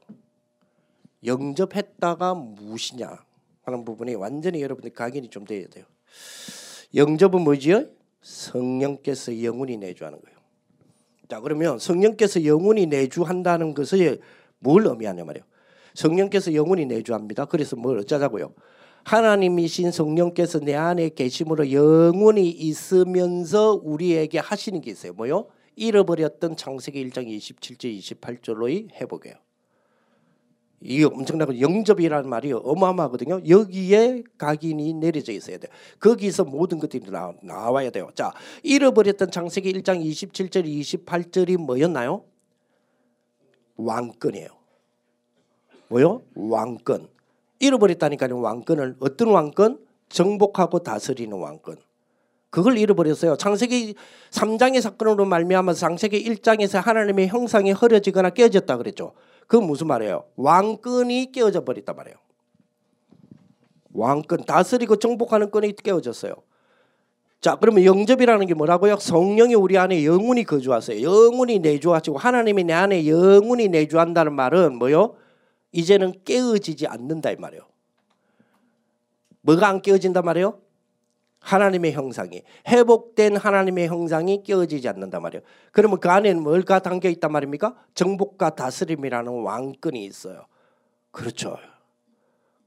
영접했다가 1.23 2.33
무엇이냐 2.33 3.24
하는 3.65 3.83
부분이 3.83 4.15
완전히 4.15 4.61
여러분들 4.61 4.91
각인이 4.91 5.29
좀 5.29 5.43
돼야 5.43 5.67
돼요. 5.67 5.85
영접은 6.93 7.41
뭐지요? 7.41 7.85
성령께서 8.21 9.43
영혼이 9.43 9.77
내주하는 9.77 10.21
거예요. 10.21 10.37
자 11.27 11.41
그러면 11.41 11.79
성령께서 11.79 12.45
영혼이 12.45 12.85
내주한다는 12.85 13.73
것을 13.73 14.19
뭘 14.59 14.85
의미하냐 14.85 15.25
말이에요. 15.25 15.43
성령께서 15.95 16.53
영혼이 16.53 16.85
내주합니다. 16.85 17.45
그래서 17.45 17.75
뭘 17.75 17.97
어쩌자고요? 17.99 18.53
하나님이신 19.03 19.91
성령께서 19.91 20.59
내 20.59 20.75
안에 20.75 21.09
계심으로 21.09 21.71
영혼이 21.71 22.49
있으면서 22.49 23.79
우리에게 23.83 24.39
하시는 24.39 24.81
게 24.81 24.91
있어요. 24.91 25.13
뭐요? 25.13 25.47
잃어버렸던 25.75 26.55
창세기 26.55 27.09
1장 27.09 27.27
27절 27.27 27.99
28절로의 27.99 28.91
회복이에요. 28.93 29.44
이게 30.81 31.05
엄청나고 31.05 31.59
영접이라는 31.59 32.29
말이 32.29 32.51
어마어마하거든요. 32.53 33.41
여기에 33.47 34.23
각인이 34.37 34.93
내려져 34.93 35.31
있어야 35.31 35.57
돼요. 35.57 35.71
거기서 35.99 36.43
모든 36.43 36.79
것들이 36.79 37.09
나, 37.09 37.33
나와야 37.41 37.89
돼요. 37.89 38.09
자, 38.13 38.31
잃어버렸던 38.63 39.31
창세기 39.31 39.73
1장 39.73 40.03
27절 40.03 40.65
28절이 40.65 41.57
뭐였나요? 41.57 42.23
왕권이에요. 43.77 44.49
뭐요? 45.87 46.21
왕권. 46.35 47.07
잃어버렸다니까요. 47.59 48.39
왕권을 48.39 48.97
어떤 48.99 49.29
왕권? 49.29 49.79
정복하고 50.09 50.79
다스리는 50.79 51.35
왕권. 51.35 51.77
그걸 52.49 52.77
잃어버렸어요. 52.77 53.35
창세기 53.35 53.95
3장의 54.31 54.79
사건으로 54.81 55.25
말미암아서 55.25 55.77
창세기 55.77 56.23
1장에서 56.23 56.81
하나님의 56.81 57.27
형상이 57.27 57.71
흐려지거나 57.71 58.29
깨졌다 58.29 58.77
그랬죠. 58.77 59.13
그 59.47 59.55
무슨 59.57 59.87
말이에요? 59.87 60.25
왕권이 60.35 61.31
깨어져 61.31 61.63
버렸단 61.63 61.95
말이에요. 61.95 62.17
왕권 63.93 64.45
다스리고 64.45 64.97
정복하는 64.97 65.51
권이 65.51 65.73
깨어졌어요. 65.77 66.35
자, 67.41 67.55
그러면 67.55 67.85
영접이라는 67.85 68.47
게 68.47 68.53
뭐라고요? 68.55 68.97
성령이 68.97 69.53
우리 69.55 69.77
안에 69.77 70.03
영혼이 70.03 70.43
거주하세요. 70.45 71.01
영혼이 71.01 71.59
내주하시고 71.59 72.17
하나님이 72.17 72.63
내 72.63 72.73
안에 72.73 73.07
영혼이 73.07 73.67
내주한다는 73.67 74.33
말은 74.33 74.77
뭐요? 74.77 75.15
이제는 75.71 76.13
깨어지지 76.25 76.87
않는다 76.87 77.31
이 77.31 77.35
말이에요. 77.35 77.63
뭐가 79.41 79.67
안 79.67 79.81
깨어진단 79.81 80.25
말이에요? 80.25 80.59
하나님의 81.45 81.93
형상이 81.93 82.41
회복된 82.67 83.37
하나님의 83.37 83.87
형상이 83.87 84.41
깨어지지 84.41 84.89
않는단 84.89 85.21
말이에요. 85.21 85.43
그러면 85.71 85.99
그 85.99 86.09
안에는 86.09 86.41
뭘가 86.41 86.79
담겨 86.79 87.07
있단 87.09 87.31
말입니까? 87.31 87.75
정복과 87.93 88.55
다스림이라는 88.55 89.43
왕권이 89.43 90.03
있어요. 90.05 90.47
그렇죠. 91.11 91.57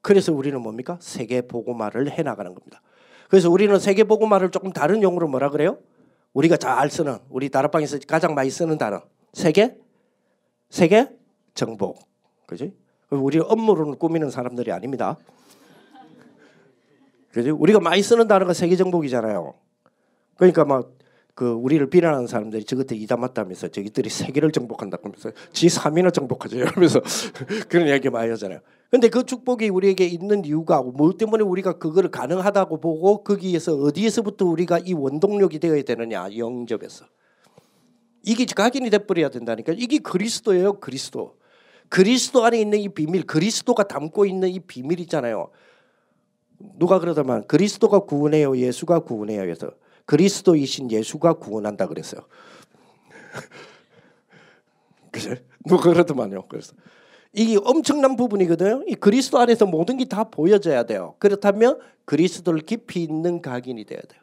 그래서 0.00 0.32
우리는 0.32 0.60
뭡니까? 0.60 0.96
세계 1.00 1.42
보고말을 1.42 2.12
해 2.12 2.22
나가는 2.22 2.54
겁니다. 2.54 2.80
그래서 3.28 3.50
우리는 3.50 3.76
세계 3.80 4.04
보고말을 4.04 4.50
조금 4.52 4.72
다른 4.72 5.02
용어로 5.02 5.26
뭐라 5.26 5.50
그래요? 5.50 5.78
우리가 6.32 6.56
잘 6.56 6.88
쓰는 6.88 7.18
우리 7.30 7.48
다락방에서 7.48 7.98
가장 8.06 8.34
많이 8.34 8.48
쓰는 8.48 8.78
단어 8.78 9.02
세계 9.32 9.76
세계 10.70 11.08
정복 11.54 11.98
그지? 12.46 12.72
우리 13.10 13.40
업무로는 13.40 13.98
꾸미는 13.98 14.30
사람들이 14.30 14.70
아닙니다. 14.70 15.16
그지? 17.32 17.50
우리가 17.50 17.80
많이 17.80 18.02
쓰는 18.02 18.26
단어가 18.26 18.52
세계 18.52 18.76
정복이잖아요. 18.76 19.54
그러니까 20.36 20.64
막 20.64 20.98
그 21.38 21.52
우리를 21.52 21.88
비난하는 21.88 22.26
사람들이 22.26 22.64
저것들 22.64 22.96
이담았다면서 22.96 23.68
저기들이 23.68 24.10
세계를 24.10 24.50
정복한다면서 24.50 25.30
지 25.52 25.68
3인을 25.68 26.12
정복하죠. 26.12 26.56
이러면서 26.58 27.00
그런 27.68 27.86
얘기 27.86 28.10
많이 28.10 28.28
하잖아요. 28.30 28.58
근데 28.90 29.08
그 29.08 29.22
축복이 29.22 29.68
우리에게 29.68 30.04
있는 30.04 30.44
이유가 30.44 30.82
뭐 30.82 31.16
때문에 31.16 31.44
우리가 31.44 31.74
그거를 31.78 32.10
가능하다고 32.10 32.80
보고 32.80 33.22
거기에서 33.22 33.76
어디에서부터 33.76 34.46
우리가 34.46 34.80
이 34.80 34.94
원동력이 34.94 35.60
되어야 35.60 35.82
되느냐 35.82 36.26
영접에서 36.36 37.04
이게 38.24 38.44
각인이 38.44 38.90
돼버려야 38.90 39.28
된다니까 39.28 39.74
이게 39.76 39.98
그리스도예요 39.98 40.80
그리스도 40.80 41.36
그리스도 41.88 42.44
안에 42.44 42.60
있는 42.60 42.80
이 42.80 42.88
비밀, 42.88 43.22
그리스도가 43.22 43.84
담고 43.84 44.26
있는 44.26 44.48
이 44.48 44.58
비밀 44.58 44.98
있잖아요. 44.98 45.50
누가 46.58 46.98
그러더만 46.98 47.46
그리스도가 47.46 48.00
구원해요, 48.00 48.56
예수가 48.56 49.00
구원해요. 49.00 49.40
그래서 49.40 49.70
그리스도이신 50.06 50.90
예수가 50.90 51.34
구원한다 51.34 51.86
그랬어요. 51.86 52.22
그래? 55.12 55.42
누가 55.66 55.82
그러더만요. 55.90 56.46
그래서 56.48 56.74
이게 57.32 57.58
엄청난 57.62 58.16
부분이거든요. 58.16 58.84
이 58.86 58.94
그리스도 58.94 59.38
안에서 59.38 59.66
모든 59.66 59.96
게 59.98 60.04
다 60.06 60.24
보여져야 60.24 60.84
돼요. 60.84 61.14
그렇다면 61.18 61.78
그리스도를 62.06 62.60
깊이 62.60 63.02
있는 63.02 63.42
각인이 63.42 63.84
돼야 63.84 64.00
돼요. 64.00 64.20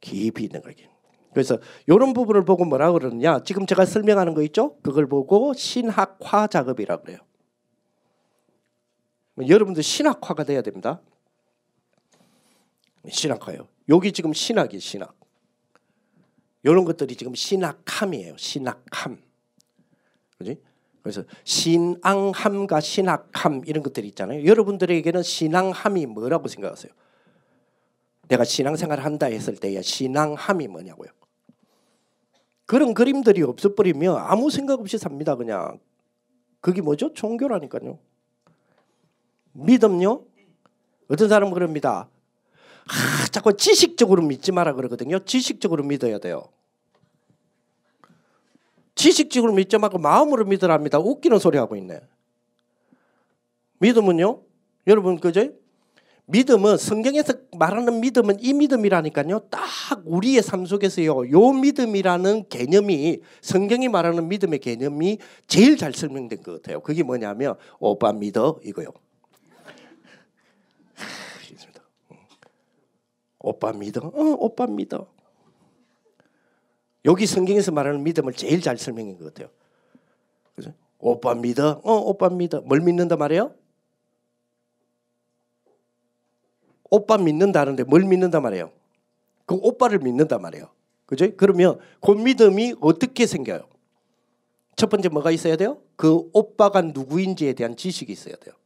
깊이 0.00 0.44
있는 0.44 0.60
각인. 0.60 0.88
그래서 1.32 1.58
이런 1.86 2.12
부분을 2.12 2.44
보고 2.44 2.64
뭐라 2.64 2.92
그러느냐? 2.92 3.42
지금 3.44 3.66
제가 3.66 3.84
설명하는 3.84 4.34
거 4.34 4.42
있죠? 4.42 4.76
그걸 4.82 5.06
보고 5.06 5.52
신학화 5.54 6.46
작업이라고 6.48 7.02
그래요. 7.04 7.18
여러분들 9.46 9.82
신학화가 9.82 10.44
돼야 10.44 10.62
됩니다. 10.62 11.00
신학화요. 13.10 13.68
여기 13.88 14.12
지금 14.12 14.32
신학이 14.32 14.80
신학. 14.80 15.16
이런 16.62 16.84
것들이 16.84 17.14
지금 17.14 17.34
신학함이에요. 17.34 18.36
신학함. 18.36 19.22
그지? 20.38 20.60
그래서 21.02 21.22
신앙함과 21.44 22.80
신학함 22.80 23.62
이런 23.66 23.84
것들이 23.84 24.08
있잖아요. 24.08 24.44
여러분들에게는 24.44 25.22
신앙함이 25.22 26.06
뭐라고 26.06 26.48
생각하세요? 26.48 26.92
내가 28.26 28.42
신앙생활 28.42 28.98
한다 28.98 29.26
했을 29.26 29.56
때의 29.56 29.84
신앙함이 29.84 30.66
뭐냐고요. 30.66 31.10
그런 32.66 32.94
그림들이 32.94 33.42
없어버리면 33.42 34.16
아무 34.16 34.50
생각 34.50 34.80
없이 34.80 34.98
삽니다. 34.98 35.36
그냥 35.36 35.78
그게 36.60 36.82
뭐죠? 36.82 37.12
종교라니까요. 37.12 38.00
믿음요? 39.52 40.24
어떤 41.08 41.28
사람은 41.28 41.54
그럽니다. 41.54 42.08
아, 42.88 43.26
자꾸 43.30 43.56
지식적으로 43.56 44.22
믿지 44.22 44.52
마라 44.52 44.74
그러거든요. 44.74 45.18
지식적으로 45.20 45.82
믿어야 45.84 46.18
돼요. 46.18 46.44
지식적으로 48.94 49.52
믿지 49.52 49.76
말고 49.76 49.98
마음으로 49.98 50.44
믿으랍니다. 50.44 50.98
웃기는 50.98 51.38
소리 51.38 51.58
하고 51.58 51.76
있네. 51.76 52.00
믿음은요? 53.78 54.42
여러분 54.86 55.18
그죠? 55.18 55.50
믿음은 56.28 56.76
성경에서 56.76 57.34
말하는 57.56 58.00
믿음은 58.00 58.38
이 58.40 58.52
믿음이라니까요. 58.52 59.40
딱 59.50 59.60
우리의 60.04 60.42
삶 60.42 60.66
속에서요. 60.66 61.30
요 61.30 61.52
믿음이라는 61.52 62.48
개념이 62.48 63.20
성경이 63.42 63.88
말하는 63.88 64.28
믿음의 64.28 64.58
개념이 64.58 65.18
제일 65.46 65.76
잘 65.76 65.92
설명된 65.92 66.42
것 66.42 66.62
같아요. 66.62 66.80
그게 66.80 67.04
뭐냐면 67.04 67.54
오빠 67.78 68.12
믿어 68.12 68.58
이거요. 68.64 68.88
오빠 73.46 73.72
믿어? 73.72 74.00
어, 74.08 74.36
오빠 74.40 74.66
믿어. 74.66 75.06
여기 77.04 77.26
성경에서 77.26 77.70
말하는 77.70 78.02
믿음을 78.02 78.32
제일 78.32 78.60
잘 78.60 78.76
설명한 78.76 79.18
것 79.18 79.26
같아요. 79.26 79.48
그죠? 80.56 80.72
오빠 80.98 81.32
믿어? 81.34 81.80
어, 81.84 81.92
오빠 81.92 82.28
믿어. 82.28 82.62
뭘 82.62 82.80
믿는다 82.80 83.14
말이에요? 83.16 83.54
오빠 86.90 87.18
믿는다는데 87.18 87.84
뭘 87.84 88.02
믿는다 88.02 88.40
말이에요? 88.40 88.72
그 89.44 89.54
오빠를 89.54 90.00
믿는다 90.00 90.38
말이에요. 90.38 90.68
그죠? 91.06 91.28
그러면 91.36 91.78
그 92.00 92.10
믿음이 92.10 92.74
어떻게 92.80 93.26
생겨요? 93.26 93.68
첫 94.74 94.90
번째 94.90 95.08
뭐가 95.08 95.30
있어야 95.30 95.54
돼요? 95.54 95.78
그 95.94 96.28
오빠가 96.32 96.82
누구인지에 96.82 97.52
대한 97.52 97.76
지식이 97.76 98.12
있어야 98.12 98.34
돼요. 98.36 98.56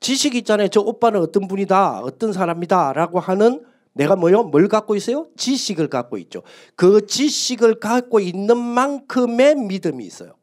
지식이 0.00 0.38
있잖아요. 0.38 0.68
저 0.68 0.80
오빠는 0.80 1.20
어떤 1.20 1.46
분이다, 1.46 2.00
어떤 2.00 2.32
사람이다라고 2.32 3.20
하는 3.20 3.64
내가 3.92 4.16
뭐요? 4.16 4.44
뭘 4.44 4.68
갖고 4.68 4.96
있어요? 4.96 5.28
지식을 5.36 5.88
갖고 5.88 6.16
있죠. 6.18 6.42
그 6.74 7.06
지식을 7.06 7.80
갖고 7.80 8.18
있는 8.20 8.56
만큼의 8.56 9.56
믿음이 9.56 10.04
있어요. 10.04 10.34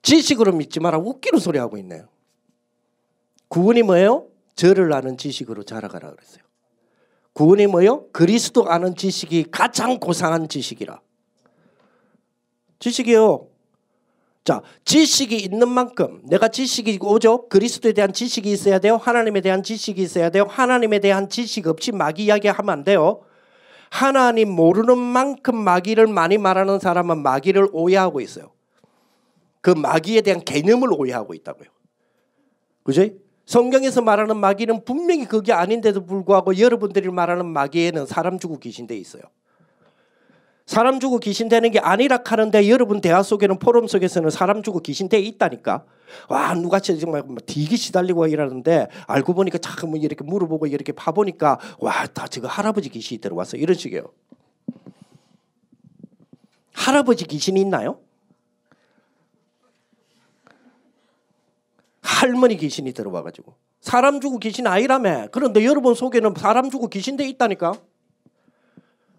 지식으로 0.00 0.52
믿지 0.52 0.80
마라. 0.80 0.98
웃기는 0.98 1.38
소리 1.38 1.58
하고 1.58 1.76
있네요. 1.78 2.08
구원이 3.48 3.82
뭐예요? 3.82 4.28
저를 4.54 4.92
아는 4.92 5.16
지식으로 5.16 5.62
자라가라 5.64 6.10
그랬어요. 6.10 6.42
구원이 7.34 7.66
뭐예요? 7.66 8.08
그리스도 8.12 8.68
아는 8.68 8.94
지식이 8.94 9.50
가장 9.50 9.98
고상한 9.98 10.48
지식이라. 10.48 11.00
지식이요. 12.78 13.51
자, 14.44 14.60
지식이 14.84 15.36
있는 15.36 15.68
만큼 15.68 16.20
내가 16.24 16.48
지식이 16.48 16.98
오죠. 17.00 17.48
그리스도에 17.48 17.92
대한 17.92 18.12
지식이 18.12 18.50
있어야 18.50 18.80
돼요. 18.80 18.96
하나님에 18.96 19.40
대한 19.40 19.62
지식이 19.62 20.02
있어야 20.02 20.30
돼요. 20.30 20.46
하나님에 20.48 20.98
대한 20.98 21.28
지식 21.28 21.68
없이 21.68 21.92
막 21.92 22.18
이야기하면 22.18 22.70
안 22.70 22.84
돼요. 22.84 23.22
하나님 23.88 24.50
모르는 24.50 24.98
만큼 24.98 25.56
마귀를 25.56 26.08
많이 26.08 26.38
말하는 26.38 26.80
사람은 26.80 27.22
마귀를 27.22 27.68
오해하고 27.72 28.20
있어요. 28.20 28.50
그 29.60 29.70
마귀에 29.70 30.22
대한 30.22 30.40
개념을 30.40 30.92
오해하고 30.92 31.34
있다고요. 31.34 31.68
그죠? 32.82 33.08
성경에서 33.46 34.02
말하는 34.02 34.38
마귀는 34.38 34.84
분명히 34.84 35.24
그게 35.26 35.52
아닌데도 35.52 36.04
불구하고 36.04 36.58
여러분들이 36.58 37.10
말하는 37.10 37.46
마귀에는 37.46 38.06
사람 38.06 38.38
주고 38.38 38.58
귀신 38.58 38.86
돼 38.88 38.96
있어요. 38.96 39.22
사람 40.72 41.00
주고 41.00 41.18
귀신 41.18 41.50
되는 41.50 41.70
게 41.70 41.80
아니라 41.80 42.18
하는데 42.24 42.70
여러분 42.70 43.02
대화 43.02 43.22
속에는 43.22 43.58
포럼 43.58 43.86
속에서는 43.86 44.30
사람 44.30 44.62
주고 44.62 44.80
귀신 44.80 45.10
돼 45.10 45.18
있다니까. 45.20 45.84
와 46.30 46.54
누가 46.54 46.80
정말 46.80 47.22
되게 47.44 47.76
시달리고 47.76 48.26
이러는데 48.26 48.88
알고 49.06 49.34
보니까 49.34 49.58
자꾸 49.58 49.86
뭐 49.86 49.98
이렇게 49.98 50.24
물어보고 50.24 50.66
이렇게 50.68 50.92
봐보니까 50.92 51.58
와다 51.78 52.28
지금 52.28 52.48
할아버지 52.48 52.88
귀신이 52.88 53.20
들어왔어 53.20 53.58
이런 53.58 53.76
식이에요. 53.76 54.04
할아버지 56.72 57.26
귀신이 57.26 57.60
있나요? 57.60 57.98
할머니 62.00 62.56
귀신이 62.56 62.94
들어와가지고 62.94 63.54
사람 63.82 64.22
주고 64.22 64.38
귀신 64.38 64.66
아니라며. 64.66 65.28
그런데 65.32 65.66
여러분 65.66 65.94
속에는 65.94 66.32
사람 66.38 66.70
주고 66.70 66.88
귀신 66.88 67.18
돼 67.18 67.28
있다니까. 67.28 67.74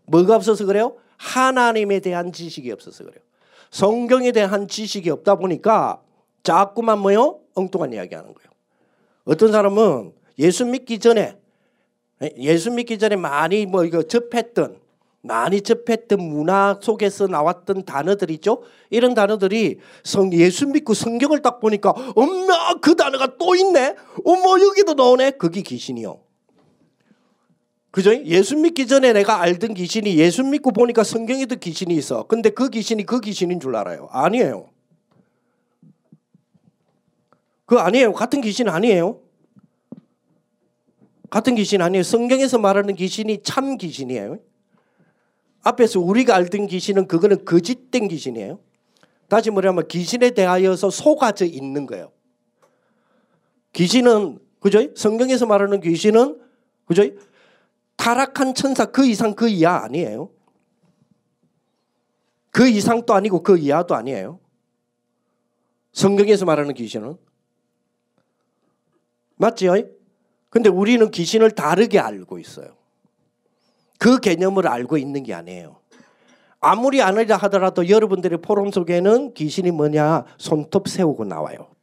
뭐가 0.07 0.35
없어서 0.35 0.65
그래요? 0.65 0.97
하나님에 1.23 2.01
대한 2.01 2.33
지식이 2.33 2.71
없어서 2.71 3.05
그래요. 3.05 3.21
성경에 3.71 4.31
대한 4.31 4.67
지식이 4.67 5.09
없다 5.09 5.35
보니까 5.35 6.01
자꾸만 6.43 6.99
뭐요? 6.99 7.39
엉뚱한 7.55 7.93
이야기 7.93 8.13
하는 8.13 8.33
거예요. 8.33 8.49
어떤 9.23 9.51
사람은 9.51 10.11
예수 10.39 10.65
믿기 10.65 10.99
전에 10.99 11.37
예수 12.37 12.71
믿기 12.71 12.99
전에 12.99 13.15
많이 13.15 13.65
뭐 13.65 13.85
이거 13.85 14.03
접했던 14.03 14.77
많이 15.21 15.61
접했던 15.61 16.19
문화 16.19 16.77
속에서 16.81 17.27
나왔던 17.27 17.85
단어들 17.85 18.29
있죠. 18.31 18.63
이런 18.89 19.13
단어들이 19.13 19.79
성 20.03 20.33
예수 20.33 20.67
믿고 20.67 20.93
성경을 20.93 21.41
딱 21.41 21.61
보니까 21.61 21.93
엄마 22.15 22.73
그 22.81 22.95
단어가 22.95 23.37
또 23.37 23.55
있네. 23.55 23.95
어머 24.25 24.59
여기도 24.59 24.93
나오네. 24.93 25.31
그게 25.31 25.61
귀신이요. 25.61 26.19
그죠? 27.93 28.11
예수 28.25 28.57
믿기 28.57 28.87
전에 28.87 29.13
내가 29.13 29.39
알던 29.41 29.75
귀신이 29.75 30.17
예수 30.17 30.43
믿고 30.43 30.71
보니까 30.71 31.03
성경에도 31.03 31.57
귀신이 31.57 31.93
있어. 31.93 32.23
근데 32.23 32.49
그 32.49 32.71
귀신이 32.71 33.05
그 33.05 33.21
귀신인 33.21 33.59
줄 33.59 33.75
알아요. 33.75 34.07
아니에요. 34.09 34.71
그 37.67 37.77
아니에요. 37.77 38.13
같은 38.13 38.41
귀신 38.41 38.67
아니에요. 38.67 39.19
같은 41.29 41.53
귀신 41.53 41.83
아니에요. 41.83 42.01
성경에서 42.01 42.57
말하는 42.57 42.95
귀신이 42.95 43.43
참 43.43 43.77
귀신이에요. 43.77 44.39
앞에서 45.61 45.99
우리가 45.99 46.35
알던 46.35 46.65
귀신은 46.65 47.07
그거는 47.07 47.45
거짓된 47.45 48.07
귀신이에요. 48.07 48.59
다시 49.27 49.51
말하면 49.51 49.87
귀신에 49.87 50.31
대하여서 50.31 50.89
속아져 50.89 51.45
있는 51.45 51.85
거예요. 51.85 52.11
귀신은 53.73 54.39
그죠? 54.59 54.79
성경에서 54.95 55.45
말하는 55.45 55.79
귀신은 55.79 56.39
그죠? 56.87 57.03
타락한 58.03 58.53
천사 58.53 58.85
그 58.85 59.05
이상 59.05 59.33
그 59.33 59.47
이하 59.47 59.81
아니에요. 59.85 60.29
그 62.51 62.67
이상도 62.67 63.13
아니고 63.13 63.43
그 63.43 63.57
이하도 63.57 63.95
아니에요. 63.95 64.41
성경에서 65.93 66.43
말하는 66.43 66.73
귀신은 66.73 67.15
맞지요? 69.37 69.75
근데 70.49 70.67
우리는 70.67 71.09
귀신을 71.11 71.51
다르게 71.51 71.97
알고 71.97 72.39
있어요. 72.39 72.75
그 73.99 74.19
개념을 74.19 74.67
알고 74.67 74.97
있는 74.97 75.23
게 75.23 75.33
아니에요. 75.33 75.79
아무리 76.59 77.01
아니라 77.01 77.37
하더라도 77.37 77.87
여러분들의 77.87 78.41
포럼 78.41 78.69
속에는 78.69 79.33
귀신이 79.33 79.71
뭐냐 79.71 80.25
손톱 80.37 80.89
세우고 80.89 81.23
나와요. 81.23 81.73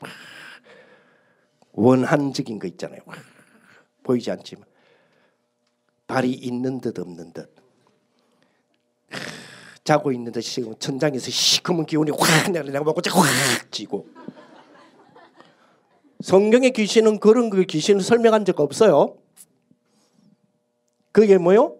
원한적인 1.73 2.59
거 2.59 2.67
있잖아요. 2.67 3.01
보이지 4.03 4.31
않지만 4.31 4.70
발이 6.11 6.33
있는 6.33 6.81
듯 6.81 6.99
없는 6.99 7.33
듯. 7.33 7.55
자고 9.85 10.11
있는데 10.13 10.41
지금 10.41 10.75
천장에서 10.79 11.31
시커먼 11.31 11.87
기운이 11.87 12.11
확 12.11 12.51
내가 12.51 12.85
먹고 12.85 13.01
확 13.11 13.73
찌고 13.73 14.07
성경의 16.21 16.73
귀신은 16.73 17.19
그런 17.21 17.49
그 17.49 17.65
귀신을 17.65 18.03
설명한 18.03 18.45
적 18.45 18.61
없어요. 18.61 19.17
그게 21.13 21.39
뭐요? 21.39 21.77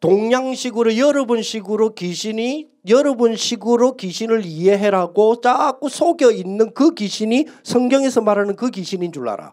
동양식으로 0.00 0.96
여러분식으로 0.96 1.94
귀신이 1.94 2.68
여러분식으로 2.88 3.96
귀신을 3.96 4.44
이해해라고 4.44 5.40
자꾸 5.40 5.88
속여 5.88 6.30
있는 6.30 6.72
그 6.74 6.94
귀신이 6.94 7.46
성경에서 7.62 8.20
말하는 8.20 8.56
그 8.56 8.70
귀신인 8.70 9.12
줄 9.12 9.28
알아. 9.28 9.52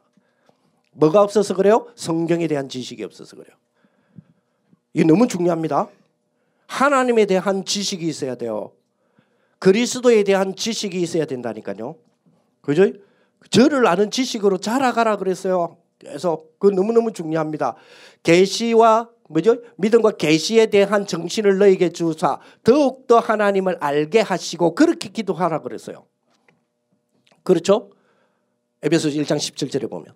뭐가 0.93 1.21
없어서 1.21 1.55
그래요? 1.55 1.87
성경에 1.95 2.47
대한 2.47 2.69
지식이 2.69 3.03
없어서 3.03 3.35
그래요. 3.35 3.55
이게 4.93 5.03
너무 5.03 5.27
중요합니다. 5.27 5.89
하나님에 6.67 7.25
대한 7.25 7.65
지식이 7.65 8.07
있어야 8.07 8.35
돼요. 8.35 8.71
그리스도에 9.59 10.23
대한 10.23 10.55
지식이 10.55 11.01
있어야 11.01 11.25
된다니까요. 11.25 11.95
그죠? 12.61 12.91
저를 13.49 13.87
아는 13.87 14.11
지식으로 14.11 14.57
자라가라 14.57 15.17
그랬어요. 15.17 15.77
그래서 15.99 16.43
그 16.59 16.67
너무너무 16.67 17.11
중요합니다. 17.11 17.75
계시와 18.23 19.09
뭐죠? 19.29 19.57
믿음과 19.77 20.11
계시에 20.11 20.67
대한 20.67 21.07
정신을 21.07 21.57
너에게 21.57 21.89
주사 21.89 22.39
더욱 22.63 23.07
더 23.07 23.19
하나님을 23.19 23.77
알게 23.79 24.21
하시고 24.21 24.75
그렇게 24.75 25.09
기도하라 25.09 25.61
그랬어요. 25.61 26.05
그렇죠? 27.43 27.89
에베소서 28.83 29.15
1장 29.17 29.37
17절에 29.37 29.89
보면 29.89 30.13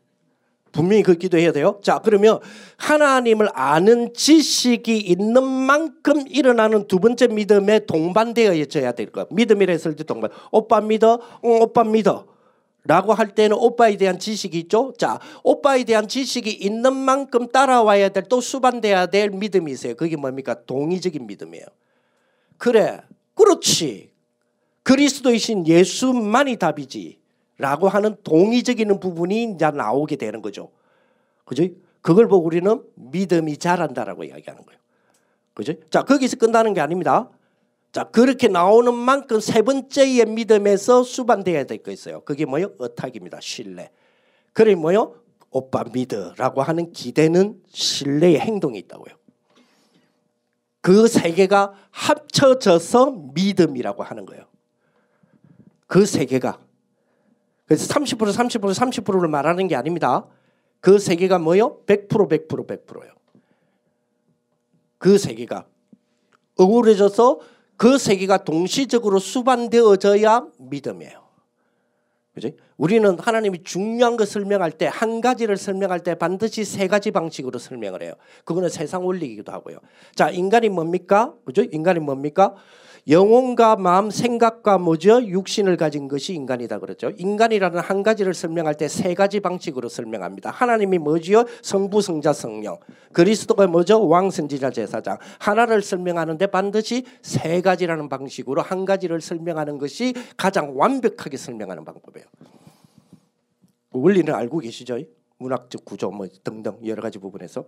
분명히 0.78 1.02
그 1.02 1.16
기도해야 1.16 1.52
돼요. 1.52 1.80
자, 1.82 1.98
그러면 2.04 2.38
하나님을 2.78 3.50
아는 3.54 4.14
지식이 4.14 4.96
있는 4.96 5.44
만큼 5.44 6.24
일어나는 6.30 6.88
두 6.88 7.00
번째 7.00 7.30
믿음에 7.30 7.88
동반되어져야 7.88 8.92
될 8.92 9.08
것. 9.12 9.28
믿음이라 9.32 9.72
했을 9.72 9.96
때 9.96 10.04
동반. 10.04 10.30
오빠 10.52 10.80
믿어? 10.80 11.20
응, 11.44 11.62
오빠 11.64 11.84
믿어. 11.84 12.28
라고 12.84 13.16
할 13.16 13.34
때는 13.34 13.58
오빠에 13.58 13.98
대한 13.98 14.20
지식이 14.20 14.60
있죠. 14.60 14.94
자, 15.00 15.20
오빠에 15.44 15.84
대한 15.84 16.08
지식이 16.08 16.52
있는 16.52 16.96
만큼 16.96 17.48
따라와야 17.48 18.10
될 18.10 18.28
또 18.30 18.40
수반돼야 18.40 19.08
될 19.08 19.32
믿음이 19.32 19.72
있어요. 19.72 19.96
그게 19.96 20.16
뭡니까? 20.16 20.56
동의적인 20.68 21.26
믿음이에요. 21.26 21.66
그래, 22.60 23.02
그렇지. 23.34 24.12
그리스도이신 24.84 25.66
예수만이 25.68 26.58
답이지. 26.58 27.18
라고 27.58 27.90
하는 27.90 28.16
동의적인 28.24 29.00
부분이 29.00 29.44
이제 29.56 29.72
나오게 29.72 30.16
되는 30.16 30.42
거죠. 30.42 30.72
그죠? 31.46 31.64
그걸 32.02 32.28
보고 32.28 32.46
우리는 32.46 32.84
믿음이 32.96 33.58
자란다라고 33.58 34.24
이야기하는 34.26 34.64
거예요. 34.66 34.80
그죠? 35.54 35.74
자, 35.90 36.04
거기서 36.04 36.38
끝나는 36.38 36.74
게 36.74 36.82
아닙니다. 36.82 37.30
자, 37.92 38.04
그렇게 38.04 38.48
나오는 38.48 38.94
만큼 38.94 39.40
세 39.40 39.62
번째의 39.64 40.26
믿음에서 40.28 41.04
수반돼야 41.04 41.64
될 41.64 41.80
거 41.82 41.92
있어요. 41.92 42.22
그게 42.22 42.46
뭐요? 42.46 42.74
어탁입니다. 42.78 43.40
신뢰. 43.42 43.90
그래 44.54 44.76
뭐요? 44.76 45.16
오빠 45.50 45.84
믿어라고 45.92 46.62
하는 46.62 46.92
기대는 46.92 47.62
신뢰의 47.70 48.40
행동이 48.40 48.78
있다고요. 48.80 49.16
그 50.82 51.08
세 51.08 51.32
개가 51.34 51.74
합쳐져서 51.92 53.32
믿음이라고 53.34 54.04
하는 54.04 54.26
거예요. 54.26 54.46
그 55.88 56.06
세 56.06 56.26
개가 56.26 56.60
그래서 57.68 57.94
30% 57.94 58.18
30% 58.32 59.04
30%를 59.04 59.28
말하는 59.28 59.68
게 59.68 59.76
아닙니다. 59.76 60.26
그세 60.80 61.16
개가 61.16 61.38
뭐요? 61.38 61.82
100% 61.86 62.08
100% 62.08 62.68
100%예요. 62.68 63.12
그세 64.98 65.36
개가 65.36 65.66
어우러져서 66.58 67.40
그세 67.76 68.16
개가 68.16 68.44
동시적으로 68.44 69.20
수반되어져야 69.20 70.48
믿음이에요. 70.58 71.28
그지? 72.34 72.56
우리는 72.78 73.18
하나님이 73.20 73.64
중요한 73.64 74.16
것 74.16 74.28
설명할 74.28 74.72
때 74.72 74.86
한 74.88 75.22
가지를 75.22 75.58
설명할 75.58 76.02
때 76.02 76.16
반드시 76.16 76.64
세 76.64 76.88
가지 76.88 77.12
방식으로 77.12 77.60
설명을 77.60 78.04
해요. 78.04 78.14
그거는 78.46 78.70
세상 78.70 79.06
원리이기도 79.06 79.52
하고요. 79.52 79.80
자, 80.16 80.30
인간이 80.30 80.70
뭡니까? 80.70 81.34
그죠? 81.46 81.64
인간이 81.64 82.00
뭡니까? 82.00 82.56
영혼과 83.10 83.78
마음, 83.78 84.10
생각과 84.10 84.78
뭐죠? 84.80 85.24
육신을 85.24 85.78
가진 85.78 86.10
것이 86.10 86.34
인간이다 86.34 86.80
그러죠. 86.80 87.12
인간이라는 87.18 87.80
한 87.80 88.04
가지를 88.04 88.34
설명할 88.34 88.76
때 88.76 88.88
세 88.88 89.14
가지 89.14 89.40
방식으로 89.40 89.90
설명합니다. 89.90 90.50
하나님이 90.50 90.98
뭐지요? 90.98 91.46
성부, 91.62 92.02
성자, 92.02 92.34
성령. 92.34 92.78
그리스도가 93.14 93.68
뭐죠? 93.68 94.06
왕, 94.08 94.30
선지자, 94.30 94.72
제사장. 94.72 95.18
하나를 95.40 95.82
설명하는데 95.82 96.48
반드시 96.48 97.06
세 97.22 97.62
가지라는 97.62 98.10
방식으로 98.10 98.62
한 98.62 98.86
가지를 98.86 99.22
설명하는 99.22 99.78
것이 99.78 100.14
가장 100.36 100.78
완벽하게 100.78 101.38
설명하는 101.38 101.86
방법이에요. 101.86 102.26
원리는 103.92 104.34
알고 104.34 104.60
계시죠? 104.60 105.00
문학적 105.38 105.86
구조 105.86 106.10
뭐 106.10 106.28
등등 106.44 106.78
여러 106.86 107.02
가지 107.02 107.20
부분에서. 107.20 107.66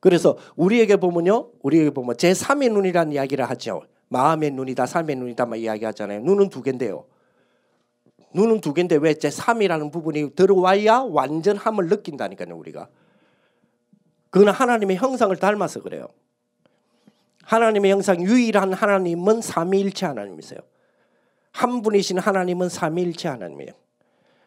그래서 0.00 0.38
우리에게 0.56 0.96
보면요. 0.96 1.50
우리에게 1.62 1.90
보면 1.90 2.16
제3의 2.16 2.72
눈이라는 2.72 3.12
이야기를 3.12 3.44
하죠. 3.50 3.82
마음의 4.12 4.50
눈이다, 4.52 4.86
삶의 4.86 5.16
눈이다 5.16 5.46
막 5.46 5.56
이야기하잖아요. 5.56 6.20
눈은 6.20 6.50
두 6.50 6.62
개인데요. 6.62 7.04
눈은 8.34 8.60
두 8.60 8.72
개인데 8.72 8.96
왜 8.96 9.14
제 9.14 9.28
3이라는 9.28 9.90
부분이 9.92 10.34
들어와야 10.34 11.00
완전함을 11.00 11.88
느낀다니까요, 11.88 12.56
우리가. 12.56 12.88
그거는 14.30 14.52
하나님의 14.52 14.96
형상을 14.96 15.34
닮아서 15.36 15.80
그래요. 15.80 16.08
하나님의 17.44 17.90
형상 17.90 18.22
유일한 18.22 18.72
하나님은 18.72 19.42
삼위일체 19.42 20.06
하나님이세요. 20.06 20.60
한 21.50 21.82
분이신 21.82 22.18
하나님은 22.18 22.68
삼위일체 22.68 23.28
하나님이에요. 23.28 23.72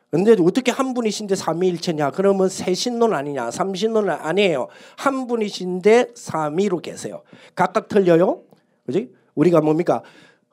근데 0.10 0.32
어떻게 0.40 0.72
한 0.72 0.94
분이신데 0.94 1.36
삼위일체냐? 1.36 2.12
그러면 2.12 2.48
세신론 2.48 3.14
아니냐? 3.14 3.52
삼신론 3.52 4.10
아니에요. 4.10 4.70
한 4.98 5.28
분이신데 5.28 6.14
삼위로 6.16 6.80
계세요. 6.80 7.22
각각 7.54 7.90
틀려요. 7.90 8.44
그지? 8.86 9.14
우리가 9.36 9.62
뭡니까? 9.62 10.02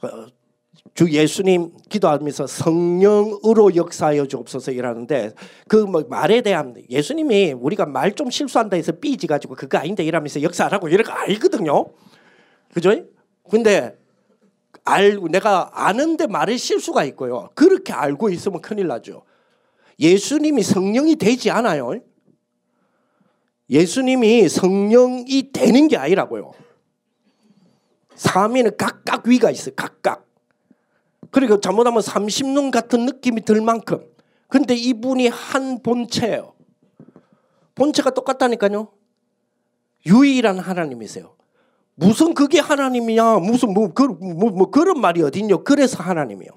어, 0.02 0.26
주 0.94 1.10
예수님 1.10 1.70
기도하면서 1.88 2.46
성령으로 2.46 3.74
역사하여 3.76 4.26
주옵소서 4.26 4.72
이라는데 4.72 5.32
그 5.68 5.86
뭐 5.86 6.04
말에 6.08 6.42
대한 6.42 6.74
예수님이 6.90 7.52
우리가 7.52 7.86
말 7.86 8.12
좀 8.14 8.30
실수한다 8.30 8.76
해서 8.76 8.92
삐지 8.92 9.26
가지고 9.26 9.54
그거 9.54 9.78
아닌데 9.78 10.04
이러면서 10.04 10.42
역사하라고 10.42 10.88
거 10.88 11.12
알거든요. 11.12 11.86
그죠? 12.74 12.94
근데 13.48 13.96
알 14.84 15.18
내가 15.30 15.70
아는데 15.72 16.26
말에 16.26 16.56
실수가 16.56 17.04
있고요. 17.04 17.48
그렇게 17.54 17.92
알고 17.92 18.30
있으면 18.30 18.60
큰일 18.60 18.88
나죠. 18.88 19.22
예수님이 19.98 20.62
성령이 20.62 21.16
되지 21.16 21.50
않아요. 21.50 21.94
예수님이 23.70 24.48
성령이 24.48 25.52
되는 25.52 25.88
게 25.88 25.96
아니라고요. 25.96 26.52
삼위는 28.22 28.76
각각 28.76 29.26
위가 29.26 29.50
있어요. 29.50 29.74
각각. 29.74 30.26
그리고 31.30 31.60
잘못하면 31.60 32.00
30년 32.00 32.70
같은 32.70 33.04
느낌이 33.04 33.44
들 33.44 33.60
만큼. 33.60 34.04
근데 34.48 34.74
이분이 34.74 35.28
한 35.28 35.82
본체예요. 35.82 36.54
본체가 37.74 38.10
똑같다니까요. 38.10 38.88
유일한 40.06 40.58
하나님이세요. 40.58 41.34
무슨 41.94 42.34
그게 42.34 42.60
하나님이냐? 42.60 43.38
무슨 43.38 43.72
뭐, 43.72 43.92
그, 43.92 44.02
뭐, 44.02 44.50
뭐 44.50 44.70
그런 44.70 45.00
말이 45.00 45.22
어딨냐? 45.22 45.58
그래서 45.58 46.02
하나님이요. 46.02 46.50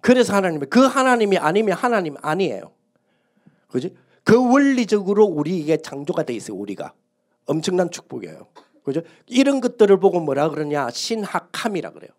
그래서 0.00 0.34
하나님이 0.34 0.66
그 0.66 0.80
하나님이 0.80 1.38
아니면 1.38 1.76
하나님 1.76 2.14
아니에요. 2.20 2.72
그지? 3.68 3.94
그 4.22 4.36
원리적으로 4.36 5.24
우리에게 5.24 5.78
창조가 5.78 6.22
돼 6.24 6.34
있어요. 6.34 6.56
우리가 6.56 6.92
엄청난 7.46 7.90
축복이에요. 7.90 8.46
그죠? 8.84 9.00
이런 9.26 9.60
것들을 9.60 9.98
보고 9.98 10.20
뭐라 10.20 10.50
그러냐? 10.50 10.90
신학함이라 10.90 11.90
그래요. 11.92 12.10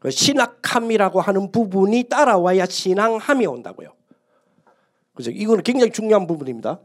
그 0.00 0.10
신학함이라고 0.10 1.20
하는 1.20 1.50
부분이 1.50 2.04
따라와야 2.04 2.66
신앙함이 2.66 3.46
온다고요. 3.46 3.94
그죠? 5.14 5.30
이거는 5.30 5.62
굉장히 5.62 5.92
중요한 5.92 6.26
부분입니다. 6.26 6.80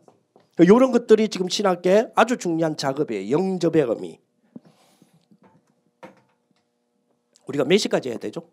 이런 0.59 0.91
것들이 0.91 1.29
지금 1.29 1.49
신학계 1.49 2.11
아주 2.15 2.37
중요한 2.37 2.77
작업이에요. 2.77 3.31
영접의 3.31 3.81
의미. 3.81 4.19
우리가 7.47 7.65
몇 7.65 7.77
시까지 7.77 8.09
해야 8.09 8.17
되죠? 8.19 8.49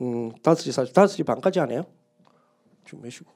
음, 0.00 0.32
5시 0.42 0.72
40, 0.72 0.94
5시 0.94 1.26
반까지 1.26 1.58
하네요. 1.60 1.84
좀 2.84 3.02
매시고. 3.02 3.30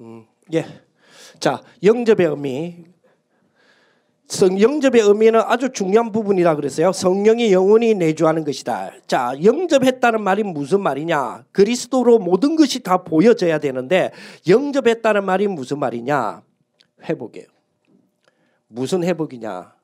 음, 0.00 0.26
예. 0.52 0.64
자, 1.38 1.62
영접의 1.82 2.26
의미. 2.26 2.84
성 4.30 4.60
영접의 4.60 5.02
의미는 5.02 5.40
아주 5.40 5.70
중요한 5.72 6.12
부분이라 6.12 6.54
그랬어요. 6.54 6.92
성령이 6.92 7.52
영원히 7.52 7.94
내주하는 7.94 8.44
것이다. 8.44 8.92
자, 9.08 9.34
영접했다는 9.42 10.22
말이 10.22 10.44
무슨 10.44 10.80
말이냐? 10.82 11.46
그리스도로 11.50 12.20
모든 12.20 12.54
것이 12.54 12.80
다 12.80 12.98
보여져야 13.02 13.58
되는데 13.58 14.12
영접했다는 14.46 15.24
말이 15.24 15.48
무슨 15.48 15.80
말이냐? 15.80 16.42
회복이에요. 17.02 17.48
무슨 18.68 19.02
회복이냐? 19.02 19.74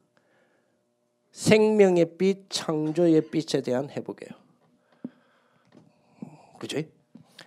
생명의 1.36 2.16
빛, 2.16 2.48
창조의 2.48 3.28
빛에 3.30 3.60
대한 3.60 3.90
회복이에요. 3.90 4.30
그죠? 6.58 6.80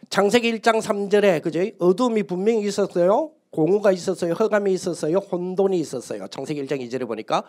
창세기 0.09 0.59
1장 0.59 0.79
3절에 0.79 1.41
그죠? 1.41 1.61
어둠이 1.79 2.21
분명히 2.21 2.67
있었어요. 2.67 3.31
공허가 3.49 3.91
있었어요. 3.91 4.33
허감이 4.33 4.71
있었어요. 4.73 5.17
혼돈이 5.17 5.79
있었어요. 5.79 6.27
창세기 6.27 6.63
1장 6.65 6.79
2절에 6.87 7.07
보니까 7.07 7.43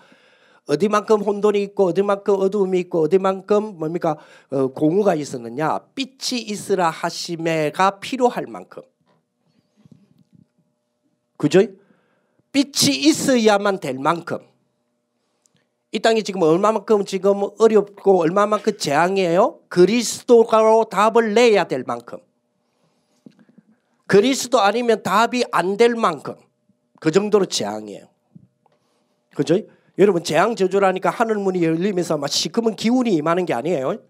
어디만큼 0.67 1.21
혼돈이 1.21 1.63
있고 1.65 1.85
어디만큼 1.85 2.35
어두움이 2.35 2.79
있고 2.81 3.03
어디만큼 3.03 3.79
뭡니까 3.79 4.17
어, 4.51 4.69
공허가 4.69 5.15
있었느냐 5.15 5.81
빛이 5.95 6.41
있으라 6.41 6.89
하심에가 6.89 8.01
필요할 8.01 8.47
만큼 8.47 8.83
그죠? 11.37 11.61
빛이 12.53 12.97
있어야만 12.97 13.81
될 13.81 13.99
만큼 13.99 14.50
이 15.93 15.99
땅이 15.99 16.23
지금 16.23 16.43
얼마만큼 16.43 17.05
지금 17.05 17.43
어렵고 17.59 18.21
얼마만큼 18.21 18.79
재앙이에요? 18.79 19.61
그리스도로 19.69 20.85
답을 20.85 21.35
내야 21.35 21.65
될 21.65 21.83
만큼 21.85 22.19
그리스도 24.07 24.61
아니면 24.61 25.03
답이 25.03 25.45
안 25.53 25.77
될 25.77 25.95
만큼 25.95 26.35
그 27.01 27.11
정도로 27.11 27.47
재앙이에요. 27.47 28.07
그죠? 29.35 29.59
여러분 29.99 30.23
재앙 30.23 30.55
저주라니까 30.55 31.11
하늘 31.11 31.37
문이 31.37 31.63
열리면서 31.65 32.19
막 32.19 32.29
시커먼 32.29 32.77
기운이 32.77 33.13
임하는 33.15 33.47
게 33.47 33.55
아니에요. 33.55 34.01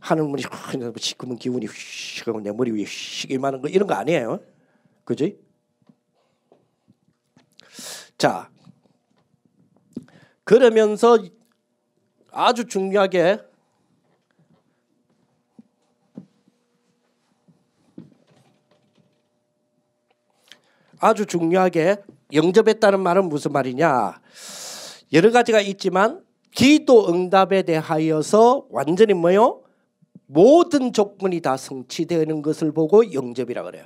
하늘 0.00 0.24
문이 0.24 0.42
시커먼 0.96 1.36
기운이 1.36 1.66
휘내 1.66 2.52
머리 2.52 2.70
위에 2.72 2.84
휘 2.84 3.32
임하는 3.34 3.60
거 3.60 3.68
이런 3.68 3.88
거 3.88 3.94
아니에요. 3.94 4.40
그죠? 5.04 5.26
자 8.16 8.50
그러면서 10.48 11.18
아주 12.30 12.64
중요하게 12.64 13.38
아주 21.00 21.26
중요하게 21.26 21.98
영접했다는 22.32 22.98
말은 22.98 23.28
무슨 23.28 23.52
말이냐? 23.52 24.22
여러 25.12 25.30
가지가 25.30 25.60
있지만 25.60 26.24
기도 26.50 27.10
응답에 27.10 27.60
대하여서 27.64 28.68
완전히 28.70 29.12
뭐요? 29.12 29.60
모든 30.24 30.94
조건이 30.94 31.42
다 31.42 31.58
성취되는 31.58 32.40
것을 32.40 32.72
보고 32.72 33.12
영접이라 33.12 33.64
그래요. 33.64 33.84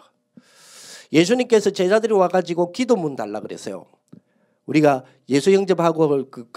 예수님께서 1.12 1.70
제자들이 1.70 2.14
와가지고 2.14 2.70
기도 2.70 2.94
문 2.94 3.16
달라 3.16 3.40
그랬어요. 3.40 3.86
우리가 4.66 5.04
예수 5.28 5.52
영접하고 5.52 6.30
그, 6.30 6.50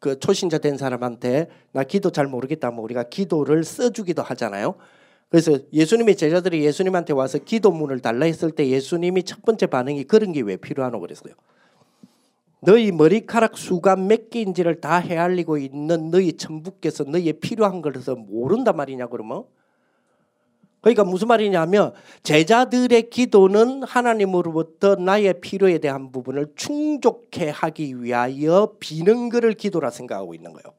그 0.00 0.18
초신자 0.18 0.58
된 0.58 0.76
사람한테 0.76 1.48
나 1.72 1.84
기도 1.84 2.10
잘 2.10 2.26
모르겠다 2.26 2.70
뭐 2.70 2.84
우리가 2.84 3.04
기도를 3.04 3.64
써주기도 3.64 4.22
하잖아요. 4.22 4.74
그래서 5.28 5.58
예수님의 5.72 6.16
제자들이 6.16 6.64
예수님한테 6.64 7.12
와서 7.12 7.38
기도문을 7.38 8.00
달라 8.00 8.26
했을 8.26 8.50
때 8.50 8.68
예수님이 8.68 9.24
첫 9.24 9.42
번째 9.42 9.66
반응이 9.66 10.04
그런 10.04 10.32
게 10.32 10.40
왜 10.40 10.56
필요하노 10.56 11.00
그랬어요. 11.00 11.34
너희 12.60 12.90
머리카락 12.90 13.56
수가 13.56 13.96
몇 13.96 14.30
개인지를 14.30 14.80
다 14.80 14.98
헤아리고 14.98 15.58
있는 15.58 16.10
너희 16.10 16.32
천부께서 16.32 17.04
너희의 17.04 17.34
필요한 17.34 17.82
것을 17.82 18.16
모른단 18.16 18.76
말이냐 18.76 19.06
그러면 19.08 19.44
그러니까 20.80 21.04
무슨 21.04 21.28
말이냐면 21.28 21.92
제자들의 22.22 23.10
기도는 23.10 23.82
하나님으로부터 23.82 24.94
나의 24.94 25.40
필요에 25.40 25.78
대한 25.78 26.12
부분을 26.12 26.52
충족해 26.54 27.50
하기 27.50 28.02
위하여 28.02 28.74
비는 28.78 29.28
것을 29.28 29.54
기도라 29.54 29.90
생각하고 29.90 30.34
있는 30.34 30.52
거예요. 30.52 30.74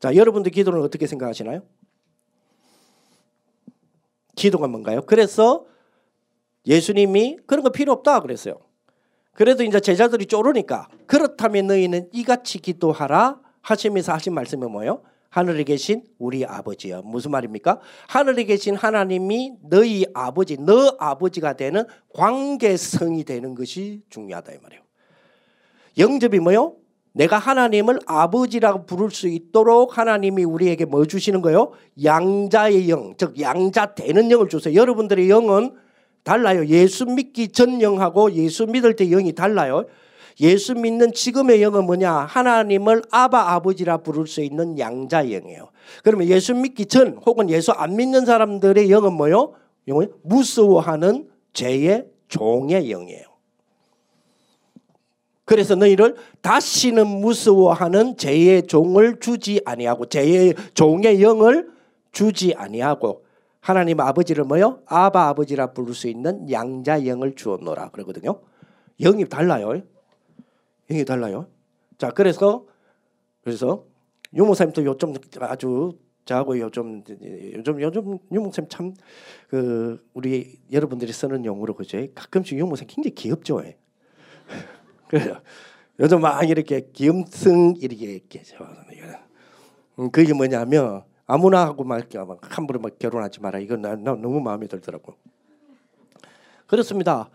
자, 0.00 0.14
여러분들 0.16 0.50
기도는 0.50 0.80
어떻게 0.82 1.06
생각하시나요? 1.06 1.62
기도가 4.34 4.66
뭔가요? 4.66 5.02
그래서 5.02 5.66
예수님이 6.66 7.38
그런 7.46 7.62
거 7.62 7.70
필요 7.70 7.92
없다 7.92 8.20
그랬어요. 8.20 8.58
그래도 9.32 9.62
이제 9.62 9.80
제자들이 9.80 10.26
쪼르니까 10.26 10.88
그렇다면 11.06 11.68
너희는 11.68 12.10
이같이 12.12 12.58
기도하라 12.58 13.40
하시면서 13.60 14.12
하신 14.12 14.34
말씀이 14.34 14.66
뭐예요? 14.66 15.02
하늘에 15.32 15.64
계신 15.64 16.02
우리 16.18 16.44
아버지요. 16.44 17.00
무슨 17.06 17.30
말입니까? 17.30 17.80
하늘에 18.06 18.44
계신 18.44 18.76
하나님이 18.76 19.54
너희 19.62 20.04
아버지, 20.12 20.58
너 20.58 20.94
아버지가 20.98 21.54
되는 21.54 21.84
관계성이 22.14 23.24
되는 23.24 23.54
것이 23.54 24.02
중요하다 24.10 24.52
이 24.52 24.58
말이에요. 24.62 24.82
영접이 25.96 26.38
뭐요? 26.38 26.76
내가 27.14 27.38
하나님을 27.38 28.00
아버지라고 28.04 28.84
부를 28.84 29.10
수 29.10 29.26
있도록 29.26 29.96
하나님이 29.96 30.44
우리에게 30.44 30.84
뭐 30.84 31.06
주시는 31.06 31.40
거예요? 31.40 31.72
양자의 32.04 32.90
영, 32.90 33.14
즉 33.16 33.40
양자 33.40 33.94
되는 33.94 34.30
영을 34.30 34.50
주세요. 34.50 34.74
여러분들의 34.74 35.30
영은 35.30 35.74
달라요. 36.24 36.66
예수 36.66 37.06
믿기 37.06 37.48
전 37.48 37.80
영하고 37.80 38.32
예수 38.32 38.66
믿을 38.66 38.96
때 38.96 39.08
영이 39.08 39.32
달라요. 39.32 39.86
예수 40.40 40.74
믿는 40.74 41.12
지금의 41.12 41.62
영은 41.62 41.84
뭐냐? 41.84 42.12
하나님을 42.12 43.02
아바 43.10 43.52
아버지라 43.52 43.98
부를 43.98 44.26
수 44.26 44.40
있는 44.40 44.78
양자 44.78 45.24
영이에요. 45.24 45.68
그러면 46.02 46.28
예수 46.28 46.54
믿기 46.54 46.86
전 46.86 47.18
혹은 47.26 47.50
예수 47.50 47.72
안 47.72 47.96
믿는 47.96 48.24
사람들의 48.24 48.90
영은 48.90 49.12
뭐요? 49.12 49.54
영은 49.88 50.12
무서워하는 50.22 51.28
죄의 51.52 52.06
종의 52.28 52.88
영이에요. 52.88 53.32
그래서 55.44 55.74
너희를 55.74 56.16
다시는 56.40 57.06
무서워하는 57.06 58.16
죄의 58.16 58.66
종을 58.68 59.20
주지 59.20 59.60
아니하고 59.64 60.06
죄의 60.06 60.54
종의 60.74 61.20
영을 61.22 61.68
주지 62.12 62.54
아니하고 62.54 63.24
하나님 63.60 64.00
아버지를 64.00 64.44
뭐요? 64.44 64.80
아바 64.86 65.28
아버지라 65.28 65.72
부를 65.72 65.94
수 65.94 66.08
있는 66.08 66.50
양자 66.50 67.06
영을 67.06 67.34
주었노라 67.34 67.90
그러거든요. 67.90 68.40
영이 69.00 69.28
달라요. 69.28 69.82
영이 70.88 71.04
달라요. 71.04 71.48
자, 71.98 72.10
그래서 72.10 72.66
그래서 73.42 73.84
유모쌤도 74.34 74.84
요즘 74.84 75.14
아주 75.40 75.98
저하고 76.24 76.58
요즘 76.58 77.02
요즘 77.54 77.80
요즘 77.80 78.18
유모쌤 78.30 78.68
참그 78.68 80.08
우리 80.14 80.58
여러분들이 80.70 81.12
쓰는 81.12 81.44
용어로 81.44 81.74
그죠? 81.74 82.06
가끔씩 82.14 82.58
유모쌤 82.58 82.86
굉장히 82.86 83.14
귀엽죠. 83.14 83.62
그래요. 85.08 85.40
요즘 86.00 86.20
막 86.20 86.48
이렇게 86.48 86.88
기음승 86.92 87.74
이렇게 87.78 88.04
이렇게 88.04 88.42
음, 89.98 90.10
그게 90.10 90.32
뭐냐면 90.32 91.02
아무나 91.26 91.66
하고 91.66 91.84
막 91.84 92.08
함부로 92.56 92.80
막 92.80 92.98
결혼하지 92.98 93.40
마라. 93.40 93.58
이건 93.58 93.82
나, 93.82 93.94
나 93.96 94.14
너무 94.14 94.40
마음에 94.40 94.66
들더라고. 94.66 95.14
그렇습니다. 96.66 97.28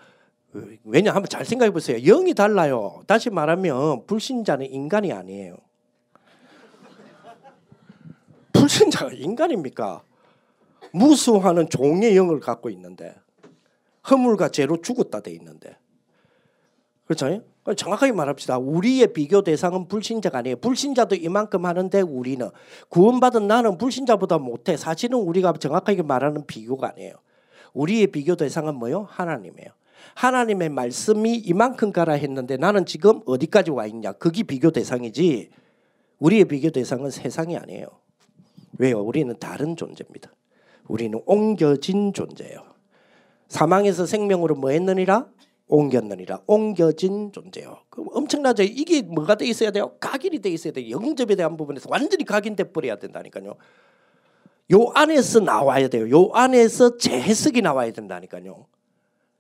왜냐 0.84 1.12
하면 1.12 1.28
잘 1.30 1.45
생각해 1.45 1.72
보세요. 1.72 1.97
영이 1.99 2.34
달라요. 2.34 3.03
다시 3.08 3.30
말하면 3.30 4.05
불신자는 4.05 4.66
인간이 4.68 5.12
아니에요. 5.12 5.58
불신자가 8.53 9.14
인간입니까? 9.14 10.03
무수하는 10.91 11.70
종의 11.70 12.16
영을 12.16 12.39
갖고 12.39 12.70
있는데 12.70 13.16
허물과 14.10 14.49
죄로 14.49 14.82
죽었다 14.82 15.20
돼 15.20 15.32
있는데 15.32 15.78
그렇죠? 17.05 17.41
정확하게 17.76 18.14
말합시다. 18.14 18.58
우리의 18.58 19.14
비교 19.14 19.41
대상은 19.41 19.88
불신자가 19.88 20.39
아니에요. 20.39 20.58
불신자도 20.58 21.16
이만큼 21.16 21.66
하는데 21.66 22.01
우리는 22.01 22.49
구원받은 22.89 23.47
나는 23.47 23.78
불신자보다 23.78 24.38
못해. 24.38 24.78
사실은 24.78 25.20
우리가 25.20 25.53
정확하게 25.53 26.03
말하는 26.03 26.45
비교가 26.45 26.89
아니에요. 26.89 27.16
우리의 27.74 28.08
비교 28.08 28.36
대상은 28.36 28.76
뭐요? 28.76 29.08
하나님이에요. 29.10 29.70
하나님의 30.16 30.70
말씀이 30.70 31.36
이만큼 31.36 31.91
가라 31.91 32.14
했는데 32.14 32.58
나는 32.58 32.86
지금 32.86 33.22
어디까지 33.26 33.72
와 33.72 33.86
있냐? 33.86 34.14
그게 34.14 34.43
비교 34.43 34.72
대상이지. 34.72 35.49
우리의 36.20 36.45
비교 36.45 36.70
대상은 36.70 37.10
세상이 37.12 37.58
아니에요. 37.58 37.88
왜요? 38.80 39.01
우리는 39.01 39.36
다른 39.39 39.76
존재입니다. 39.76 40.32
우리는 40.88 41.20
옮겨진 41.26 42.14
존재예요. 42.14 42.64
사망에서 43.47 44.05
생명으로 44.05 44.55
뭐 44.55 44.72
했느니라? 44.72 45.28
옮겼느니라 45.68 46.43
옮겨진 46.47 47.32
존재요. 47.34 47.80
그 47.89 48.03
엄청나죠. 48.14 48.64
이게 48.64 49.01
뭐가 49.01 49.36
돼 49.36 49.45
있어야 49.45 49.72
돼요? 49.72 49.93
각인이 49.99 50.39
돼 50.39 50.49
있어야 50.49 50.74
돼요. 50.74 50.89
영접에 50.89 51.36
대한 51.36 51.58
부분에서 51.58 51.89
완전히 51.91 52.24
각인돼 52.24 52.72
버려야 52.72 52.97
된다니까요. 52.97 53.55
요 54.74 54.91
안에서 54.95 55.39
나와야 55.41 55.88
돼요. 55.88 56.10
요 56.10 56.30
안에서 56.34 56.97
재해석이 56.97 57.62
나와야 57.62 57.91
된다니까요. 57.91 58.66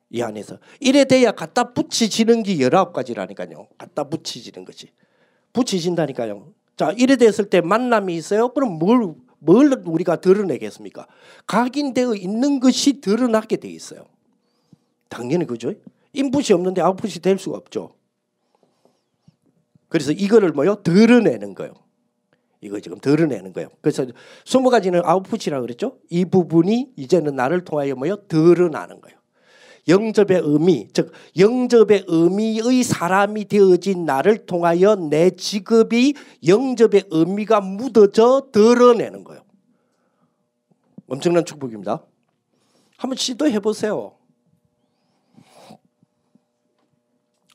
이 0.09 0.21
안에서 0.21 0.59
이래 0.79 1.05
돼야 1.05 1.31
갖다 1.31 1.73
붙이지는 1.73 2.43
게 2.43 2.59
열아홉 2.59 2.93
가지라니까요. 2.93 3.67
갖다 3.77 4.05
붙이지는 4.05 4.65
것이 4.65 4.89
붙이진다니까요. 5.53 6.53
자 6.77 6.93
이래 6.97 7.15
됐을 7.15 7.49
때 7.49 7.61
만남이 7.61 8.15
있어요. 8.15 8.49
그럼 8.49 8.79
뭘, 8.79 9.15
뭘 9.39 9.81
우리가 9.85 10.17
드러내겠습니까? 10.17 11.07
각인되어 11.45 12.15
있는 12.15 12.59
것이 12.59 13.01
드러나게 13.01 13.57
돼 13.57 13.69
있어요. 13.69 14.05
당연히 15.09 15.45
그죠? 15.45 15.73
인풋이 16.13 16.53
없는데 16.53 16.81
아웃풋이 16.81 17.21
될 17.21 17.37
수가 17.37 17.57
없죠. 17.57 17.91
그래서 19.89 20.11
이거를 20.11 20.51
뭐요? 20.51 20.75
드러내는 20.83 21.53
거예요. 21.55 21.73
이거 22.61 22.79
지금 22.79 22.99
드러내는 22.99 23.53
거예요. 23.53 23.69
그래서 23.81 24.05
스무 24.45 24.69
가지는 24.69 25.01
아웃풋이라고 25.03 25.61
그랬죠. 25.61 25.99
이 26.09 26.25
부분이 26.25 26.93
이제는 26.95 27.35
나를 27.35 27.63
통하여 27.63 27.95
뭐요? 27.95 28.17
드러나는 28.27 28.99
거예요. 29.01 29.16
영접의 29.87 30.41
의미, 30.43 30.87
즉 30.93 31.11
영접의 31.37 32.05
의미의 32.07 32.83
사람이 32.83 33.45
되어진 33.45 34.05
나를 34.05 34.45
통하여 34.45 34.95
내 34.95 35.29
직업이 35.31 36.13
영접의 36.45 37.05
의미가 37.09 37.61
묻어져 37.61 38.49
드러내는 38.51 39.23
거예요. 39.23 39.43
엄청난 41.07 41.45
축복입니다. 41.45 42.03
한번 42.97 43.15
시도해 43.15 43.59
보세요. 43.59 44.17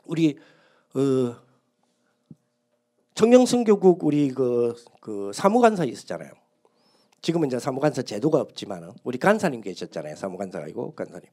우리 0.05 0.39
어, 0.95 1.37
청년선교국 3.15 4.05
우리 4.05 4.31
그, 4.31 4.75
그 5.01 5.31
사무관사 5.35 5.85
있었잖아요. 5.85 6.31
지금은 7.21 7.49
이제 7.49 7.59
사무관사 7.59 8.03
제도가 8.03 8.41
없지만 8.41 8.93
우리 9.05 9.19
간사님 9.19 9.61
계셨잖아요. 9.61 10.17
사무관사가 10.17 10.65
아니고 10.65 10.95
간사님. 10.95 11.29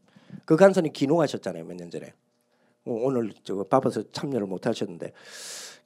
그 0.45 0.55
간사님 0.55 0.93
기농하셨잖아요. 0.93 1.65
몇 1.65 1.75
년 1.75 1.89
전에. 1.89 2.13
어, 2.85 2.91
오늘 2.91 3.31
저 3.43 3.63
바빠서 3.63 4.03
참여를 4.11 4.47
못 4.47 4.65
하셨는데 4.67 5.11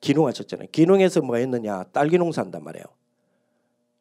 기농하셨잖아요. 0.02 0.68
기농에서 0.72 1.22
뭐 1.22 1.38
했느냐? 1.38 1.84
딸기 1.92 2.18
농사한단 2.18 2.64
말이에요. 2.64 2.86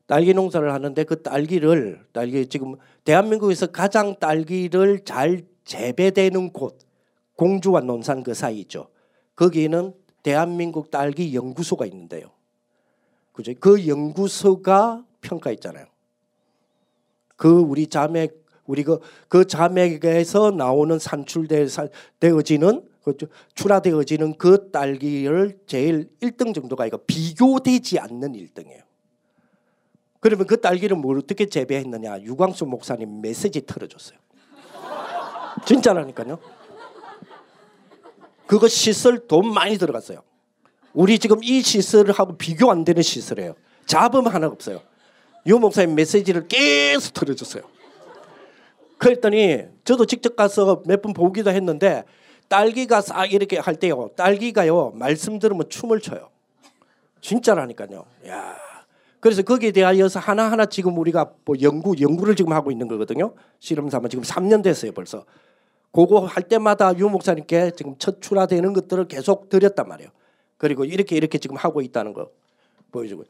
딸기 0.07 0.35
농사를 0.35 0.73
하는데 0.73 1.05
그 1.05 1.23
딸기를 1.23 2.05
딸기 2.13 2.47
지금 2.47 2.77
대한민국에서 3.05 3.69
가장 3.69 4.17
딸기를 4.19 5.05
잘 5.05 5.43
재배되는 5.65 6.53
곳 6.53 6.79
공주와 7.37 7.81
논산 7.81 8.23
그 8.23 8.35
사이 8.35 8.61
있죠. 8.61 8.89
거기는 9.37 9.95
대한민국 10.23 10.91
딸기 10.91 11.35
연구소가 11.35 11.87
있는데요. 11.87 12.31
그죠? 13.33 13.53
그 13.59 13.87
연구소가 13.89 15.05
평가했잖아요. 15.23 15.87
그 17.37 17.61
우리 17.61 17.87
자매 17.87 18.29
우리 18.67 18.85
그, 18.85 19.01
그 19.29 19.47
자맥에서 19.47 20.51
나오는 20.53 20.99
산출되어지는 20.99 22.89
그 23.05 23.17
출하되어지는 23.55 24.39
그 24.39 24.71
딸기를 24.71 25.59
제일 25.67 26.09
1등 26.21 26.55
정도가 26.55 26.87
이거 26.87 26.99
비교되지 27.07 27.99
않는 27.99 28.33
1등이에요. 28.33 28.83
그러면 30.21 30.47
그 30.47 30.61
딸기를 30.61 30.97
뭘 30.97 31.19
어떻게 31.19 31.47
재배했느냐? 31.47 32.21
유광수 32.21 32.65
목사님 32.67 33.21
메시지 33.21 33.63
틀어줬어요. 33.63 34.19
진짜라니까요. 35.67 36.39
그거 38.47 38.69
시설 38.69 39.27
돈 39.27 39.53
많이 39.53 39.79
들어갔어요. 39.79 40.23
우리 40.93 41.19
지금 41.19 41.43
이 41.43 41.63
시설하고 41.63 42.37
비교 42.37 42.71
안 42.71 42.85
되는 42.85 43.03
시설이에요. 43.03 43.55
잡음 43.87 44.29
하나 44.29 44.47
없어요. 44.47 44.81
유 45.47 45.59
목사님 45.59 45.97
메시지를 45.97 46.47
계속 46.47 47.15
들어줬어요. 47.15 47.72
그랬더니 49.03 49.65
저도 49.85 50.07
직접 50.07 50.37
가서 50.37 50.83
몇 50.87 51.03
번 51.03 51.13
보기도 51.13 51.51
했는데 51.51 52.05
딸기가 52.49 53.01
싹 53.01 53.33
이렇게 53.33 53.59
할 53.59 53.75
때요. 53.75 54.11
딸기가요. 54.17 54.93
말씀 54.95 55.39
들으면 55.41 55.69
춤을 55.69 56.01
춰요. 56.01 56.29
진짜라니까요. 57.21 58.05
야. 58.29 58.57
그래서 59.21 59.43
거기에 59.43 59.73
대하여서 59.73 60.21
하나하나 60.21 60.67
지금 60.67 60.99
우리가 60.99 61.33
뭐 61.45 61.57
연구 61.63 61.95
연구를 62.01 62.37
지금 62.37 62.53
하고 62.53 62.71
있는 62.71 62.89
거거든요. 62.89 63.35
실험 63.61 63.89
삼아 63.89 64.09
지금 64.09 64.23
3년 64.25 64.63
됐어요, 64.63 64.93
벌써. 64.93 65.25
그거 65.93 66.21
할 66.27 66.43
때마다 66.45 66.97
유 66.99 67.09
목사님께 67.09 67.73
지금 67.77 67.95
첫 67.99 68.21
출하되는 68.21 68.73
것들을 68.73 69.07
계속 69.09 69.49
드렸단 69.49 69.89
말이에요. 69.89 70.11
그리고 70.59 70.85
이렇게 70.85 71.17
이렇게 71.17 71.39
지금 71.39 71.57
하고 71.57 71.81
있다는 71.81 72.13
거 72.13 72.31
보여주고. 72.93 73.25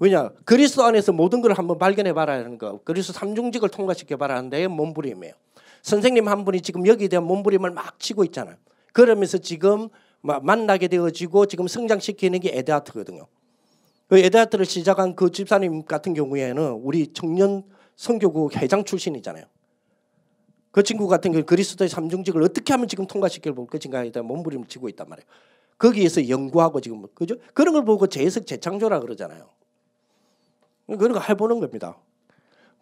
왜냐 0.00 0.30
그리스도 0.44 0.84
안에서 0.84 1.12
모든 1.12 1.40
걸 1.40 1.52
한번 1.52 1.78
발견해 1.78 2.12
봐라 2.12 2.34
하는 2.34 2.58
거. 2.58 2.80
그리스도 2.84 3.12
삼중직을 3.14 3.68
통과시켜 3.68 4.16
봐라 4.16 4.36
하는데 4.36 4.66
몸부림이에요. 4.68 5.34
선생님 5.82 6.28
한 6.28 6.44
분이 6.44 6.60
지금 6.60 6.86
여기에 6.86 7.08
대한 7.08 7.24
몸부림을 7.24 7.70
막 7.70 7.98
치고 7.98 8.24
있잖아요. 8.26 8.56
그러면서 8.92 9.38
지금 9.38 9.88
만나게 10.20 10.88
되어지고 10.88 11.46
지금 11.46 11.68
성장시키는 11.68 12.40
게 12.40 12.50
에드하트거든요. 12.58 13.26
그 14.08 14.18
에드하트를 14.18 14.64
시작한 14.64 15.14
그 15.14 15.30
집사님 15.30 15.84
같은 15.84 16.14
경우에는 16.14 16.80
우리 16.82 17.12
청년 17.12 17.62
성교국 17.96 18.56
회장 18.56 18.84
출신이잖아요. 18.84 19.44
그 20.70 20.82
친구 20.82 21.08
같은 21.08 21.32
경우 21.32 21.44
그리스도의 21.44 21.88
삼중직을 21.88 22.42
어떻게 22.42 22.72
하면 22.72 22.88
지금 22.88 23.06
통과시킬 23.06 23.52
볼 23.52 23.66
것인가에 23.66 24.10
대한 24.10 24.26
몸부림을 24.26 24.66
치고 24.68 24.88
있단 24.90 25.08
말이에요. 25.08 25.26
거기에서 25.76 26.28
연구하고 26.28 26.80
지금 26.80 27.04
그죠? 27.14 27.36
그런 27.54 27.74
걸 27.74 27.84
보고 27.84 28.06
재해석 28.06 28.46
재창조라 28.46 29.00
그러잖아요. 29.00 29.48
그런 30.96 31.12
거 31.12 31.20
해보는 31.20 31.60
겁니다. 31.60 31.96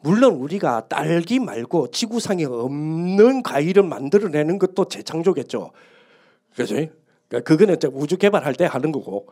물론 0.01 0.35
우리가 0.35 0.87
딸기 0.89 1.41
말고 1.41 1.91
지구상에 1.91 2.45
없는 2.45 3.43
과일을 3.43 3.83
만들어내는 3.83 4.59
것도 4.59 4.87
재창조겠죠. 4.89 5.73
그죠? 6.55 6.75
그러니까 7.29 7.41
그거는 7.43 7.77
우주 7.93 8.17
개발할 8.17 8.55
때 8.55 8.65
하는 8.65 8.93
거고. 8.93 9.27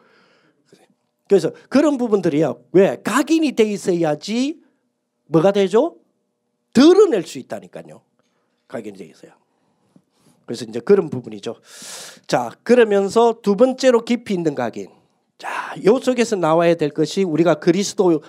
그래서 1.29 1.53
그런 1.68 1.97
부분들이야. 1.97 2.55
왜? 2.72 3.01
각인이 3.03 3.53
돼 3.53 3.64
있어야지 3.64 4.61
뭐가 5.27 5.53
되죠? 5.53 5.97
드러낼 6.72 7.22
수 7.22 7.39
있다니까요. 7.39 8.03
각인이 8.66 8.99
돼 8.99 9.05
있어요. 9.05 9.33
그래서 10.45 10.64
이제 10.68 10.81
그런 10.81 11.09
부분이죠. 11.09 11.57
자, 12.27 12.51
그러면서 12.62 13.41
두 13.43 13.57
번째로 13.57 14.05
깊이 14.05 14.35
있는 14.35 14.55
각인. 14.55 14.89
자, 15.39 15.75
요 15.85 15.99
속에서 15.99 16.37
나와야 16.37 16.75
될 16.75 16.91
것이 16.91 17.22
우리가 17.22 17.55
그리스도 17.55 18.22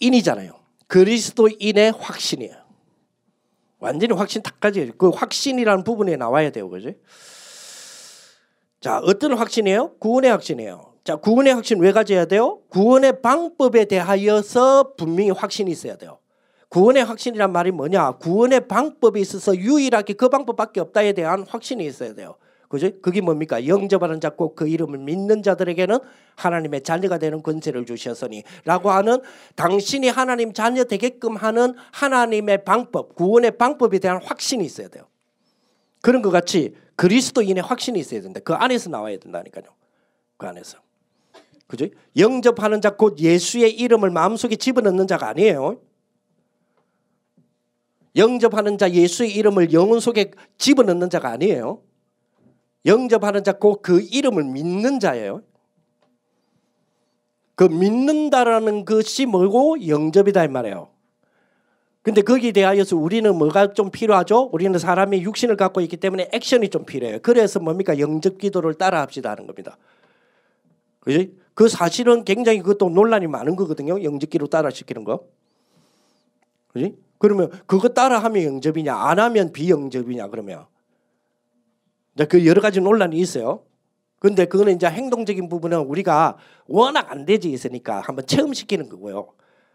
인이잖아요. 0.00 0.52
그리스도인의 0.86 1.92
확신이에요. 1.98 2.54
완전히 3.78 4.14
확신 4.14 4.42
탁까지 4.42 4.92
그 4.96 5.08
확신이라는 5.08 5.84
부분에 5.84 6.16
나와야 6.16 6.50
돼요. 6.50 6.68
그죠? 6.68 6.92
자, 8.80 8.98
어떤 8.98 9.32
확신이에요? 9.34 9.96
구원의 9.98 10.30
확신이에요. 10.30 10.92
자, 11.04 11.16
구원의 11.16 11.54
확신 11.54 11.80
왜 11.80 11.92
가져야 11.92 12.26
돼요? 12.26 12.60
구원의 12.68 13.22
방법에 13.22 13.86
대하여서 13.86 14.94
분명히 14.96 15.30
확신이 15.30 15.70
있어야 15.70 15.96
돼요. 15.96 16.18
구원의 16.68 17.04
확신이란 17.04 17.52
말이 17.52 17.70
뭐냐? 17.70 18.12
구원의 18.12 18.68
방법에 18.68 19.20
있어서 19.20 19.56
유일하게 19.56 20.14
그 20.14 20.28
방법밖에 20.28 20.80
없다에 20.80 21.12
대한 21.12 21.44
확신이 21.48 21.84
있어야 21.84 22.14
돼요. 22.14 22.36
그죠? 22.72 22.90
그게 23.02 23.20
뭡니까? 23.20 23.66
영접하는 23.66 24.18
자 24.18 24.30
꼭 24.30 24.54
그 24.54 24.66
이름을 24.66 24.98
믿는 24.98 25.42
자들에게는 25.42 25.98
하나님의 26.36 26.82
자녀가 26.82 27.18
되는 27.18 27.42
권세를 27.42 27.84
주셨으니 27.84 28.44
라고 28.64 28.90
하는 28.90 29.20
당신이 29.56 30.08
하나님 30.08 30.54
자녀 30.54 30.84
되게끔 30.84 31.36
하는 31.36 31.74
하나님의 31.92 32.64
방법, 32.64 33.14
구원의 33.14 33.58
방법에 33.58 33.98
대한 33.98 34.22
확신이 34.24 34.64
있어야 34.64 34.88
돼요. 34.88 35.04
그런 36.00 36.22
것 36.22 36.30
같이 36.30 36.74
그리스도인의 36.96 37.62
확신이 37.62 37.98
있어야 38.00 38.22
된다. 38.22 38.40
그 38.42 38.54
안에서 38.54 38.88
나와야 38.88 39.18
된다니까요. 39.18 39.64
그 40.38 40.46
안에서. 40.46 40.78
그죠? 41.66 41.88
영접하는 42.16 42.80
자 42.80 42.96
곧 42.96 43.18
예수의 43.18 43.78
이름을 43.78 44.08
마음속에 44.08 44.56
집어넣는 44.56 45.06
자가 45.06 45.28
아니에요. 45.28 45.78
영접하는 48.16 48.78
자 48.78 48.90
예수의 48.90 49.34
이름을 49.34 49.74
영혼 49.74 50.00
속에 50.00 50.30
집어넣는 50.56 51.10
자가 51.10 51.28
아니에요. 51.32 51.82
영접하는 52.86 53.44
자꼭그 53.44 54.00
이름을 54.00 54.44
믿는 54.44 55.00
자예요. 55.00 55.42
그 57.54 57.64
믿는다라는 57.64 58.84
것이 58.84 59.26
뭐고 59.26 59.86
영접이다 59.86 60.44
이 60.44 60.48
말이에요. 60.48 60.88
근데 62.02 62.20
거기에 62.22 62.50
대하여서 62.50 62.96
우리는 62.96 63.32
뭐가 63.36 63.74
좀 63.74 63.90
필요하죠? 63.90 64.50
우리는 64.52 64.76
사람이 64.76 65.22
육신을 65.22 65.56
갖고 65.56 65.80
있기 65.82 65.96
때문에 65.96 66.30
액션이 66.32 66.68
좀 66.70 66.84
필요해요. 66.84 67.20
그래서 67.22 67.60
뭡니까? 67.60 67.98
영접 67.98 68.38
기도를 68.38 68.74
따라 68.74 69.00
합시다 69.00 69.30
하는 69.30 69.46
겁니다. 69.46 69.78
그지? 71.00 71.36
그 71.54 71.68
사실은 71.68 72.24
굉장히 72.24 72.58
그것도 72.58 72.88
논란이 72.88 73.28
많은 73.28 73.54
거거든요. 73.54 74.02
영접 74.02 74.30
기도 74.30 74.48
따라 74.48 74.70
시키는 74.70 75.04
거. 75.04 75.28
그지? 76.72 76.96
그러면 77.18 77.52
그거 77.66 77.90
따라 77.90 78.18
하면 78.18 78.42
영접이냐? 78.42 78.92
안 78.92 79.20
하면 79.20 79.52
비영접이냐? 79.52 80.26
그러면 80.26 80.66
이제 82.14 82.24
그 82.26 82.46
여러 82.46 82.60
가지 82.60 82.80
논란이 82.80 83.16
있어요. 83.18 83.64
근데 84.18 84.44
그거는 84.44 84.76
이제 84.76 84.86
행동적인 84.86 85.48
부분은 85.48 85.78
우리가 85.80 86.36
워낙 86.66 87.10
안 87.10 87.24
되지 87.24 87.50
있으니까 87.50 88.00
한번 88.00 88.26
체험시키는 88.26 88.88
거고요. 88.88 89.32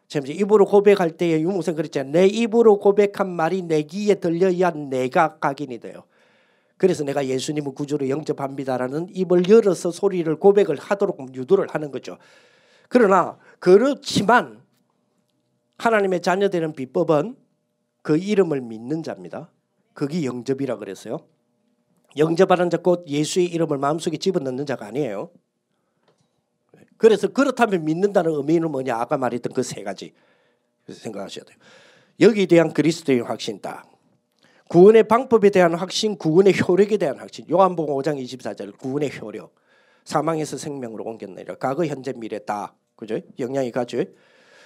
지금 0.08 0.28
입으로 0.28 0.66
고백할 0.66 1.18
때에 1.18 1.42
유무선 1.42 1.76
그랬잖아요. 1.76 2.12
내 2.12 2.28
입으로 2.28 2.80
고백한 2.80 3.30
말이 3.30 3.62
내 3.64 3.82
귀에 3.84 4.16
들려야 4.16 4.72
내가 4.72 5.38
각인이 5.40 5.80
돼요. 5.80 6.04
그래서 6.78 7.04
내가 7.04 7.26
예수님을 7.26 7.74
구주로 7.74 8.08
영접합니다라는 8.08 9.08
입을 9.12 9.50
열어서 9.50 9.92
소리를 9.92 10.34
고백을 10.38 10.78
하도록 10.78 11.36
유도를 11.36 11.68
하는 11.70 11.92
거죠. 11.92 12.18
그러나 12.88 13.38
그렇지만 13.60 14.62
하나님의 15.78 16.22
자녀되는 16.22 16.74
비법은 16.74 17.36
그 18.02 18.18
이름을 18.18 18.62
믿는 18.62 19.04
자입니다. 19.04 19.52
그게 19.94 20.24
영접이라 20.24 20.78
그랬어요. 20.78 21.20
영접하는 22.18 22.70
자 22.70 22.78
곧 22.78 23.06
예수의 23.08 23.48
이름을 23.48 23.78
마음속에 23.78 24.18
집어넣는 24.18 24.66
자가 24.66 24.88
아니에요. 24.88 25.30
그래서 26.98 27.28
그렇다면 27.28 27.86
믿는다는 27.86 28.32
의미는 28.34 28.72
뭐냐? 28.72 28.96
아까 28.96 29.18
말했던 29.18 29.54
그 29.54 29.62
세 29.62 29.84
가지 29.84 30.14
생각하셔야 30.90 31.46
돼요. 31.46 31.58
여기에 32.20 32.48
대한 32.48 32.74
그리스도의 32.74 33.22
확신 33.22 33.62
딱. 33.62 33.90
구원의 34.70 35.08
방법에 35.08 35.50
대한 35.50 35.76
확신, 35.76 36.18
구원의 36.18 36.54
효력에 36.60 36.98
대한 36.98 37.20
확신. 37.20 37.46
요한복음 37.50 37.94
5장 37.94 38.22
24절 38.24 38.78
구원의 38.78 39.12
효력. 39.22 39.54
사망에서 40.04 40.58
생명으로 40.58 41.04
옮겼느니라. 41.06 41.56
과거, 41.56 41.86
현재, 41.86 42.14
미래 42.14 42.44
다. 42.44 42.74
그죠? 42.96 43.20
영향이 43.40 43.72
가죠. 43.72 44.04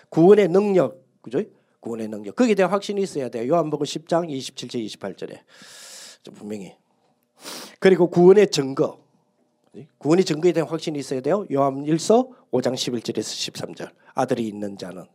구원의 0.10 0.48
능력. 0.48 1.04
그죠? 1.22 1.44
구원의 1.82 2.08
능력. 2.08 2.36
거기에 2.36 2.56
대한 2.56 2.72
확신이 2.72 3.02
있어야 3.02 3.30
돼요. 3.30 3.48
요한복음 3.52 3.84
10장 3.84 4.30
27절 4.30 4.86
28절에. 4.86 5.40
분명히. 6.36 6.76
그리고 7.80 8.10
구원의 8.10 8.52
증거. 8.52 9.00
구원의 9.98 10.26
증거에 10.26 10.52
대한 10.52 10.70
확신이 10.70 11.00
있어야 11.00 11.22
돼요. 11.22 11.46
요한 11.52 11.86
1서 11.86 12.30
5장 12.52 12.74
11절에서 12.74 13.54
13절. 13.54 13.90
아들이 14.14 14.48
있는 14.48 14.78
자는 14.78 15.06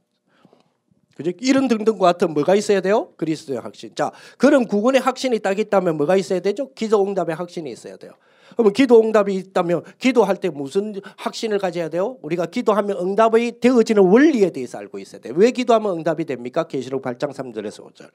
그죠? 1.16 1.30
이런 1.40 1.66
등등과 1.66 1.98
같은 1.98 2.34
뭐가 2.34 2.54
있어야 2.54 2.80
돼요? 2.80 3.12
그리스도의 3.16 3.60
확신. 3.60 3.94
자, 3.94 4.12
그런 4.36 4.66
구원의 4.66 5.00
확신이 5.00 5.38
딱 5.38 5.58
있다면 5.58 5.96
뭐가 5.96 6.16
있어야 6.16 6.40
되죠? 6.40 6.72
기도 6.74 7.02
응답의 7.02 7.34
확신이 7.34 7.70
있어야 7.70 7.96
돼요. 7.96 8.12
그러면 8.54 8.72
기도 8.74 9.00
응답이 9.00 9.34
있다면 9.34 9.82
기도할 9.98 10.36
때 10.36 10.50
무슨 10.50 10.94
확신을 11.16 11.58
가져야 11.58 11.88
돼요? 11.88 12.18
우리가 12.22 12.46
기도하면 12.46 12.98
응답이 12.98 13.60
되어지는 13.60 14.02
원리에 14.02 14.50
대해서 14.50 14.78
알고 14.78 14.98
있어야 14.98 15.20
돼요. 15.20 15.34
왜 15.36 15.50
기도하면 15.50 15.98
응답이 15.98 16.26
됩니까? 16.26 16.66
계시록 16.66 17.02
8장 17.02 17.32
3절에서 17.32 17.90
5절. 17.92 18.10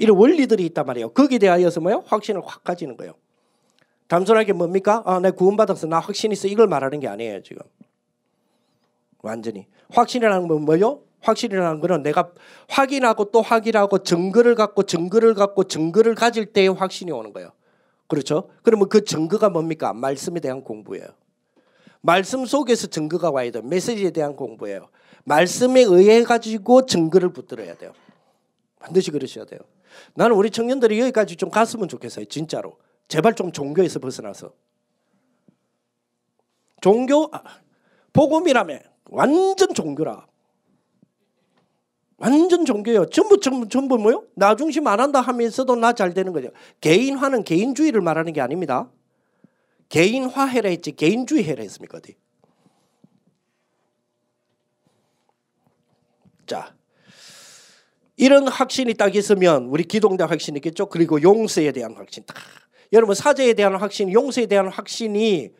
이런 0.00 0.16
원리들이 0.16 0.64
있단 0.64 0.86
말이에요. 0.86 1.10
거기에 1.10 1.36
대하여서 1.38 1.82
뭐요? 1.82 2.02
확신을 2.06 2.40
확 2.42 2.64
가지는 2.64 2.96
거예요. 2.96 3.12
단순하게 4.08 4.54
뭡니까? 4.54 5.02
아, 5.04 5.20
내 5.20 5.30
구원받았어. 5.30 5.86
나 5.88 5.98
확신 5.98 6.32
있어. 6.32 6.48
이걸 6.48 6.66
말하는 6.68 7.00
게 7.00 7.06
아니에요, 7.06 7.42
지금. 7.42 7.62
완전히. 9.20 9.66
확신이라는 9.90 10.48
건 10.48 10.62
뭐요? 10.62 11.02
확실이라는 11.20 11.80
것은 11.80 12.02
내가 12.02 12.32
확인하고 12.68 13.30
또 13.30 13.42
확인하고 13.42 14.02
증거를 14.02 14.54
갖고 14.54 14.84
증거를 14.84 15.34
갖고 15.34 15.64
증거를 15.64 16.14
가질 16.14 16.46
때에 16.46 16.68
확신이 16.68 17.12
오는 17.12 17.34
거예요. 17.34 17.52
그렇죠? 18.06 18.48
그러면 18.62 18.88
그 18.88 19.04
증거가 19.04 19.50
뭡니까? 19.50 19.92
말씀에 19.92 20.40
대한 20.40 20.64
공부예요. 20.64 21.08
말씀 22.00 22.46
속에서 22.46 22.86
증거가 22.86 23.30
와야 23.30 23.50
돼요. 23.50 23.62
메시지에 23.64 24.12
대한 24.12 24.34
공부예요. 24.34 24.88
말씀에 25.24 25.82
의해 25.82 26.22
가지고 26.22 26.86
증거를 26.86 27.34
붙들어야 27.34 27.74
돼요. 27.74 27.92
반드시 28.78 29.10
그러셔야 29.10 29.44
돼요. 29.44 29.60
나는 30.14 30.36
우리 30.36 30.50
청년들이 30.50 31.00
여기까지 31.00 31.36
좀 31.36 31.50
갔으면 31.50 31.88
좋겠어요. 31.88 32.24
진짜로. 32.26 32.78
제발 33.08 33.34
좀 33.34 33.52
종교에서 33.52 33.98
벗어나서. 33.98 34.52
종교 36.80 37.28
아, 37.32 37.42
복음이라며 38.12 38.78
완전 39.10 39.74
종교라. 39.74 40.26
완전 42.16 42.64
종교예요. 42.64 43.06
전부 43.06 43.40
전부 43.40 43.68
전부 43.68 43.96
뭐요? 43.98 44.26
나 44.34 44.54
중심 44.54 44.86
안 44.86 45.00
한다 45.00 45.20
하면서도 45.20 45.74
나 45.76 45.92
잘 45.94 46.12
되는 46.12 46.32
거죠. 46.32 46.50
개인화는 46.80 47.44
개인주의를 47.44 48.00
말하는 48.00 48.32
게 48.32 48.40
아닙니다. 48.40 48.90
개인화해라 49.88 50.68
했지 50.68 50.92
개인주의 50.92 51.44
해라 51.44 51.62
했습니까? 51.62 51.98
어디? 51.98 52.16
자, 56.46 56.74
이런 58.20 58.46
확신이 58.48 58.92
딱 58.92 59.16
있으면 59.16 59.68
우리 59.70 59.82
기동대 59.82 60.24
확신 60.24 60.54
있겠죠. 60.56 60.90
그리고 60.90 61.22
용서에 61.22 61.72
대한 61.72 61.94
확신. 61.96 62.22
딱. 62.26 62.36
여러분 62.92 63.14
사제에 63.14 63.54
대한 63.54 63.74
확신, 63.76 64.12
용서에 64.12 64.44
대한 64.44 64.68
확신이 64.68 65.52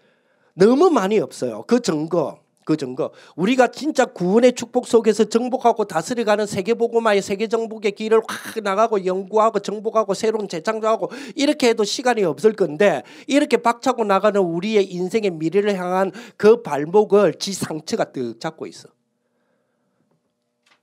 너무 0.53 0.91
많이 0.91 1.19
없어요. 1.19 1.65
그 1.67 1.81
증거. 1.81 2.39
그 2.67 2.77
증거. 2.77 3.13
우리가 3.35 3.69
진짜 3.69 4.05
구원의 4.05 4.53
축복 4.53 4.87
속에서 4.87 5.25
정복하고 5.25 5.87
다스려가는 5.87 6.45
세계보고마의 6.45 7.23
세계정복의 7.23 7.93
길을 7.93 8.21
확 8.29 8.63
나가고 8.63 9.07
연구하고 9.07 9.61
정복하고 9.61 10.13
새로운 10.13 10.47
재창조하고 10.47 11.11
이렇게 11.37 11.71
해도 11.71 11.83
시간이 11.83 12.25
없을 12.25 12.53
건데 12.53 13.03
이렇게 13.27 13.57
박차고 13.57 14.05
나가는 14.05 14.39
우리의 14.39 14.85
인생의 14.93 15.31
미래를 15.31 15.79
향한 15.79 16.13
그 16.37 16.61
발목을 16.61 17.39
지 17.39 17.55
상처가 17.55 18.13
뜩 18.13 18.39
잡고 18.39 18.67
있어. 18.67 18.91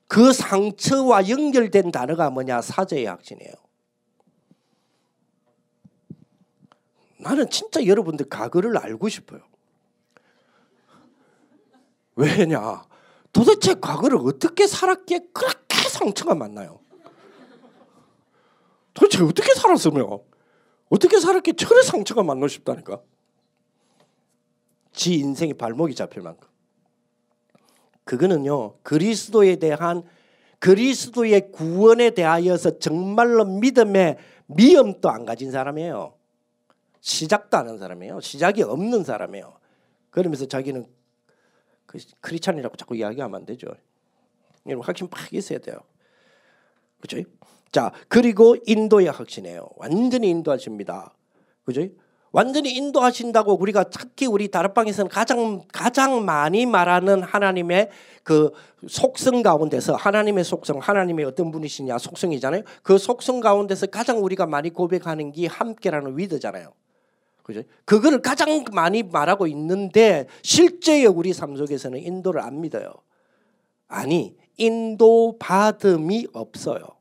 그 0.07 0.31
상처와 0.31 1.27
연결된 1.29 1.91
단어가 1.91 2.29
뭐냐? 2.29 2.61
사제의 2.61 3.05
확신이에요. 3.05 3.53
나는 7.19 7.49
진짜 7.49 7.85
여러분들 7.85 8.29
과거를 8.29 8.77
알고 8.77 9.09
싶어요. 9.09 9.41
왜냐? 12.15 12.83
도대체 13.33 13.75
과거를 13.75 14.17
어떻게 14.23 14.65
살았기에 14.65 15.27
그렇게 15.33 15.77
상처가 15.89 16.33
많나요? 16.35 16.79
도대체 18.93 19.23
어떻게 19.23 19.53
살았으며 19.53 20.21
어떻게 20.89 21.19
살았기에 21.19 21.53
저래 21.53 21.81
상처가 21.83 22.23
많나 22.23 22.47
싶다니까. 22.47 23.01
지 24.93 25.15
인생의 25.15 25.53
발목이 25.55 25.93
잡힐 25.93 26.23
만큼. 26.23 26.46
그거는요 28.07 28.79
그리스도에 28.81 29.57
대한 29.57 30.03
그리스도의 30.59 31.51
구원에 31.51 32.09
대하여서 32.09 32.79
정말로 32.79 33.45
믿음의 33.45 34.17
미움도 34.47 35.09
안 35.09 35.25
가진 35.25 35.51
사람이에요. 35.51 36.15
시작도 37.01 37.57
안 37.57 37.67
한 37.69 37.77
사람이에요. 37.77 38.19
시작이 38.21 38.63
없는 38.63 39.03
사람이에요. 39.03 39.53
그러면서 40.09 40.47
자기는 40.47 40.87
그 41.85 41.99
크리스찬이라고 42.21 42.75
자꾸 42.75 42.95
이야기하면 42.95 43.35
안 43.41 43.45
되죠. 43.45 43.67
여러분 44.65 44.85
확신 44.85 45.07
팍 45.09 45.31
있어야 45.33 45.59
돼요. 45.59 45.77
그죠? 46.99 47.17
자 47.71 47.91
그리고 48.07 48.55
인도의 48.65 49.07
확신이에요. 49.07 49.69
완전히 49.75 50.29
인도하십니다. 50.29 51.13
그죠? 51.63 51.87
완전히 52.31 52.75
인도하신다고 52.75 53.57
우리가 53.59 53.85
특히 53.85 54.25
우리 54.25 54.49
다락방에서는 54.49 55.09
가장 55.09 55.61
가장 55.71 56.25
많이 56.25 56.65
말하는 56.65 57.23
하나님의 57.23 57.89
그 58.23 58.51
속성 58.87 59.41
가운데서 59.41 59.95
하나님의 59.95 60.43
속성, 60.43 60.79
하나님의 60.79 61.25
어떤 61.25 61.51
분이시냐 61.51 61.97
속성이잖아요. 61.97 62.63
그 62.83 62.97
속성 62.97 63.39
가운데서 63.39 63.87
가장 63.87 64.23
우리가 64.23 64.45
많이 64.45 64.69
고백하는 64.69 65.31
게 65.31 65.47
함께라는 65.47 66.17
위드잖아요. 66.17 66.73
그죠? 67.43 67.63
그거를 67.85 68.21
가장 68.21 68.65
많이 68.73 69.03
말하고 69.03 69.47
있는데 69.47 70.27
실제의 70.41 71.05
우리 71.05 71.31
삶 71.31 71.55
속에서는 71.55 71.97
인도를 71.97 72.41
안 72.41 72.59
믿어요. 72.59 72.93
아니, 73.87 74.35
인도 74.57 75.37
받음이 75.39 76.27
없어요. 76.33 76.96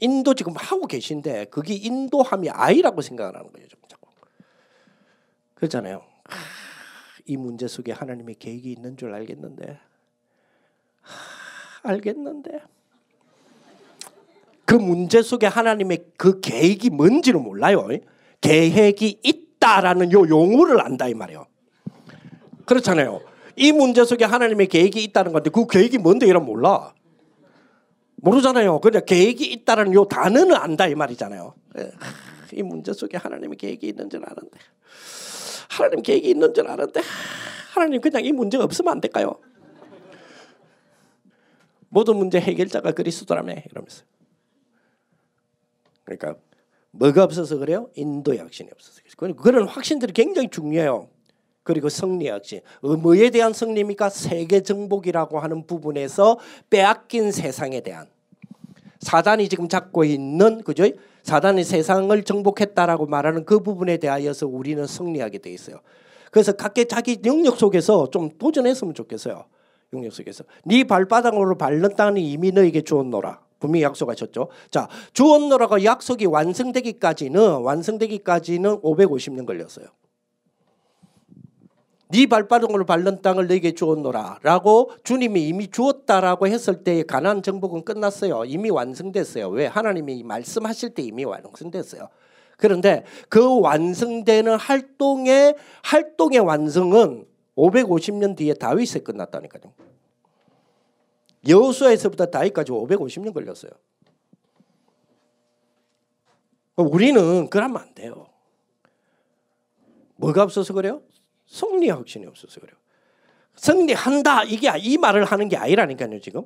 인도 0.00 0.34
지금 0.34 0.54
하고 0.56 0.86
계신데 0.86 1.46
그게 1.46 1.74
인도함이 1.74 2.50
아니라고 2.50 3.02
생각을 3.02 3.36
하는 3.36 3.52
거예요. 3.52 3.68
자꾸. 3.88 4.08
그렇잖아요. 5.54 6.02
아, 6.24 6.34
이 7.26 7.36
문제 7.36 7.68
속에 7.68 7.92
하나님의 7.92 8.36
계획이 8.38 8.72
있는 8.72 8.96
줄 8.96 9.14
알겠는데 9.14 9.78
아, 11.02 11.88
알겠는데 11.88 12.60
그 14.64 14.74
문제 14.74 15.20
속에 15.20 15.46
하나님의 15.46 16.04
그 16.16 16.40
계획이 16.40 16.90
뭔지는 16.90 17.42
몰라요. 17.42 17.88
계획이 18.40 19.18
있다라는 19.22 20.12
요 20.12 20.28
용어를 20.28 20.80
안다 20.80 21.08
이 21.08 21.14
말이에요. 21.14 21.46
그렇잖아요. 22.66 23.20
이 23.56 23.72
문제 23.72 24.04
속에 24.04 24.24
하나님의 24.24 24.68
계획이 24.68 25.02
있다는 25.02 25.32
건데 25.32 25.50
그 25.50 25.66
계획이 25.66 25.98
뭔데 25.98 26.26
이런 26.26 26.44
몰라. 26.44 26.94
모르잖아요. 28.22 28.80
그냥 28.80 29.02
계획이 29.06 29.50
있다는 29.52 29.94
요 29.94 30.04
단어는 30.04 30.54
안다 30.54 30.86
이 30.86 30.94
말이잖아요. 30.94 31.54
예. 31.78 31.90
이 32.52 32.62
문제 32.62 32.92
속에 32.92 33.16
하나님의 33.16 33.56
계획이 33.56 33.88
있는 33.88 34.10
줄 34.10 34.22
아는데 34.24 34.58
하나님 35.68 36.02
계획이 36.02 36.30
있는 36.30 36.52
줄 36.52 36.68
아는데 36.68 37.00
하나님 37.72 38.00
그냥 38.00 38.24
이 38.24 38.32
문제가 38.32 38.64
없으면 38.64 38.92
안 38.92 39.00
될까요? 39.00 39.38
모든 41.88 42.16
문제 42.16 42.40
해결자가 42.40 42.92
그리스도라며 42.92 43.54
이러면서 43.70 44.04
그러니까 46.04 46.36
뭐가 46.92 47.24
없어서 47.24 47.56
그래요? 47.58 47.90
인도의 47.94 48.38
확신이 48.38 48.70
없어서 48.72 49.00
그런 49.36 49.68
확신들이 49.68 50.12
굉장히 50.12 50.48
중요해요. 50.48 51.08
그리고. 51.62 51.88
어, 52.82 52.96
뭐에 52.96 53.30
대한 53.30 53.52
승리입니까? 53.52 54.08
세계 54.08 54.62
정복이라고 54.62 55.38
하는 55.38 55.66
부분에서 55.66 56.38
빼앗긴 56.70 57.32
세상에 57.32 57.80
대한 57.80 58.06
사단이 59.00 59.48
지금 59.48 59.68
잡고 59.68 60.04
있는 60.04 60.62
그죠? 60.62 60.84
사단이 61.22 61.64
세상을 61.64 62.22
정복했다라고 62.22 63.06
말하는 63.06 63.44
그 63.44 63.60
부분에 63.60 63.96
대하여서 63.98 64.46
우리는 64.46 64.86
승리하게 64.86 65.38
돼 65.38 65.50
있어요. 65.50 65.80
그래서 66.30 66.52
각기 66.52 66.86
자기 66.86 67.18
영역 67.24 67.56
속에서 67.56 68.08
좀 68.10 68.30
도전했으면 68.38 68.94
좋겠어요. 68.94 69.44
영역 69.92 70.12
속에서 70.12 70.44
네 70.64 70.84
발바닥으로 70.84 71.58
밟는 71.58 71.96
땅이 71.96 72.30
이미 72.30 72.52
너에게 72.52 72.82
주었노라. 72.82 73.40
분명히 73.58 73.82
약속하셨죠. 73.82 74.48
자, 74.70 74.88
주었노라가 75.12 75.84
약속이 75.84 76.26
완성되기까지는 76.26 77.60
완성되기까지는 77.60 78.80
550년 78.80 79.44
걸렸어요. 79.44 79.86
네 82.12 82.26
발바닥으로 82.26 82.86
밟는 82.86 83.22
땅을 83.22 83.46
너에게 83.46 83.72
주었노라라고 83.72 84.92
주님이 85.04 85.46
이미 85.46 85.70
주었다라고 85.70 86.48
했을 86.48 86.82
때 86.82 87.04
가나안 87.04 87.42
정복은 87.42 87.84
끝났어요. 87.84 88.44
이미 88.46 88.68
완성됐어요. 88.70 89.48
왜? 89.50 89.66
하나님이 89.66 90.24
말씀하실 90.24 90.94
때 90.94 91.02
이미 91.02 91.24
완성됐어요. 91.24 92.08
그런데 92.56 93.04
그 93.28 93.60
완성되는 93.60 94.56
활동의 94.56 95.54
활동의 95.84 96.40
완성은 96.40 97.26
550년 97.56 98.36
뒤에 98.36 98.54
다윗에 98.54 99.00
끝났다니까요. 99.00 99.72
여호수아에서부터 101.48 102.26
다윗까지 102.26 102.72
550년 102.72 103.32
걸렸어요. 103.32 103.70
우리는 106.76 107.48
그러면 107.48 107.82
안 107.82 107.94
돼요. 107.94 108.26
뭐가 110.16 110.42
없어서 110.42 110.74
그래요? 110.74 111.02
승리 111.50 111.90
확신이 111.90 112.26
없어서 112.26 112.60
그래요. 112.60 112.76
승리한다 113.56 114.44
이게 114.44 114.72
이 114.78 114.96
말을 114.96 115.24
하는 115.24 115.48
게 115.48 115.56
아니라니까요 115.56 116.20
지금 116.20 116.44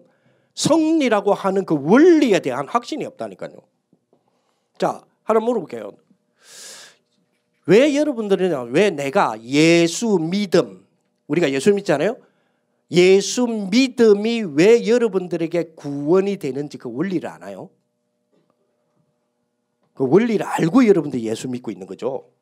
승리라고 0.55 1.35
하는 1.35 1.67
그 1.67 1.77
원리에 1.79 2.41
대한 2.41 2.67
확신이 2.67 3.05
없다니까요. 3.05 3.55
자 4.79 5.05
하나 5.23 5.41
물어볼게요. 5.41 5.93
왜 7.67 7.95
여러분들은 7.95 8.73
왜 8.73 8.91
내가 8.91 9.41
예수 9.43 10.19
믿음 10.19 10.87
우리가 11.27 11.51
예수 11.53 11.73
믿잖아요. 11.73 12.17
예수 12.91 13.47
믿음이 13.47 14.43
왜 14.55 14.87
여러분들에게 14.87 15.75
구원이 15.75 16.39
되는지 16.39 16.79
그 16.79 16.91
원리를 16.91 17.29
아나요? 17.29 17.71
그 19.93 20.07
원리를 20.09 20.45
알고 20.45 20.87
여러분들 20.87 21.21
예수 21.21 21.49
믿고 21.49 21.71
있는 21.71 21.87
거죠. 21.87 22.34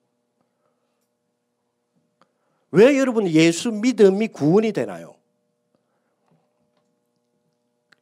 왜 2.73 2.99
여러분 2.99 3.29
예수 3.29 3.71
믿음이 3.71 4.29
구원이 4.29 4.73
되나요? 4.73 5.15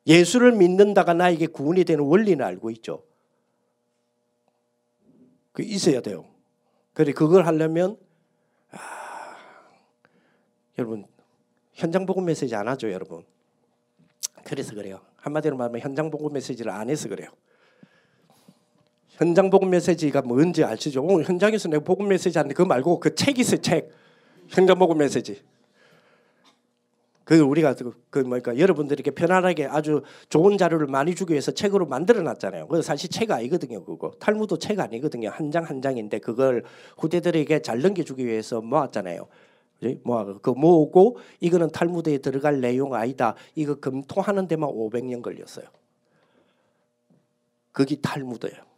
예수를 0.07 0.53
믿는다가 0.53 1.12
나에게 1.12 1.47
구원이 1.49 1.85
되는 1.85 2.05
원리는 2.05 2.45
알고 2.45 2.71
있죠. 2.71 3.05
그 5.53 5.62
있어야 5.62 6.01
돼요. 6.01 6.25
그래 6.95 7.12
그걸 7.12 7.47
하려면 7.47 7.97
아, 8.71 9.37
여러분 10.79 11.05
현장 11.73 12.07
복음 12.07 12.25
메시지 12.27 12.55
안 12.55 12.68
하죠, 12.68 12.91
여러분. 12.93 13.25
그래서 14.45 14.75
그래요. 14.75 15.01
한마디로 15.16 15.57
말하면 15.57 15.81
현장 15.81 16.11
복음 16.11 16.33
메시지를 16.33 16.71
안 16.71 16.89
해서 16.91 17.09
그래요. 17.09 17.29
현장 19.09 19.51
복음 19.51 19.71
메시지가 19.71 20.23
뭔지 20.23 20.64
아시죠? 20.64 21.03
오늘 21.03 21.25
현장에서 21.29 21.68
내가 21.68 21.83
복음 21.85 22.09
메시지 22.09 22.39
하는데 22.39 22.55
그거 22.55 22.66
말고 22.68 23.01
그 23.01 23.14
책 23.14 23.39
있어요, 23.39 23.61
책. 23.61 23.91
현장 24.51 24.78
복음 24.78 24.98
메시지. 24.98 25.42
그 27.24 27.38
우리가 27.38 27.74
그, 27.74 27.92
그 28.11 28.18
뭐니까 28.18 28.59
여러분들에게 28.59 29.12
편안하게 29.12 29.66
아주 29.66 30.03
좋은 30.28 30.59
자료를 30.59 30.88
많이 30.88 31.14
주기 31.14 31.32
위해서 31.32 31.53
책으로 31.53 31.86
만들어 31.86 32.22
놨잖아요. 32.22 32.66
그 32.66 32.82
사실 32.82 33.09
책 33.09 33.30
아니거든요, 33.30 33.84
그거. 33.84 34.11
탈무도 34.18 34.59
책 34.59 34.80
아니거든요. 34.80 35.30
한 35.30 35.53
장한 35.53 35.80
장인데 35.80 36.18
그걸 36.18 36.64
후대들에게 36.98 37.62
잘 37.62 37.80
넘겨주기 37.80 38.26
위해서 38.26 38.61
모았잖아요. 38.61 39.28
뭐그 40.03 40.51
모으고 40.51 41.18
이거는 41.38 41.70
탈무드에 41.70 42.18
들어갈 42.18 42.61
내용 42.61 42.94
아니다. 42.94 43.36
이거 43.55 43.76
검토하는 43.76 44.48
데만 44.48 44.68
500년 44.68 45.22
걸렸어요. 45.22 45.66
그게 47.70 47.94
탈무드예요. 47.94 48.70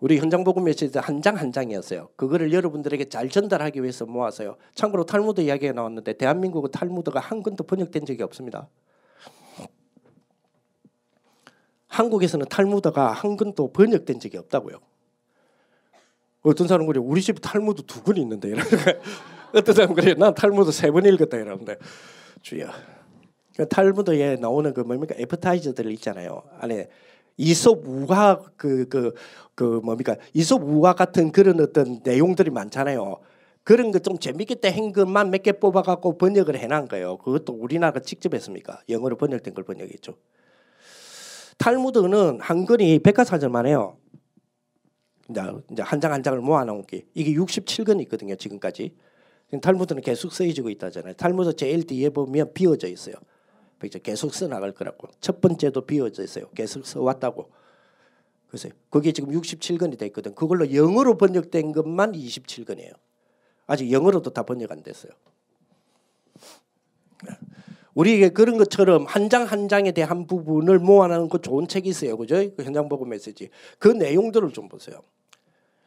우리 0.00 0.18
현장 0.18 0.44
복음 0.44 0.64
메시지 0.64 0.98
한장 0.98 1.36
한 1.36 1.52
장이었어요. 1.52 2.08
그거를 2.16 2.52
여러분들에게 2.52 3.08
잘 3.10 3.28
전달하기 3.28 3.82
위해서 3.82 4.06
모아서요. 4.06 4.56
참고로 4.74 5.04
탈무드 5.04 5.42
이야기가 5.42 5.74
나왔는데 5.74 6.14
대한민국은 6.14 6.70
탈무드가 6.70 7.20
한 7.20 7.42
권도 7.42 7.64
번역된 7.64 8.06
적이 8.06 8.22
없습니다. 8.22 8.68
한국에서는 11.88 12.46
탈무드가 12.48 13.12
한 13.12 13.36
권도 13.36 13.72
번역된 13.72 14.20
적이 14.20 14.38
없다고요. 14.38 14.78
어떤 16.42 16.66
사람은 16.66 16.86
그래 16.86 17.00
우리 17.00 17.20
집 17.20 17.40
탈무드 17.42 17.82
두 17.82 18.02
권이 18.02 18.20
있는데 18.22 18.54
어떤 19.52 19.74
사람은 19.74 19.94
그래 19.94 20.14
난 20.14 20.32
탈무드 20.34 20.72
세 20.72 20.90
번 20.90 21.04
읽었다 21.04 21.36
이러는데 21.36 21.76
주여 22.40 22.70
그 23.56 23.68
탈무드에 23.68 24.36
나오는 24.36 24.72
그 24.72 24.80
뭡니까 24.80 25.14
appetizer들 25.18 25.90
있잖아요 25.92 26.44
안에 26.58 26.88
이솝 27.36 27.82
우화 27.86 28.38
그그 28.56 28.88
그, 28.88 29.14
그 29.54 29.64
뭡니까 29.84 30.16
이솝 30.34 30.62
우화 30.62 30.94
같은 30.94 31.32
그런 31.32 31.60
어떤 31.60 32.00
내용들이 32.04 32.50
많잖아요. 32.50 33.18
그런 33.64 33.90
거 33.92 33.98
좀 33.98 34.18
재밌겠다 34.18 34.70
한 34.70 34.92
것만 34.92 35.30
몇 35.30 35.42
개 35.42 35.52
뽑아갖고 35.52 36.18
번역을 36.18 36.56
해놓은 36.58 36.88
거예요. 36.88 37.18
그것도 37.18 37.52
우리나라가 37.54 38.00
직접 38.00 38.34
했습니까? 38.34 38.80
영어로 38.88 39.16
번역된 39.16 39.54
걸 39.54 39.64
번역했죠. 39.64 40.16
탈무드는 41.58 42.40
한 42.40 42.64
권이 42.66 43.00
백과사전만 43.00 43.66
해요. 43.66 43.96
이제 45.28 45.82
한장한 45.82 46.22
장을 46.22 46.40
모아놓은 46.40 46.86
게 46.86 47.06
이게 47.14 47.32
67권 47.34 48.00
있거든요. 48.02 48.34
지금까지. 48.34 48.94
탈무드는 49.62 50.02
계속 50.02 50.32
쓰여지고 50.32 50.70
있다잖아요. 50.70 51.14
탈무드 51.14 51.54
제일 51.56 51.86
뒤에 51.86 52.08
보면 52.10 52.52
비어져 52.54 52.88
있어요. 52.88 53.14
계속 53.88 54.34
써 54.34 54.46
나갈 54.48 54.72
거라고. 54.72 55.08
첫 55.20 55.40
번째도 55.40 55.86
비어져 55.86 56.22
있어요. 56.22 56.48
계속 56.50 56.86
써 56.86 57.00
왔다고. 57.00 57.50
그래서 58.48 58.68
그게 58.90 59.12
지금 59.12 59.30
67권이 59.30 59.98
돼 59.98 60.06
있거든. 60.06 60.34
그걸로 60.34 60.74
영어로 60.74 61.16
번역된 61.16 61.72
것만 61.72 62.12
27권이에요. 62.12 62.92
아직 63.66 63.90
영어로도 63.92 64.30
다 64.30 64.42
번역 64.42 64.72
안 64.72 64.82
됐어요. 64.82 65.12
우리에게 67.94 68.30
그런 68.30 68.56
것처럼 68.56 69.04
한 69.06 69.28
장한 69.28 69.68
장에 69.68 69.92
대한 69.92 70.26
부분을 70.26 70.78
모아놓은 70.78 71.28
그 71.28 71.40
좋은 71.40 71.68
책이 71.68 71.88
있어요. 71.88 72.16
그죠? 72.16 72.36
그 72.56 72.62
현장 72.62 72.88
보고 72.88 73.04
메시지. 73.04 73.50
그 73.78 73.88
내용들을 73.88 74.52
좀 74.52 74.68
보세요. 74.68 75.00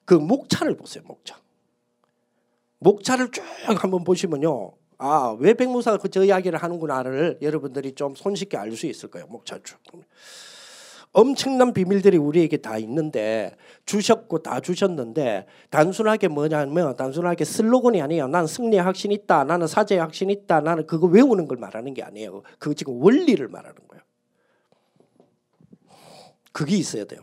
그 0.06 0.14
목차를 0.14 0.76
보세요. 0.76 1.04
목차. 1.06 1.39
목차를 2.80 3.32
쭉 3.32 3.44
한번 3.66 4.04
보시면요. 4.04 4.74
아, 4.98 5.36
왜 5.39 5.54
백무사가 5.54 5.98
그 5.98 6.10
저 6.10 6.24
이야기를 6.24 6.60
하는구나를 6.62 7.39
여러분들이 7.41 7.94
좀 7.94 8.16
손쉽게 8.16 8.58
알 8.58 8.72
수 8.74 8.86
있을 8.88 9.10
거예요. 9.10 9.28
목차 9.28 9.58
쭉. 9.64 9.78
엄청난 11.12 11.74
비밀들이 11.74 12.18
우리에게 12.18 12.58
다 12.58 12.78
있는데 12.80 13.56
주셨고 13.86 14.39
다 14.39 14.60
주셨는데 14.60 15.46
단순하게 15.70 16.28
뭐냐면 16.28 16.96
단순하게 16.96 17.46
슬로건이 17.46 18.02
아니에요. 18.02 18.28
나는 18.28 18.48
승리의 18.48 18.82
확신 18.82 19.12
있다. 19.12 19.44
나는 19.44 19.68
사제의 19.68 20.02
확신 20.02 20.32
있다. 20.32 20.62
나는 20.62 20.88
그거 20.88 21.06
외우는 21.08 21.48
걸 21.48 21.58
말하는 21.58 21.94
게 21.94 22.02
아니에요. 22.02 22.41
그 22.58 22.74
지금 22.74 23.02
원리를 23.02 23.48
말하는 23.48 23.76
거예요. 23.88 24.04
그게 26.52 26.76
있어야 26.78 27.06
돼요. 27.06 27.22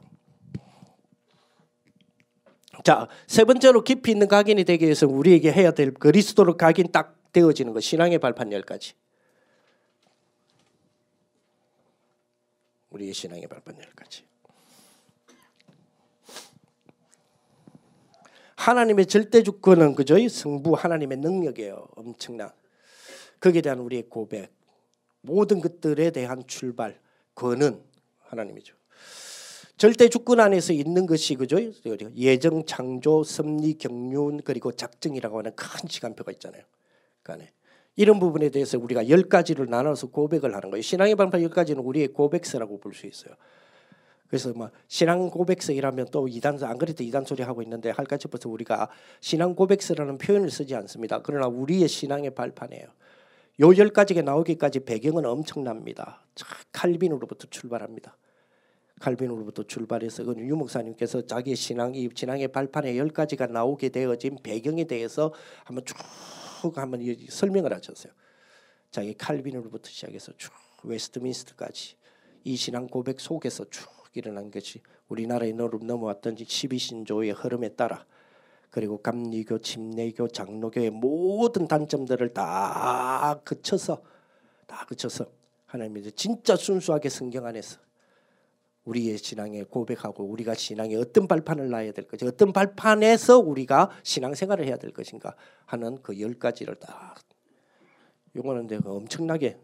자, 2.84 3.08
세 3.26 3.44
번째로 3.44 3.82
깊이 3.82 4.12
있는 4.12 4.26
각인이 4.28 4.64
되기 4.64 4.84
위해서 4.84 5.06
우리에게 5.06 5.52
해야 5.52 5.72
될 5.72 5.92
그리스도로 5.92 6.56
각인 6.56 6.92
딱 6.92 7.19
되어지는 7.32 7.72
것 7.72 7.80
신앙의 7.80 8.18
발판 8.18 8.52
열 8.52 8.62
가지. 8.62 8.94
우리의 12.90 13.12
신앙의 13.12 13.46
발판 13.46 13.78
열 13.78 13.90
가지. 13.94 14.24
하나님의 18.56 19.06
절대 19.06 19.42
주권은 19.42 19.94
그죠? 19.94 20.16
성부 20.28 20.74
하나님의 20.74 21.18
능력이에요. 21.18 21.88
엄청난. 21.96 22.50
거기에 23.40 23.62
대한 23.62 23.78
우리의 23.78 24.02
고백, 24.10 24.52
모든 25.22 25.60
것들에 25.60 26.10
대한 26.10 26.46
출발, 26.46 27.00
그는 27.32 27.82
하나님이죠. 28.20 28.74
절대 29.78 30.10
주권 30.10 30.40
안에서 30.40 30.74
있는 30.74 31.06
것이 31.06 31.36
그죠? 31.36 31.56
예정, 32.16 32.66
창조, 32.66 33.24
섭리, 33.24 33.78
경륜 33.78 34.42
그리고 34.42 34.72
작정이라고 34.72 35.38
하는 35.38 35.56
큰 35.56 35.88
시간표가 35.88 36.32
있잖아요. 36.32 36.62
그 37.22 37.32
안에 37.32 37.52
이런 37.96 38.18
부분에 38.18 38.48
대해서 38.48 38.78
우리가 38.78 39.08
열 39.08 39.24
가지를 39.24 39.66
나눠서 39.68 40.08
고백을 40.08 40.54
하는 40.54 40.70
거예요. 40.70 40.82
신앙의 40.82 41.16
방법 41.16 41.42
열 41.42 41.50
가지는 41.50 41.82
우리의 41.82 42.08
고백서라고 42.08 42.78
볼 42.80 42.94
수 42.94 43.06
있어요. 43.06 43.34
그래서 44.28 44.52
뭐 44.54 44.70
신앙 44.86 45.28
고백서 45.28 45.72
이라면 45.72 46.06
또 46.12 46.28
이단 46.28 46.62
안 46.62 46.78
그래도 46.78 47.02
이단 47.02 47.24
소리 47.24 47.42
하고 47.42 47.62
있는데 47.62 47.90
할까지부터 47.90 48.48
우리가 48.48 48.88
신앙 49.20 49.56
고백서라는 49.56 50.18
표현을 50.18 50.50
쓰지 50.50 50.76
않습니다. 50.76 51.20
그러나 51.20 51.48
우리의 51.48 51.88
신앙의 51.88 52.30
발판이에요. 52.36 52.86
요열 53.58 53.90
가지가 53.90 54.22
나오기까지 54.22 54.80
배경은 54.80 55.26
엄청납니다. 55.26 56.24
칼빈으로부터 56.72 57.48
출발합니다. 57.50 58.16
칼빈으로부터 59.00 59.64
출발해서 59.64 60.24
그 60.24 60.34
유목사님께서 60.36 61.26
자기 61.26 61.56
신앙 61.56 61.94
이 61.94 62.08
신앙의 62.14 62.48
발판에 62.48 62.96
열 62.96 63.08
가지가 63.08 63.48
나오게 63.48 63.88
되어진 63.88 64.38
배경에 64.42 64.84
대해서 64.84 65.34
한번 65.64 65.84
쭉 65.84 65.96
한번 66.78 67.00
설명을 67.28 67.72
하셨어요. 67.72 68.12
자기 68.90 69.14
칼빈으로부터 69.14 69.88
시작해서 69.88 70.32
쭉 70.36 70.52
웨스트민스터까지 70.82 71.96
이 72.44 72.56
신앙 72.56 72.86
고백 72.86 73.20
속에서 73.20 73.64
쭉 73.70 73.88
일어난 74.14 74.50
것이 74.50 74.82
우리나라에 75.08 75.52
넘어왔던 75.52 76.36
12신조의 76.36 77.34
흐름에 77.36 77.70
따라 77.70 78.04
그리고 78.70 78.98
감리교, 78.98 79.58
침례교, 79.58 80.28
장로교의 80.28 80.90
모든 80.90 81.66
단점들을 81.66 82.32
다 82.32 83.40
그쳐서 83.44 84.02
다 84.66 84.84
그쳐서 84.88 85.26
하나님이 85.66 86.10
진짜 86.12 86.56
순수하게 86.56 87.08
성경 87.08 87.46
안에서 87.46 87.78
우리의 88.90 89.18
신앙에 89.18 89.62
고백하고 89.62 90.24
우리가 90.24 90.54
신앙에 90.54 90.96
어떤 90.96 91.28
발판을 91.28 91.70
놔야 91.70 91.92
될 91.92 92.06
것인가 92.06 92.32
어떤 92.32 92.52
발판에서 92.52 93.38
우리가 93.38 93.90
신앙생활을 94.02 94.66
해야 94.66 94.76
될 94.76 94.92
것인가 94.92 95.34
하는 95.66 96.02
그 96.02 96.18
열 96.20 96.34
가지를 96.34 96.74
딱 96.76 97.16
요거는 98.36 98.66
내가 98.66 98.90
엄청나게 98.90 99.58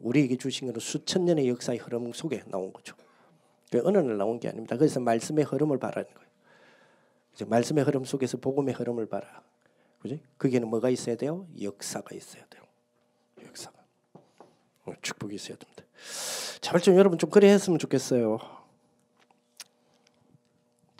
우리에게 0.00 0.36
주신 0.36 0.66
것은 0.66 0.80
수천 0.80 1.24
년의 1.26 1.48
역사의 1.48 1.78
흐름 1.78 2.12
속에 2.12 2.42
나온 2.46 2.72
거죠. 2.72 2.96
그 3.70 3.80
어느 3.84 3.98
날 3.98 4.16
나온 4.16 4.40
게 4.40 4.48
아닙니다. 4.48 4.76
그래서 4.76 4.98
말씀의 4.98 5.44
흐름을 5.44 5.78
바라는 5.78 6.12
거예요. 6.12 6.30
이제 7.34 7.44
말씀의 7.44 7.84
흐름 7.84 8.04
속에서 8.04 8.38
복음의 8.38 8.74
흐름을 8.74 9.06
봐라. 9.06 9.42
그지? 10.00 10.20
거기에는 10.38 10.68
뭐가 10.68 10.88
있어야 10.90 11.16
돼요? 11.16 11.46
역사가 11.60 12.16
있어야 12.16 12.44
돼요. 12.46 12.62
역사가. 13.44 13.78
어, 14.86 14.92
축복이 15.02 15.34
있어야 15.34 15.56
됩니다. 15.56 15.84
좀 16.82 16.96
여러분 16.96 17.18
좀 17.18 17.30
그래 17.30 17.48
했으면 17.48 17.78
좋겠어요. 17.78 18.59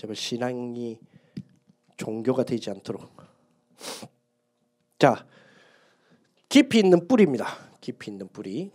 제발 0.01 0.17
신앙이 0.17 0.99
종교가 1.99 2.45
되지 2.45 2.71
않도록. 2.71 3.15
자, 4.99 5.27
깊이 6.49 6.79
있는 6.79 7.07
뿌리입니다. 7.07 7.47
깊이 7.83 8.11
있는 8.11 8.27
뿌리. 8.33 8.71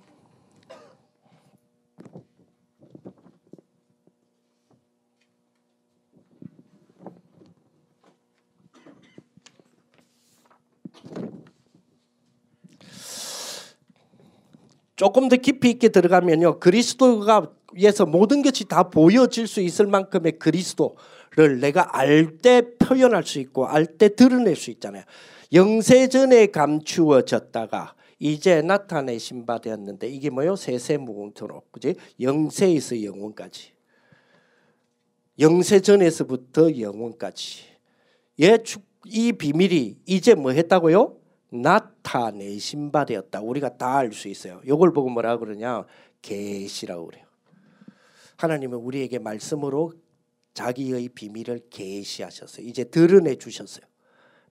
조금 14.96 15.28
더 15.28 15.38
깊이 15.38 15.72
있게 15.72 15.90
들어가면요. 15.90 16.60
그리스도가 16.60 17.55
위해서 17.76 18.06
모든 18.06 18.42
것이 18.42 18.66
다 18.66 18.84
보여질 18.90 19.48
수 19.48 19.62
있을 19.62 19.86
만큼의 19.88 20.40
그리스도를 20.40 21.60
내가 21.60 21.98
알 21.98 22.38
때 22.38 22.62
표현할 22.80 23.24
수 23.24 23.40
있고 23.40 23.68
알 23.68 23.86
때 23.98 24.16
드러낼 24.16 24.56
수 24.56 24.72
있잖아요. 24.72 25.04
영세전에 25.54 26.48
감추어졌다가 26.48 27.96
이제 28.20 28.62
나타내신 28.62 29.46
바 29.46 29.60
되었는데 29.60 30.08
이게 30.08 30.30
뭐요? 30.30 30.56
세세무궁토록 30.56 31.72
그지? 31.72 31.96
영세에서 32.20 33.04
영원까지. 33.04 33.74
영세전에서부터 35.40 36.80
영원까지. 36.80 37.64
예, 38.42 38.58
이 39.06 39.34
비밀이 39.34 39.98
이제 40.06 40.34
뭐 40.34 40.52
했다고요? 40.52 41.18
나타내신 41.52 42.92
바 42.92 43.06
되었다. 43.06 43.42
우리가 43.42 43.78
다 43.78 43.98
알 44.00 44.14
수 44.14 44.28
있어요. 44.30 44.62
이걸 44.66 44.94
보고 44.94 45.10
뭐라 45.10 45.38
그러냐? 45.38 45.86
계시라고 46.22 47.08
그래요. 47.08 47.25
하나님은 48.38 48.78
우리에게 48.78 49.20
말씀으로 49.20 49.94
자기의 50.54 51.10
비밀을 51.10 51.68
계시하셨어요. 51.70 52.66
이제 52.66 52.86
드러내 52.86 53.36
주셨어요. 53.36 53.86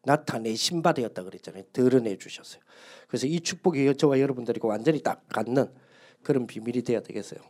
나타내신 0.04 0.82
바 0.82 0.92
되었다 0.92 1.22
그랬잖아요. 1.24 1.64
드러내 1.72 2.16
주셨어요. 2.16 2.60
그래서 3.08 3.26
이 3.26 3.40
축복이 3.40 3.96
저와 3.96 4.20
여러분들이 4.20 4.60
완전히 4.62 5.02
딱 5.02 5.26
갖는 5.28 5.72
그런 6.22 6.46
비밀이 6.46 6.82
되어야 6.82 7.00
되겠어요. 7.00 7.40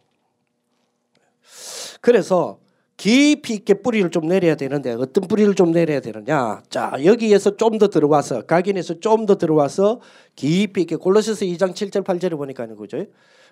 그래서 2.00 2.60
깊이 2.96 3.54
있게 3.54 3.74
뿌리를 3.74 4.08
좀 4.10 4.28
내려야 4.28 4.54
되는데 4.54 4.92
어떤 4.92 5.26
뿌리를 5.26 5.52
좀 5.54 5.72
내려야 5.72 6.00
되느냐? 6.00 6.62
자 6.70 6.92
여기에서 7.04 7.56
좀 7.56 7.78
더 7.78 7.88
들어와서 7.88 8.42
각인에서 8.42 9.00
좀 9.00 9.26
더 9.26 9.36
들어와서 9.36 10.00
깊이 10.36 10.82
있게 10.82 10.96
골로새서 10.96 11.44
2장 11.44 11.72
7절 11.74 12.04
8절을 12.04 12.36
보니까 12.36 12.66
는 12.66 12.76
거죠. 12.76 13.04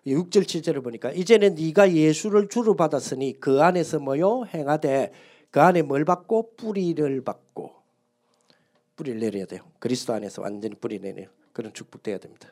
6절 0.07 0.45
7절을 0.45 0.83
보니까 0.83 1.11
이제는 1.13 1.55
네가 1.57 1.93
예수를 1.93 2.49
주로 2.49 2.75
받았으니 2.77 3.39
그 3.41 3.63
안에서 3.63 3.99
뭐요 4.01 4.45
행하되 4.53 5.13
그 5.51 5.61
안에 5.61 5.83
뭘 5.83 6.05
받고 6.05 6.55
뿌리를 6.57 7.23
받고 7.25 7.73
뿌리를 8.97 9.21
내려야 9.21 9.47
돼요. 9.47 9.63
그리스도 9.79 10.13
안에서 10.13 10.43
완전히 10.43 10.75
뿌리 10.75 10.99
내려 11.01 11.27
그런 11.53 11.73
축복돼야 11.73 12.19
됩니다. 12.19 12.49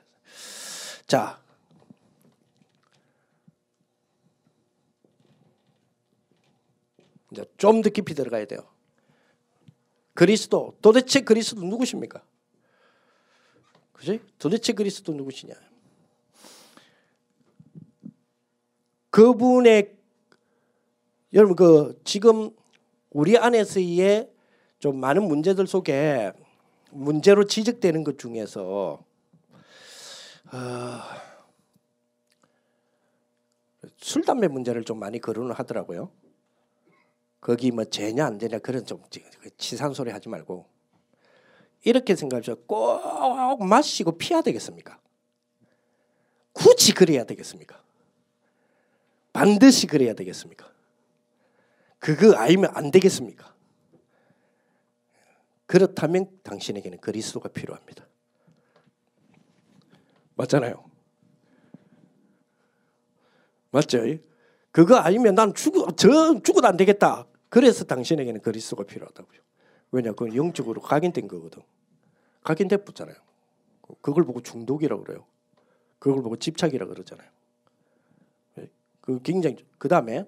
자 1.07 1.39
이제 7.31 7.45
좀 7.57 7.83
더 7.83 7.91
깊이 7.91 8.15
들어가야 8.15 8.45
돼요. 8.47 8.61
그리스도 10.15 10.77
도대체 10.83 11.21
그리스도 11.21 11.63
누구십니까? 11.63 12.23
그지? 13.93 14.21
도대체 14.39 14.73
그리스도 14.73 15.13
누구시냐? 15.13 15.55
그분의 19.11 19.97
여러분 21.33 21.57
그 21.57 22.01
지금 22.05 22.51
우리 23.11 23.37
안에서의 23.37 24.31
좀 24.79 24.99
많은 24.99 25.25
문제들 25.25 25.67
속에 25.67 26.33
문제로 26.91 27.45
지적되는 27.47 28.05
것 28.05 28.19
중에서 28.19 29.05
어, 30.53 31.01
술 33.99 34.23
담배 34.25 34.49
문제를 34.49 34.85
좀 34.85 34.99
많이 34.99 35.21
거론을 35.21 35.55
하더라고요. 35.55 36.11
거기 37.41 37.71
뭐 37.71 37.85
죄냐 37.85 38.27
안 38.27 38.39
되냐 38.39 38.59
그런 38.59 38.85
좀 38.85 39.03
치산 39.57 39.95
소리 39.95 40.11
하지 40.11 40.29
말고 40.29 40.67
이렇게 41.85 42.15
생각하죠. 42.15 42.57
꼭 42.67 43.65
마시고 43.65 44.19
피해야 44.19 44.43
되겠습니까? 44.43 45.01
굳이 46.53 46.93
그래야 46.93 47.25
되겠습니까? 47.25 47.83
반드시 49.33 49.87
그래야 49.87 50.13
되겠습니까? 50.13 50.71
그거 51.99 52.35
알면 52.35 52.73
안 52.75 52.91
되겠습니까? 52.91 53.55
그렇다면 55.67 56.41
당신에게는 56.43 56.99
그리스도가 57.01 57.49
필요합니다. 57.49 58.07
맞잖아요. 60.35 60.85
맞죠? 63.71 63.99
그거 64.73 64.97
아니면 64.97 65.35
난 65.35 65.55
죽어 65.55 65.91
저 65.97 66.41
죽어도 66.41 66.67
안 66.69 66.77
되겠다. 66.77 67.27
그래서 67.49 67.85
당신에게는 67.85 68.41
그리스도가 68.43 68.85
필요하다고요. 68.85 69.41
왜냐, 69.93 70.11
그건 70.13 70.37
영적으로 70.37 70.81
각인된 70.81 71.27
거거든. 71.27 71.63
각인됐잖아요. 72.45 73.17
그걸 74.01 74.25
보고 74.25 74.41
중독이라고 74.41 75.03
그래요. 75.03 75.25
그걸 75.99 76.23
보고 76.23 76.37
집착이라고 76.37 76.93
그러잖아요. 76.93 77.29
예? 78.59 78.71
그 79.01 79.21
굉장히 79.23 79.57
그 79.79 79.89
다음에 79.89 80.25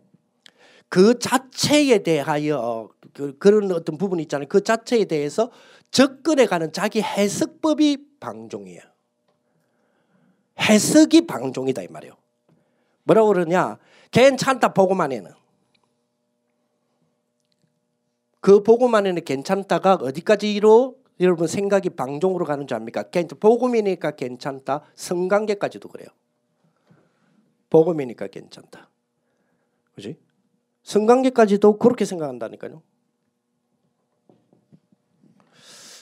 그 0.89 1.19
자체에 1.19 2.03
대하여 2.03 2.91
그, 3.15 3.39
그런 3.39 3.71
어떤 3.73 3.97
부분이 3.97 4.23
있잖아요. 4.25 4.49
그 4.49 4.63
자체에 4.63 5.05
대해서 5.05 5.51
접근해 5.91 6.47
가는 6.47 6.73
자기 6.73 7.01
해석법이 7.01 8.19
방종이에요. 8.21 8.83
해석이 10.61 11.27
방종이다 11.27 11.83
이 11.83 11.89
말이에요. 11.89 12.17
뭐라고 13.05 13.29
그러냐? 13.29 13.79
괜찮다 14.13 14.73
보고만 14.73 15.11
해는. 15.11 15.33
그 18.41 18.63
복음안에는 18.63 19.25
괜찮다가 19.25 19.95
어디까지로 19.95 20.97
여러분 21.21 21.47
생각이 21.47 21.91
방종으로 21.91 22.45
가는 22.45 22.67
줄 22.67 22.77
압니까? 22.77 23.05
복음이니까 23.39 24.13
괜찮다. 24.13 24.83
성관계까지도 24.95 25.89
그래요. 25.89 26.09
복음이니까 27.71 28.27
괜찮다. 28.27 28.91
그지? 29.95 30.19
성관계까지도 30.83 31.79
그렇게 31.79 32.05
생각한다니까요. 32.05 32.83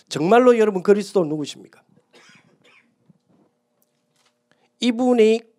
정말로 0.09 0.59
여러분 0.59 0.83
그리스도 0.83 1.25
누구십니까? 1.25 1.83
이분이 4.81 5.50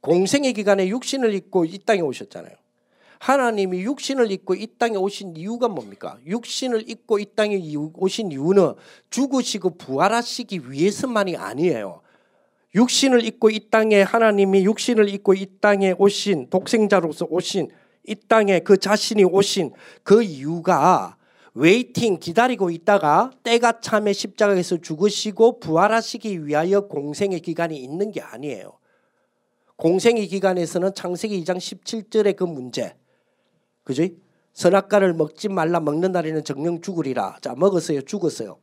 공생의 0.00 0.52
기간에 0.52 0.88
육신을 0.88 1.34
입고 1.34 1.64
이 1.64 1.78
땅에 1.78 2.00
오셨잖아요. 2.00 2.54
하나님이 3.18 3.80
육신을 3.82 4.30
입고 4.30 4.54
이 4.54 4.68
땅에 4.78 4.96
오신 4.96 5.36
이유가 5.36 5.68
뭡니까? 5.68 6.18
육신을 6.26 6.88
입고 6.88 7.18
이 7.18 7.26
땅에 7.34 7.60
오신 7.94 8.32
이유는 8.32 8.74
죽으시고 9.10 9.70
부활하시기 9.76 10.70
위해서만이 10.70 11.36
아니에요. 11.36 12.00
육신을 12.74 13.24
입고 13.24 13.50
이 13.50 13.70
땅에 13.70 14.02
하나님이 14.02 14.64
육신을 14.64 15.08
입고 15.08 15.34
이 15.34 15.46
땅에 15.60 15.94
오신 15.98 16.50
독생자로서 16.50 17.26
오신 17.28 17.70
이 18.06 18.14
땅에 18.28 18.60
그 18.60 18.76
자신이 18.76 19.24
오신 19.24 19.72
그 20.02 20.22
이유가 20.22 21.16
waiting 21.54 22.20
기다리고 22.20 22.70
있다가 22.70 23.32
때가 23.42 23.80
차매 23.80 24.12
십자가에서 24.12 24.76
죽으시고 24.76 25.58
부활하시기 25.58 26.46
위하여 26.46 26.82
공생애 26.82 27.40
기간이 27.40 27.76
있는 27.76 28.12
게 28.12 28.20
아니에요. 28.20 28.78
공생의 29.78 30.26
기간에서는 30.26 30.92
창세기 30.92 31.42
2장 31.44 31.56
17절의 31.56 32.34
그 32.34 32.42
문제. 32.42 32.96
그죠? 33.84 34.02
선악과를 34.52 35.14
먹지 35.14 35.48
말라 35.48 35.78
먹는 35.78 36.10
날에는 36.10 36.42
정령 36.42 36.80
죽으리라. 36.80 37.38
자, 37.40 37.54
먹었어요. 37.56 38.02
죽었어요. 38.02 38.58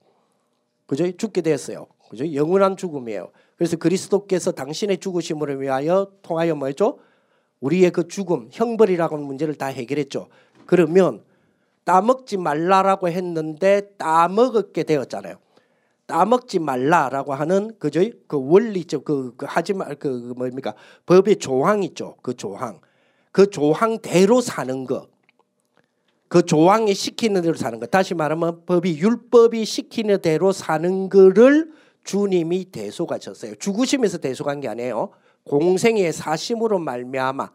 그죠? 0.86 1.10
죽게 1.10 1.42
되었어요. 1.42 1.88
그죠? 2.10 2.34
영원한 2.34 2.76
죽음이에요. 2.76 3.32
그래서 3.56 3.78
그리스도께서 3.78 4.52
당신의 4.52 4.98
죽으심을 4.98 5.62
위하여 5.62 6.12
통하여 6.22 6.54
뭐죠? 6.54 7.00
우리의 7.62 7.92
그 7.92 8.10
죽음, 8.10 8.50
형벌이라고 8.52 9.16
하는 9.16 9.26
문제를 9.26 9.56
다 9.56 9.68
해결했죠. 9.68 10.28
그러면 10.66 11.24
따먹지 11.86 12.36
말라라고 12.36 13.08
했는데 13.08 13.90
따먹게 13.98 14.84
되었잖아요. 14.84 15.38
따먹지 16.08 16.60
말라라고 16.60 17.34
하는 17.34 17.72
그죠? 17.80 18.02
그 18.28 18.38
원리적 18.40 19.06
그, 19.06 19.34
그 19.36 19.46
하지 19.48 19.74
말그 19.74 20.22
그 20.28 20.34
뭡니까? 20.38 20.74
법의 21.06 21.38
조항 21.38 21.84
있죠. 21.84 22.16
그 22.22 22.36
조항. 22.36 22.80
그 23.32 23.50
조항대로 23.50 24.42
사는 24.42 24.86
거. 24.86 25.08
그 26.28 26.44
조항이 26.44 26.94
시키는 26.94 27.42
대로 27.42 27.56
사는 27.56 27.80
것. 27.80 27.90
다시 27.92 28.14
말하면 28.14 28.66
법이 28.66 28.98
율법이 28.98 29.66
시키는 29.66 30.22
대로 30.22 30.52
사는 30.52 31.10
거를 31.10 31.72
주님이 32.04 32.66
대속하셨어요. 32.72 33.56
죽으시면서 33.56 34.18
대속한 34.20 34.60
게 34.62 34.68
아니에요. 34.68 35.12
공생의 35.46 36.12
사심으로 36.14 36.80
말미암아 36.80 37.52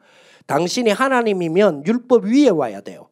당신이 0.46 0.90
하나님이면 0.90 1.86
율법 1.86 2.24
위에 2.24 2.48
와야 2.48 2.80
돼요. 2.80 3.09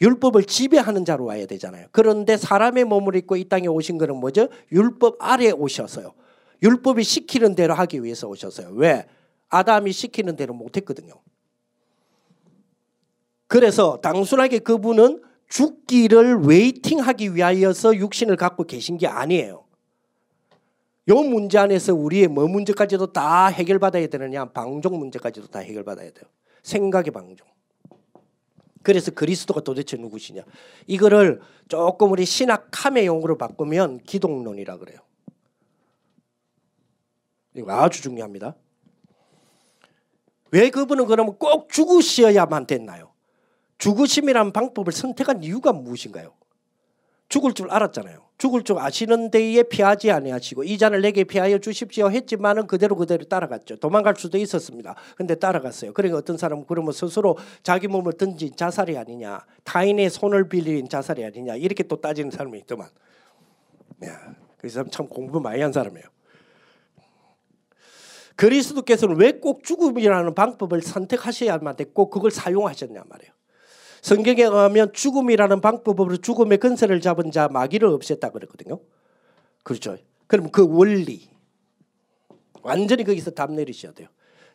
율법을 0.00 0.44
지배하는 0.44 1.04
자로 1.04 1.26
와야 1.26 1.46
되잖아요. 1.46 1.88
그런데 1.92 2.36
사람의 2.36 2.84
몸을 2.84 3.16
입고 3.16 3.36
이 3.36 3.44
땅에 3.48 3.66
오신 3.66 3.98
것은 3.98 4.16
뭐죠? 4.16 4.48
율법 4.72 5.16
아래 5.20 5.50
오셔서요. 5.50 6.14
율법이 6.62 7.02
시키는 7.02 7.54
대로 7.54 7.74
하기 7.74 8.02
위해서 8.02 8.28
오셨어요. 8.28 8.70
왜? 8.72 9.06
아담이 9.48 9.92
시키는 9.92 10.36
대로 10.36 10.54
못했거든요. 10.54 11.14
그래서 13.46 14.00
단순하게 14.00 14.60
그분은 14.60 15.22
죽기를 15.48 16.42
웨이팅하기 16.44 17.34
위하여서 17.34 17.96
육신을 17.96 18.36
갖고 18.36 18.64
계신 18.64 18.96
게 18.96 19.06
아니에요. 19.08 19.64
요 21.08 21.14
문제 21.22 21.58
안에서 21.58 21.92
우리의 21.92 22.28
뭐 22.28 22.46
문제까지도 22.46 23.12
다 23.12 23.46
해결받아야 23.46 24.06
되느냐? 24.06 24.44
방종 24.44 24.96
문제까지도 24.98 25.48
다 25.48 25.58
해결받아야 25.58 26.10
돼요. 26.12 26.24
생각의 26.62 27.10
방종. 27.10 27.48
그래서 28.82 29.10
그리스도가 29.10 29.60
도대체 29.60 29.96
누구시냐? 29.96 30.42
이거를 30.86 31.40
조금 31.68 32.12
우리 32.12 32.24
신학 32.24 32.68
카메 32.70 33.04
용어로 33.06 33.36
바꾸면 33.36 34.00
기독론이라 34.04 34.78
그래요. 34.78 35.00
이거 37.54 37.72
아주 37.72 38.02
중요합니다. 38.02 38.56
왜 40.52 40.70
그분은 40.70 41.06
그러면 41.06 41.36
꼭 41.38 41.68
죽으셔야만 41.70 42.66
됐나요? 42.66 43.12
죽으심이란 43.78 44.52
방법을 44.52 44.92
선택한 44.92 45.42
이유가 45.42 45.72
무엇인가요? 45.72 46.34
죽을 47.28 47.52
줄 47.54 47.70
알았잖아요. 47.70 48.29
죽을 48.40 48.64
줄 48.64 48.78
아시는 48.78 49.30
데에 49.30 49.62
피하지 49.64 50.10
아니하시고 50.10 50.64
이 50.64 50.78
잔을 50.78 51.02
내게 51.02 51.24
피하여 51.24 51.58
주십시오 51.58 52.10
했지만은 52.10 52.66
그대로 52.66 52.96
그대로 52.96 53.24
따라갔죠. 53.24 53.76
도망갈 53.76 54.14
수도 54.16 54.38
있었습니다. 54.38 54.96
근데 55.14 55.34
따라갔어요. 55.34 55.92
그러니까 55.92 56.18
어떤 56.18 56.38
사람은 56.38 56.64
그러면 56.66 56.92
스스로 56.92 57.36
자기 57.62 57.86
몸을 57.86 58.14
던진 58.14 58.56
자살이 58.56 58.96
아니냐, 58.96 59.44
타인의 59.64 60.08
손을 60.08 60.48
빌린 60.48 60.88
자살이 60.88 61.22
아니냐 61.24 61.56
이렇게 61.56 61.82
또 61.82 62.00
따지는 62.00 62.30
사람이 62.30 62.58
있더만. 62.60 62.88
야, 64.06 64.34
그 64.56 64.68
사람 64.70 64.88
참 64.90 65.06
공부 65.06 65.38
많이 65.38 65.60
한 65.60 65.70
사람이에요. 65.72 66.06
그리스도께서는 68.36 69.16
왜 69.16 69.32
꼭 69.32 69.64
죽음이라는 69.64 70.34
방법을 70.34 70.80
선택하셔야만 70.80 71.76
됐고 71.76 72.08
그걸 72.08 72.30
사용하셨냐 72.30 73.04
말이에요. 73.06 73.32
성경에 74.02 74.42
의하면 74.42 74.92
죽음이라는 74.92 75.60
방법으로 75.60 76.16
죽음의 76.16 76.58
근세를 76.58 77.00
잡은 77.00 77.30
자 77.30 77.48
마귀를 77.48 77.88
없앴다 77.88 78.32
그랬거든요. 78.32 78.80
그렇죠. 79.62 79.96
그럼 80.26 80.50
그 80.50 80.66
원리 80.66 81.28
완전히 82.62 83.04
거기서 83.04 83.32
답 83.32 83.52
내리셔야 83.52 83.92
돼요. 83.92 84.08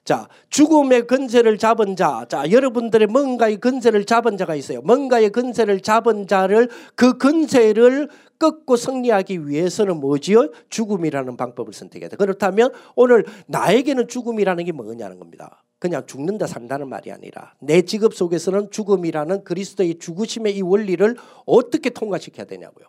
자, 0.05 0.29
죽음의 0.51 1.07
근세를 1.07 1.57
잡은 1.57 1.95
자. 1.95 2.27
자, 2.29 2.51
여러분들의 2.51 3.07
뭔가의 3.07 3.57
근세를 3.57 4.05
잡은 4.05 4.37
자가 4.37 4.53
있어요. 4.53 4.81
뭔가의 4.81 5.31
근세를 5.31 5.79
잡은 5.81 6.27
자를 6.27 6.69
그 6.93 7.17
근세를 7.17 8.09
꺾고 8.37 8.75
승리하기 8.75 9.47
위해서는 9.47 9.99
뭐지요? 9.99 10.51
죽음이라는 10.69 11.35
방법을 11.37 11.73
선택해야 11.73 12.09
돼. 12.09 12.17
그렇다면 12.17 12.71
오늘 12.95 13.25
나에게는 13.47 14.07
죽음이라는 14.07 14.63
게 14.65 14.71
뭐냐는 14.71 15.17
겁니다. 15.17 15.63
그냥 15.79 16.05
죽는다 16.05 16.45
산다는 16.45 16.87
말이 16.87 17.11
아니라 17.11 17.55
내 17.59 17.81
직업 17.81 18.13
속에서는 18.13 18.69
죽음이라는 18.69 19.43
그리스도의 19.43 19.97
죽으심의 19.97 20.55
이 20.55 20.61
원리를 20.61 21.15
어떻게 21.47 21.89
통과시켜야 21.89 22.45
되냐고요. 22.45 22.85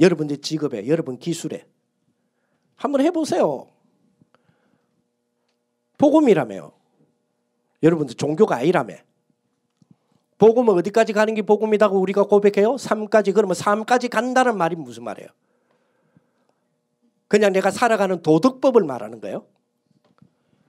여러분들 0.00 0.38
직업에, 0.38 0.88
여러분 0.88 1.18
기술에 1.18 1.66
한번 2.74 3.00
해보세요. 3.02 3.68
복음이라며요. 5.98 6.72
여러분들 7.82 8.16
종교가 8.16 8.56
아니라며. 8.56 8.94
복음은 10.38 10.74
어디까지 10.74 11.12
가는 11.12 11.34
게 11.34 11.42
복음이라고 11.42 11.98
우리가 11.98 12.24
고백해요? 12.24 12.76
3까지. 12.76 13.34
그러면 13.34 13.54
3까지 13.54 14.08
간다는 14.08 14.56
말이 14.56 14.76
무슨 14.76 15.04
말이에요? 15.04 15.28
그냥 17.26 17.52
내가 17.52 17.70
살아가는 17.70 18.22
도덕법을 18.22 18.84
말하는 18.84 19.20
거예요? 19.20 19.44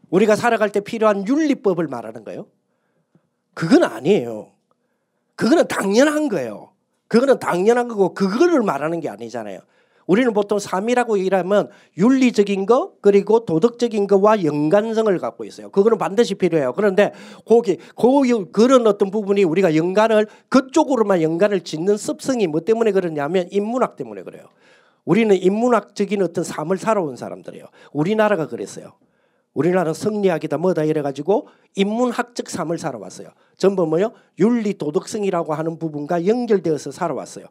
우리가 0.10 0.36
살아갈 0.36 0.72
때 0.72 0.82
필요한 0.82 1.28
윤리법을 1.28 1.88
말하는 1.88 2.24
거예요? 2.24 2.48
그건 3.54 3.84
아니에요. 3.84 4.52
그거는 5.36 5.68
당연한 5.68 6.30
거예요. 6.30 6.74
그거는 7.08 7.40
당연한 7.40 7.88
거고 7.88 8.14
그거를 8.14 8.62
말하는 8.62 9.00
게 9.00 9.10
아니잖아요. 9.10 9.60
우리는 10.10 10.34
보통 10.34 10.58
삶이라고 10.58 11.18
일하면 11.18 11.70
윤리적인 11.96 12.66
거 12.66 12.94
그리고 13.00 13.46
도덕적인 13.46 14.08
거와 14.08 14.44
연관성을 14.44 15.16
갖고 15.20 15.46
있어요. 15.46 15.70
그거는 15.70 16.00
반드시 16.00 16.34
필요해요. 16.34 16.74
그런데 16.74 17.12
거기 17.46 17.78
그 17.96 18.50
그런 18.52 18.88
어떤 18.88 19.12
부분이 19.12 19.44
우리가 19.44 19.76
연관을 19.76 20.26
그쪽으로만 20.50 21.22
연관을 21.22 21.62
짓는 21.62 21.98
습성이 21.98 22.48
뭐 22.48 22.62
때문에 22.62 22.92
그러냐면 22.92 23.48
인문학 23.52 23.98
때문에 23.98 24.24
그래요. 24.24 24.46
우리는 25.06 25.36
인문학적인 25.36 26.24
어떤 26.24 26.44
삶을 26.44 26.80
살아온 26.80 27.16
사람들이에요. 27.16 27.68
우리나라가 27.94 28.48
그랬어요. 28.48 28.94
우리나라는 29.54 29.94
성리학이다 29.94 30.58
뭐다 30.58 30.86
이래가지고 30.86 31.50
인문학적 31.76 32.50
삶을 32.50 32.80
살아왔어요. 32.80 33.28
전부 33.58 33.86
뭐요? 33.86 34.14
윤리 34.40 34.74
도덕성이라고 34.74 35.54
하는 35.54 35.78
부분과 35.78 36.26
연결되어서 36.26 36.90
살아왔어요. 36.90 37.46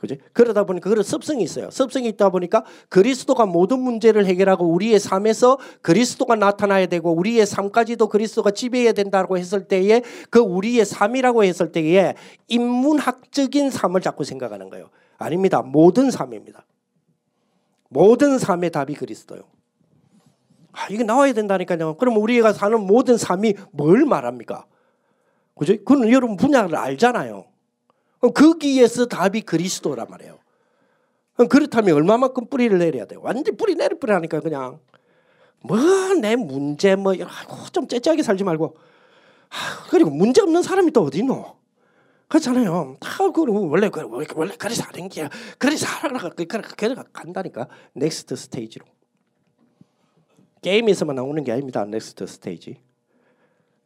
그죠? 0.00 0.16
그러다 0.32 0.64
보니까 0.64 0.88
그런 0.88 1.02
습성이 1.04 1.44
있어요. 1.44 1.70
습성이 1.70 2.08
있다 2.08 2.30
보니까 2.30 2.64
그리스도가 2.88 3.44
모든 3.44 3.80
문제를 3.80 4.24
해결하고 4.24 4.64
우리의 4.64 4.98
삶에서 4.98 5.58
그리스도가 5.82 6.36
나타나야 6.36 6.86
되고 6.86 7.12
우리의 7.12 7.44
삶까지도 7.44 8.08
그리스도가 8.08 8.50
지배해야 8.50 8.92
된다고 8.92 9.36
했을 9.36 9.68
때에 9.68 10.00
그 10.30 10.38
우리의 10.38 10.86
삶이라고 10.86 11.44
했을 11.44 11.70
때에 11.70 12.14
인문학적인 12.48 13.70
삶을 13.70 14.00
자꾸 14.00 14.24
생각하는 14.24 14.70
거예요. 14.70 14.88
아닙니다. 15.18 15.60
모든 15.60 16.10
삶입니다. 16.10 16.64
모든 17.90 18.38
삶의 18.38 18.70
답이 18.70 18.94
그리스도요. 18.94 19.42
아, 20.72 20.86
이게 20.88 21.04
나와야 21.04 21.34
된다니까요. 21.34 21.98
그럼 21.98 22.16
우리가 22.16 22.54
사는 22.54 22.80
모든 22.80 23.18
삶이 23.18 23.54
뭘 23.72 24.06
말합니까? 24.06 24.64
그죠? 25.58 25.76
그건 25.76 26.10
여러분 26.10 26.38
분야를 26.38 26.74
알잖아요. 26.74 27.49
거기에서 28.20 29.06
답이 29.06 29.42
그리스도란 29.42 30.06
말이에요. 30.10 30.38
그렇다면 31.48 31.94
얼마만큼 31.96 32.46
뿌리를 32.48 32.76
내려야 32.78 33.06
돼요? 33.06 33.20
완전 33.22 33.56
뿌리 33.56 33.74
내릴 33.74 33.98
뿌리 33.98 34.12
하니까 34.12 34.40
그냥 34.40 34.78
뭐 35.62 35.78
내 36.20 36.36
문제 36.36 36.96
뭐좀 36.96 37.88
째째하게 37.88 38.22
살지 38.22 38.44
말고 38.44 38.76
아, 39.48 39.86
그리고 39.90 40.10
문제 40.10 40.42
없는 40.42 40.62
사람이 40.62 40.90
또 40.92 41.02
어디 41.02 41.18
있노? 41.20 41.56
그렇잖아요. 42.28 42.96
다그 43.00 43.44
원래 43.68 43.88
원래 43.92 44.26
원래 44.34 44.54
그래 44.56 44.74
사는 44.74 45.08
게 45.08 45.28
그래 45.58 45.76
살아가 45.76 46.28
그래 46.28 46.44
그래 46.46 46.94
간다니까 47.12 47.68
next 47.94 48.36
stage로. 48.36 48.84
게임에서만 50.62 51.16
나오는 51.16 51.42
게 51.42 51.52
아닙니다. 51.52 51.84
next 51.84 52.26
stage. 52.26 52.76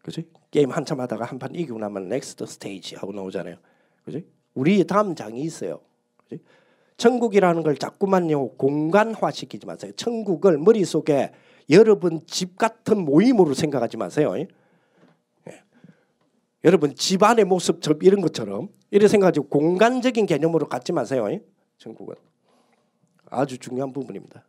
그지? 0.03 0.29
게임 0.51 0.71
한참 0.73 1.01
하다가 1.01 1.25
한 1.25 1.39
판 1.39 1.55
이기고 1.55 1.79
나면 1.79 2.09
next 2.09 2.45
stage 2.47 2.97
하고 2.97 3.13
나오잖아요. 3.13 3.57
그지? 4.05 4.27
우리 4.55 4.85
다음 4.87 5.15
장이 5.15 5.41
있어요. 5.43 5.81
그지? 6.19 6.43
천국이라는 6.97 7.63
걸 7.63 7.77
자꾸만요 7.77 8.51
공간화 8.53 9.31
시키지 9.31 9.67
마세요. 9.67 9.93
천국을 9.97 10.59
머릿속에 10.59 11.33
여러분 11.71 12.21
집 12.27 12.57
같은 12.57 13.05
모임으로 13.05 13.55
생각하지 13.55 13.97
마세요. 13.97 14.37
예. 14.37 14.49
여러분 16.65 16.95
집안의 16.95 17.45
모습 17.47 17.81
이런 18.03 18.21
것처럼 18.21 18.69
이래 18.91 19.09
생각하지 19.09 19.41
공간적인 19.41 20.27
개념으로 20.27 20.69
갖지 20.69 20.93
마세요. 20.93 21.27
전국은 21.79 22.15
아주 23.27 23.59
중요한 23.59 23.93
부분입니다. 23.93 24.45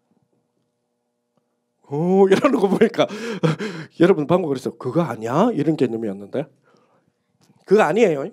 오 1.90 2.27
이러는 2.27 2.60
거 2.60 2.68
보니까 2.68 3.07
여러분 3.99 4.26
방금 4.27 4.49
그랬어 4.49 4.72
그거 4.72 5.02
아니야 5.02 5.52
이런 5.53 5.76
개념이었는데 5.76 6.45
그거 7.65 7.82
아니에요. 7.84 8.30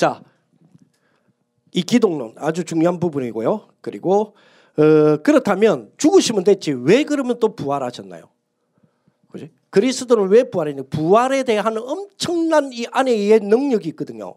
자, 0.00 0.22
이 1.72 1.82
기독론 1.82 2.32
아주 2.38 2.64
중요한 2.64 2.98
부분이고요. 2.98 3.68
그리고 3.82 4.34
어, 4.78 5.16
그렇다면 5.18 5.92
죽으시면 5.98 6.44
됐지 6.44 6.72
왜 6.72 7.04
그러면 7.04 7.38
또 7.38 7.54
부활하셨나요? 7.54 8.30
그지? 9.30 9.50
그리스도는 9.68 10.28
왜 10.28 10.44
부활했냐? 10.44 10.84
부활에 10.88 11.42
대한 11.42 11.76
엄청난 11.76 12.72
이 12.72 12.86
안에 12.90 13.12
의 13.12 13.40
능력이 13.40 13.90
있거든요. 13.90 14.32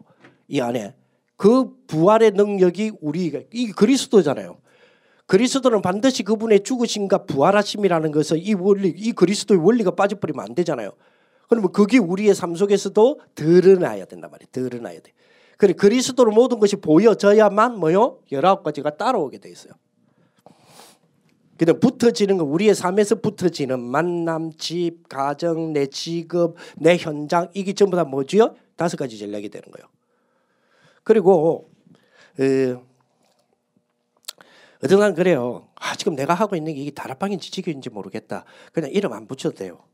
이 0.48 0.60
안에 0.60 0.94
그 1.38 1.74
부활의 1.86 2.32
능력이 2.32 2.92
우리가 3.00 3.40
이 3.50 3.72
그리스도잖아요. 3.72 4.58
그리스도는 5.24 5.80
반드시 5.80 6.24
그분의 6.24 6.62
죽으심과 6.62 7.24
부활하심이라는 7.24 8.12
것을 8.12 8.36
이 8.46 8.52
원리, 8.52 8.90
이 8.90 9.12
그리스도의 9.12 9.64
원리가 9.64 9.92
빠져버리면 9.92 10.44
안 10.44 10.54
되잖아요. 10.54 10.92
그러면 11.48 11.72
그게 11.72 11.96
우리의 11.96 12.34
삶 12.34 12.54
속에서도 12.54 13.20
드러나야 13.34 14.04
된단 14.04 14.30
말이에요. 14.30 14.48
드러나야 14.52 15.00
돼. 15.00 15.14
그래 15.56 15.72
그리스도로 15.72 16.32
모든 16.32 16.58
것이 16.58 16.76
보여져야만 16.76 17.78
뭐요? 17.78 18.20
열아홉 18.32 18.62
가지가 18.62 18.96
따라오게 18.96 19.38
돼 19.38 19.50
있어요. 19.50 19.72
그냥 21.56 21.78
붙어지는 21.78 22.36
거 22.36 22.44
우리의 22.44 22.74
삶에서 22.74 23.16
붙어지는 23.16 23.80
만남, 23.80 24.52
집, 24.54 25.08
가정, 25.08 25.72
내 25.72 25.86
직업, 25.86 26.56
내 26.76 26.96
현장 26.96 27.48
이게 27.54 27.72
전부 27.72 27.96
다 27.96 28.04
뭐지요? 28.04 28.56
다섯 28.76 28.96
가지 28.96 29.18
전략이 29.18 29.48
되는 29.50 29.70
거예요. 29.70 29.88
그리고 31.04 31.70
어, 32.38 32.82
어떤 34.82 34.98
사람 34.98 35.14
그래요. 35.14 35.68
아 35.76 35.94
지금 35.94 36.16
내가 36.16 36.34
하고 36.34 36.56
있는 36.56 36.74
게 36.74 36.80
이게 36.80 36.90
다락방인지 36.90 37.50
지교인지 37.50 37.90
모르겠다. 37.90 38.44
그냥 38.72 38.90
이름 38.90 39.12
안 39.12 39.26
붙여도 39.26 39.56
돼요. 39.56 39.84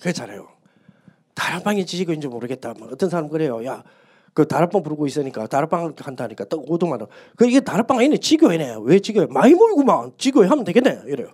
그렇잖아요. 0.00 0.48
다락방이 1.34 1.86
지지교인지 1.86 2.28
모르겠다. 2.28 2.74
뭐 2.78 2.88
어떤 2.92 3.08
사람 3.08 3.28
그래요. 3.28 3.64
야, 3.64 3.82
그 4.34 4.46
다락방 4.46 4.82
부르고 4.82 5.06
있으니까 5.06 5.46
다락방 5.46 5.94
한다니까 5.98 6.44
또 6.44 6.64
5등만 6.64 6.92
원. 6.92 7.06
그 7.36 7.46
이게 7.46 7.60
다락방 7.60 7.98
아니네. 7.98 8.18
지교회네. 8.18 8.76
왜 8.82 8.98
지교회? 8.98 9.26
많이 9.26 9.54
모이구만. 9.54 10.12
지교회 10.18 10.46
하면 10.48 10.64
되겠네. 10.64 11.02
이래요. 11.06 11.28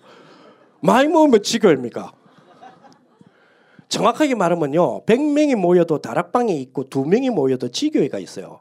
많이 0.81 1.09
모으면 1.09 1.43
지교회입니까? 1.43 2.13
정확하게 3.89 4.35
말하면요. 4.35 5.05
100명이 5.07 5.55
모여도 5.57 5.99
다락방에 6.01 6.55
있고 6.55 6.85
2명이 6.85 7.31
모여도 7.31 7.71
지교회가 7.71 8.19
있어요. 8.19 8.61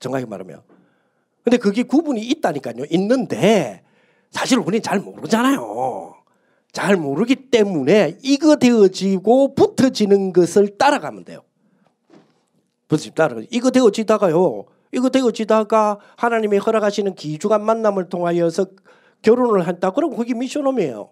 정확하게 0.00 0.26
말하면. 0.26 0.62
근데 1.44 1.58
그게 1.58 1.82
구분이 1.82 2.20
있다니까요. 2.22 2.84
있는데 2.90 3.82
사실 4.30 4.58
우리는 4.58 4.80
잘 4.82 5.00
모르잖아요. 5.00 6.14
잘 6.72 6.96
모르기 6.96 7.50
때문에 7.50 8.18
이거 8.22 8.56
되어지고 8.56 9.54
붙어지는 9.54 10.32
것을 10.32 10.78
따라가면 10.78 11.24
돼요. 11.24 11.42
붙어지 12.88 13.14
따라가. 13.14 13.42
이거 13.50 13.70
되어지다가요. 13.70 14.64
이거 14.92 15.08
되어지다가 15.08 15.98
하나님이 16.16 16.58
허락하시는 16.58 17.14
기주간 17.14 17.64
만남을 17.64 18.08
통하여서 18.08 18.66
결혼을 19.20 19.66
한다. 19.66 19.90
그럼 19.90 20.16
그게 20.16 20.34
미션홈이에요. 20.34 21.10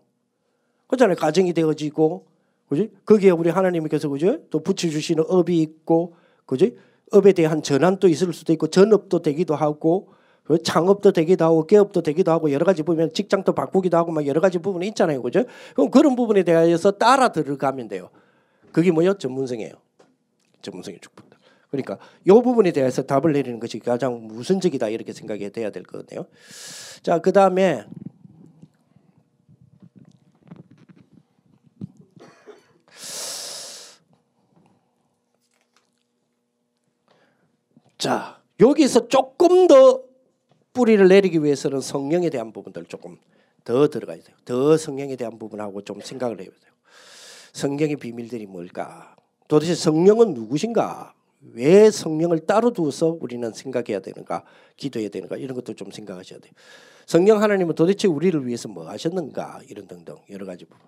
그잖아요. 0.86 1.16
가정이 1.16 1.52
되어지고, 1.52 2.26
그지? 2.68 2.90
거기에 3.04 3.30
우리 3.30 3.50
하나님께서 3.50 4.08
그죠? 4.08 4.38
또 4.50 4.60
붙여주시는 4.62 5.24
업이 5.28 5.60
있고, 5.62 6.16
그지? 6.46 6.76
업에 7.12 7.32
대한 7.32 7.62
전환도 7.62 8.08
있을 8.08 8.32
수도 8.32 8.52
있고, 8.52 8.66
전업도 8.66 9.22
되기도 9.22 9.54
하고, 9.54 10.08
그 10.08 10.14
창업도 10.64 11.12
되기도 11.12 11.44
하고 11.44 11.66
개업도 11.66 12.02
되기도 12.02 12.32
하고 12.32 12.50
여러 12.50 12.64
가지 12.64 12.82
보면 12.82 13.12
직장도 13.12 13.54
바꾸기도 13.54 13.96
하고 13.96 14.10
막 14.10 14.26
여러 14.26 14.40
가지 14.40 14.58
부분이 14.58 14.88
있잖아요. 14.88 15.22
그죠? 15.22 15.44
그럼 15.74 15.90
그런 15.90 16.16
부분에 16.16 16.42
대해서 16.42 16.90
따라 16.90 17.28
들어가면 17.28 17.88
돼요. 17.88 18.10
그게 18.72 18.90
뭐요? 18.90 19.14
전문성이에요. 19.14 19.72
전문성의 20.62 21.00
축복. 21.00 21.30
그러니까 21.70 21.98
이 22.24 22.30
부분에 22.30 22.72
대해서 22.72 23.02
답을 23.02 23.32
내리는 23.32 23.60
것이 23.60 23.78
가장 23.78 24.28
우선적이다 24.30 24.88
이렇게 24.88 25.12
생각이 25.12 25.50
돼야 25.50 25.70
될 25.70 25.84
거네요. 25.84 26.26
자, 27.02 27.20
그 27.20 27.32
다음에 27.32 27.84
자, 37.96 38.40
여기서 38.58 39.08
조금 39.08 39.66
더 39.68 40.09
뿌리를 40.72 41.06
내리기 41.08 41.42
위해서는 41.42 41.80
성령에 41.80 42.30
대한 42.30 42.52
부분들 42.52 42.84
조금 42.86 43.16
더 43.64 43.88
들어가야 43.88 44.22
돼요. 44.22 44.36
더 44.44 44.76
성령에 44.76 45.16
대한 45.16 45.38
부분하고 45.38 45.82
좀 45.82 46.00
생각을 46.00 46.38
해야 46.38 46.48
돼요. 46.48 46.72
성경의 47.52 47.96
비밀들이 47.96 48.46
뭘까? 48.46 49.16
도대체 49.48 49.74
성령은 49.74 50.34
누구신가? 50.34 51.14
왜 51.52 51.90
성령을 51.90 52.40
따로 52.46 52.72
두어서 52.72 53.16
우리는 53.20 53.50
생각해야 53.52 54.00
되는가? 54.00 54.44
기도해야 54.76 55.08
되는가? 55.08 55.36
이런 55.36 55.54
것도 55.54 55.74
좀 55.74 55.90
생각하셔야 55.90 56.38
돼요. 56.38 56.52
성령 57.06 57.42
하나님은 57.42 57.74
도대체 57.74 58.06
우리를 58.06 58.46
위해서 58.46 58.68
뭐 58.68 58.88
하셨는가? 58.88 59.60
이런 59.68 59.86
등등 59.88 60.16
여러 60.30 60.46
가지 60.46 60.64
부분. 60.64 60.86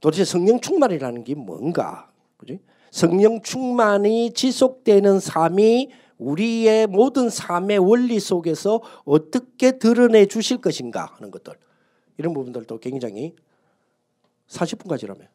도대체 0.00 0.24
성령 0.24 0.60
충만이라는 0.60 1.24
게 1.24 1.34
뭔가? 1.34 2.10
그지? 2.38 2.58
성령 2.90 3.40
충만이 3.42 4.32
지속되는 4.32 5.20
삶이 5.20 5.90
우리의 6.20 6.86
모든 6.86 7.30
삶의 7.30 7.78
원리 7.78 8.20
속에서 8.20 8.82
어떻게 9.04 9.78
드러내 9.78 10.26
주실 10.26 10.60
것인가 10.60 11.06
하는 11.16 11.30
것들. 11.30 11.54
이런 12.18 12.34
부분들도 12.34 12.78
굉장히 12.78 13.34
40분까지라면. 14.48 15.28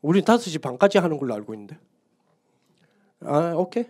우리 0.00 0.22
5시 0.22 0.60
반까지 0.62 0.98
하는 0.98 1.18
걸로 1.18 1.34
알고 1.34 1.52
있는데. 1.54 1.78
아 3.20 3.52
오케이. 3.56 3.84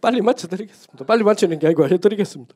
빨리 0.00 0.20
맞춰드리겠습니다. 0.20 1.04
빨리 1.06 1.24
맞추는 1.24 1.58
게 1.58 1.66
아니고 1.66 1.88
해드리겠습니다 1.88 2.54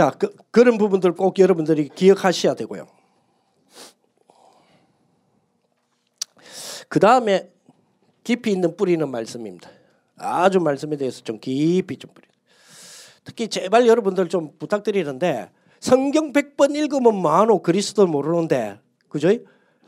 자, 0.00 0.08
그, 0.18 0.34
그런 0.50 0.78
부분들 0.78 1.12
꼭 1.12 1.38
여러분들이 1.38 1.90
기억하셔야 1.90 2.54
되고요. 2.54 2.86
그 6.88 6.98
다음에 6.98 7.50
깊이 8.24 8.50
있는 8.50 8.78
뿌리는 8.78 9.06
말씀입니다. 9.06 9.68
아주 10.16 10.58
말씀에 10.58 10.96
대해서 10.96 11.20
좀 11.20 11.38
깊이 11.38 11.98
좀 11.98 12.10
뿌리. 12.14 12.26
특히 13.24 13.48
제발 13.48 13.86
여러분들 13.86 14.30
좀 14.30 14.56
부탁드리는데 14.58 15.50
성경 15.80 16.32
100번 16.32 16.74
읽으면 16.74 17.20
많어 17.20 17.58
그리스도 17.58 18.06
모르는데 18.06 18.80
그죠? 19.10 19.28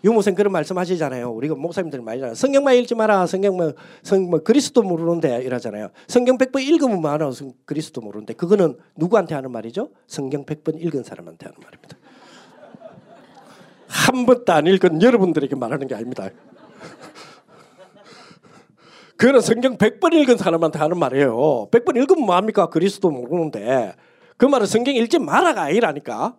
유모생 0.04 0.34
그런 0.34 0.52
말씀하시잖아요. 0.52 1.30
우리가 1.30 1.54
목사님들 1.54 2.00
많이 2.00 2.20
잖아요 2.20 2.34
성경만 2.34 2.76
읽지 2.76 2.94
마라. 2.94 3.26
성경만 3.26 3.74
성뭐 4.02 4.42
그리스도 4.42 4.82
모르는데 4.82 5.42
이러잖아요. 5.42 5.90
성경 6.08 6.38
100번 6.38 6.62
읽으면 6.62 7.00
많아 7.00 7.30
그리스도 7.64 8.00
모르는데 8.00 8.34
그거는 8.34 8.76
누구한테 8.96 9.34
하는 9.34 9.50
말이죠? 9.50 9.90
성경 10.06 10.44
100번 10.44 10.80
읽은 10.80 11.04
사람한테 11.04 11.46
하는 11.46 11.56
말입니다. 11.62 11.96
한 13.86 14.26
번도 14.26 14.52
안 14.52 14.66
읽은 14.66 15.02
여러분들에게 15.02 15.54
말하는 15.54 15.86
게 15.86 15.94
아닙니다. 15.94 16.28
그거는 19.16 19.40
성경 19.40 19.76
100번 19.76 20.14
읽은 20.14 20.36
사람한테 20.36 20.78
하는 20.78 20.98
말이에요. 20.98 21.68
100번 21.70 21.96
읽으면 21.96 22.24
뭐합니까? 22.24 22.70
그리스도 22.70 23.10
모르는데 23.10 23.94
그 24.36 24.46
말은 24.46 24.66
성경 24.66 24.96
읽지 24.96 25.20
마라가 25.20 25.62
아니라니까. 25.62 26.36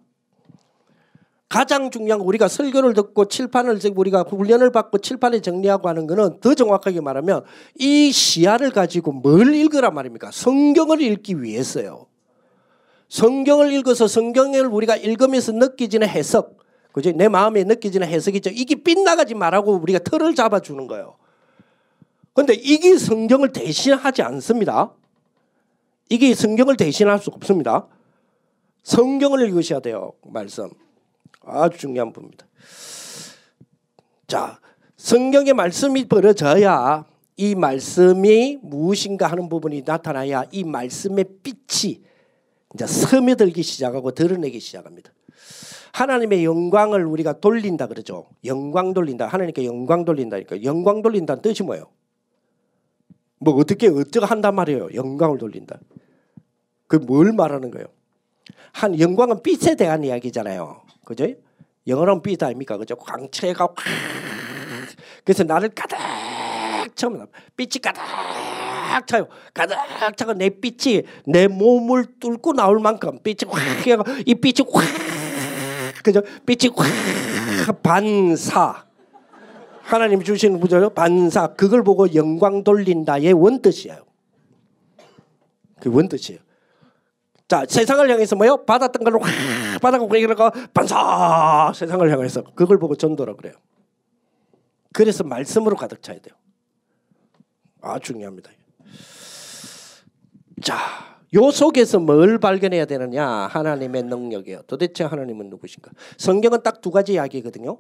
가장 1.54 1.92
중요한 1.92 2.18
거 2.18 2.26
우리가 2.26 2.48
설교를 2.48 2.96
듣고 2.96 3.26
칠판을 3.26 3.80
우리가 3.96 4.24
훈련을 4.24 4.72
받고 4.72 4.98
칠판에 4.98 5.42
정리하고 5.42 5.88
하는 5.88 6.08
거는 6.08 6.40
더 6.40 6.56
정확하게 6.56 7.00
말하면 7.00 7.44
이 7.78 8.12
시야를 8.12 8.72
가지고 8.72 9.12
뭘 9.12 9.54
읽으란 9.54 9.94
말입니까? 9.94 10.32
성경을 10.32 11.00
읽기 11.04 11.44
위해서요. 11.44 12.08
성경을 13.08 13.72
읽어서 13.72 14.08
성경을 14.08 14.66
우리가 14.66 14.96
읽으면서 14.96 15.52
느끼지는 15.52 16.08
해석, 16.08 16.58
그죠? 16.92 17.12
내 17.12 17.28
마음에 17.28 17.64
느끼지는 17.64 18.08
해석이죠. 18.08 18.50
이게 18.52 18.74
빗나가지 18.74 19.36
말라고 19.36 19.74
우리가 19.74 20.00
틀을 20.00 20.34
잡아주는 20.34 20.88
거예요. 20.88 21.18
근데 22.34 22.56
이게 22.56 22.98
성경을 22.98 23.52
대신하지 23.52 24.24
않습니다. 24.24 24.92
이게 26.10 26.34
성경을 26.34 26.78
대신할 26.78 27.20
수 27.20 27.30
없습니다. 27.30 27.86
성경을 28.82 29.48
읽으셔야 29.48 29.82
돼요. 29.82 30.14
말씀. 30.24 30.72
아주 31.46 31.78
중요한 31.78 32.12
부분입니다. 32.14 32.46
자, 34.28 34.60
성경의 34.98 35.54
말씀이 35.54 36.06
벌어져야 36.06 37.06
이 37.36 37.56
말씀이 37.56 38.60
무엇인가 38.62 39.28
하는 39.28 39.50
부분이 39.50 39.84
나타나야 39.86 40.46
이 40.52 40.64
말씀의 40.64 41.26
빛이 41.44 42.02
이제 42.74 42.88
스며들기 42.88 43.62
시작하고 43.64 44.12
드러내기 44.12 44.60
시작합니다. 44.60 45.12
하나님의 45.94 46.44
영광을 46.44 47.06
우리가 47.06 47.40
돌린다 47.40 47.88
그러죠. 47.88 48.28
영광 48.46 48.94
돌린다. 48.94 49.28
하나님께 49.28 49.66
영광 49.66 50.06
돌린다니까. 50.06 50.64
영광 50.64 51.02
돌린다는 51.04 51.42
뜻이 51.44 51.62
뭐예요? 51.64 51.86
뭐 53.40 53.54
어떻게 53.56 53.90
어쩌고 53.90 54.26
한단 54.26 54.56
말이에요. 54.56 54.90
영광을 54.96 55.38
돌린다. 55.38 55.80
그 56.88 56.96
뭘 56.98 57.34
말하는 57.34 57.72
거예요? 57.72 57.88
한 58.72 59.00
영광은 59.00 59.44
빛에 59.44 59.76
대한 59.76 60.04
이야기잖아요. 60.04 60.82
그죠? 61.16 61.36
영어로는 61.88 62.22
빛 62.22 62.42
아닙니까? 62.42 62.78
그죠? 62.78 62.96
광채가 62.96 63.66
확 63.66 63.76
그래서 65.24 65.44
나를 65.44 65.70
가득 65.70 65.98
채우면 66.96 67.28
빛이 67.56 67.82
가득 67.82 68.02
차요. 69.08 69.28
가득 69.54 69.76
차고 70.18 70.34
내 70.34 70.50
빛이 70.50 71.04
내 71.26 71.48
몸을 71.48 72.20
뚫고 72.20 72.54
나올 72.54 72.80
만큼 72.80 73.20
빛이 73.24 73.50
확 73.50 73.60
해가 73.86 74.04
이 74.26 74.36
빛이 74.36 74.68
확 74.72 74.84
그죠? 76.04 76.22
빛이 76.46 76.72
확 76.76 77.84
반사 77.84 78.86
하나님 79.82 80.24
주시는 80.24 80.60
부죠 80.60 80.90
반사 80.90 81.54
그걸 81.56 81.84
보고 81.84 82.14
영광 82.16 82.64
돌린다의 82.64 83.34
원뜻이에요. 83.34 84.04
그 85.80 85.94
원뜻이에요. 85.94 86.40
자 87.48 87.66
세상을 87.68 88.10
향해서 88.10 88.36
뭐요? 88.36 88.66
받았던 88.66 89.04
걸로 89.04 89.20
확 89.20 89.30
받아고 89.82 90.08
그러니까 90.08 90.50
반사 90.74 91.72
세상을 91.76 92.10
향해서 92.12 92.44
그걸 92.56 92.80
보고 92.80 92.96
전도라 92.96 93.36
그래요. 93.36 93.54
그래서 94.94 95.24
말씀으로 95.24 95.76
가득 95.76 96.02
차야 96.02 96.20
돼요. 96.20 96.36
아 97.82 98.00
중요합니다. 98.00 98.52
자, 100.62 100.78
요 101.34 101.52
속에서 101.52 102.00
뭘 102.00 102.40
발견해야 102.40 102.86
되느냐? 102.86 103.26
하나님의 103.26 104.04
능력이에요. 104.04 104.62
도대체 104.68 105.04
하나님은 105.04 105.50
누구신가? 105.50 105.92
성경은 106.18 106.64
딱 106.64 106.80
두 106.82 106.92
가지 106.92 107.14
이야기거든요. 107.14 107.80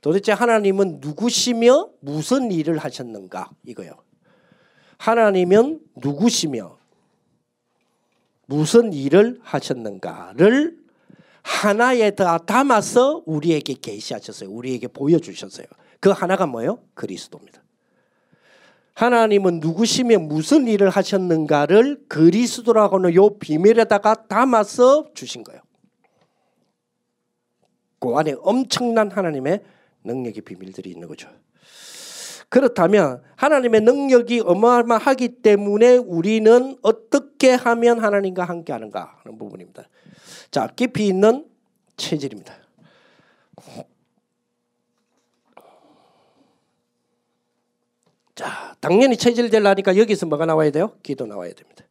도대체 0.00 0.32
하나님은 0.32 0.98
누구시며 1.00 1.88
무슨 2.00 2.50
일을 2.52 2.78
하셨는가 2.78 3.50
이거요. 3.66 3.92
하나님은 4.98 5.80
누구시며 5.96 6.78
무슨 8.50 8.92
일을 8.92 9.38
하셨는가를 9.42 10.76
하나에 11.42 12.10
다 12.10 12.36
담아서 12.36 13.22
우리에게 13.24 13.74
계시하셨어요. 13.74 14.50
우리에게 14.50 14.88
보여주셨어요. 14.88 15.66
그 16.00 16.10
하나가 16.10 16.46
뭐예요? 16.46 16.80
그리스도입니다. 16.94 17.62
하나님은 18.94 19.60
누구시며 19.60 20.18
무슨 20.18 20.66
일을 20.66 20.90
하셨는가를 20.90 22.06
그리스도라고는 22.08 23.14
요 23.14 23.38
비밀에다가 23.38 24.26
담아서 24.26 25.12
주신 25.14 25.44
거예요. 25.44 25.62
그 28.00 28.16
안에 28.16 28.34
엄청난 28.40 29.12
하나님의 29.12 29.62
능력의 30.02 30.42
비밀들이 30.42 30.90
있는 30.90 31.06
거죠. 31.06 31.28
그렇다면 32.50 33.22
하나님의 33.36 33.80
능력이 33.82 34.40
어마어마하기 34.40 35.40
때문에 35.40 35.96
우리는 35.96 36.76
어떻게 36.82 37.52
하면 37.52 38.00
하나님과 38.00 38.44
함께 38.44 38.72
하는가 38.72 39.18
하는 39.22 39.38
부분입니다. 39.38 39.88
자, 40.50 40.66
깊이 40.74 41.06
있는 41.06 41.46
체질입니다. 41.96 42.52
자, 48.34 48.74
당연히 48.80 49.16
체질 49.16 49.48
되려니까 49.48 49.96
여기서 49.96 50.26
뭐가 50.26 50.44
나와야 50.44 50.72
돼요? 50.72 50.96
기도 51.04 51.26
나와야 51.26 51.52
됩니다. 51.52 51.84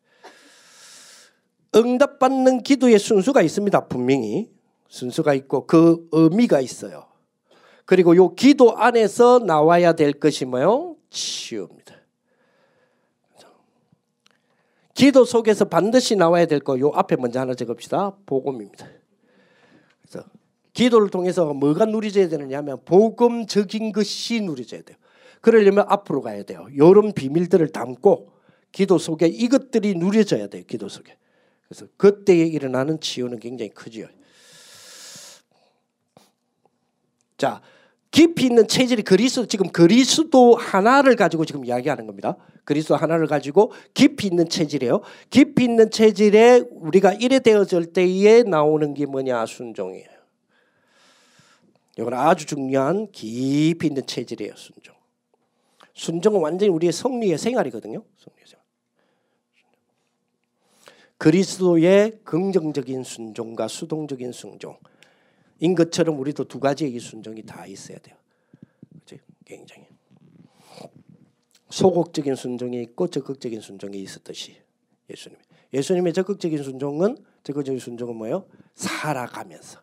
응답받는 1.73 2.63
기도의 2.63 2.99
순수가 2.99 3.41
있습니다. 3.41 3.87
분명히 3.87 4.51
순수가 4.89 5.35
있고 5.35 5.67
그 5.67 6.09
의미가 6.11 6.59
있어요. 6.59 7.08
그리고 7.89 8.15
요 8.15 8.35
기도 8.35 8.77
안에서 8.77 9.39
나와야 9.39 9.93
될 9.93 10.13
것이 10.13 10.45
뭐요? 10.45 10.95
치유입니다. 11.09 11.95
기도 14.93 15.25
속에서 15.25 15.65
반드시 15.65 16.15
나와야 16.15 16.45
될 16.45 16.59
거 16.59 16.77
요 16.79 16.91
앞에 16.93 17.15
먼저 17.15 17.39
하나 17.39 17.55
적읍시다. 17.55 18.17
복음입니다. 18.27 18.87
그래서 20.03 20.23
기도를 20.73 21.09
통해서 21.09 21.51
뭐가 21.51 21.85
누려져야 21.85 22.29
되느냐면 22.29 22.77
복음적인 22.85 23.91
것이 23.91 24.39
누려져야 24.41 24.83
돼요. 24.83 24.95
그러려면 25.41 25.85
앞으로 25.87 26.21
가야 26.21 26.43
돼요. 26.43 26.67
이런 26.71 27.11
비밀들을 27.11 27.69
담고 27.69 28.31
기도 28.71 28.99
속에 28.99 29.25
이것들이 29.25 29.95
누려져야 29.95 30.45
돼요. 30.45 30.63
기도 30.67 30.89
속에. 30.89 31.17
그래서 31.67 31.87
그때에 31.97 32.45
일어나는 32.45 32.99
치유는 32.99 33.39
굉장히 33.39 33.71
크지요. 33.71 34.05
자, 37.35 37.63
깊이 38.11 38.47
있는 38.47 38.67
체질이 38.67 39.03
그리스도 39.03 39.45
지금 39.45 39.69
그리스도 39.69 40.55
하나를 40.55 41.15
가지고 41.15 41.45
지금 41.45 41.63
이야기하는 41.63 42.07
겁니다. 42.07 42.37
그리스도 42.63 42.95
하나를 42.95 43.27
가지고 43.27 43.71
깊이 43.93 44.27
있는 44.27 44.49
체질이에요. 44.49 45.01
깊이 45.29 45.65
있는 45.65 45.91
체질에 45.91 46.63
우리가 46.71 47.13
이래 47.13 47.39
되어질 47.39 47.93
때에 47.93 48.43
나오는 48.43 48.93
게 48.93 49.05
뭐냐 49.05 49.45
순종이에요. 49.45 50.07
이건 51.99 52.13
아주 52.13 52.45
중요한 52.45 53.11
깊이 53.11 53.87
있는 53.87 54.05
체질이에요. 54.05 54.53
순종. 54.55 54.95
순종은 55.93 56.39
완전히 56.39 56.71
우리의 56.71 56.93
성리의 56.93 57.37
생활이거든요. 57.37 58.03
성리의 58.17 58.47
생활. 58.47 58.65
그리스도의 61.17 62.19
긍정적인 62.23 63.03
순종과 63.03 63.67
수동적인 63.67 64.31
순종. 64.31 64.77
인 65.59 65.75
것처럼 65.75 66.19
우리도 66.19 66.45
두 66.45 66.59
가지의 66.59 66.97
순종이 66.99 67.43
다 67.43 67.65
있어야 67.65 67.97
돼요. 67.99 68.15
그렇지? 68.91 69.19
굉장히 69.45 69.87
소극적인 71.69 72.35
순종이 72.35 72.81
있고 72.83 73.07
적극적인 73.07 73.61
순종이 73.61 74.01
있었듯이 74.01 74.57
예수님. 75.09 75.37
예수님의 75.73 76.13
적극적인 76.13 76.63
순종은 76.63 77.17
적극적인 77.43 77.79
순종은 77.79 78.15
뭐예요? 78.15 78.45
살아가면서 78.75 79.81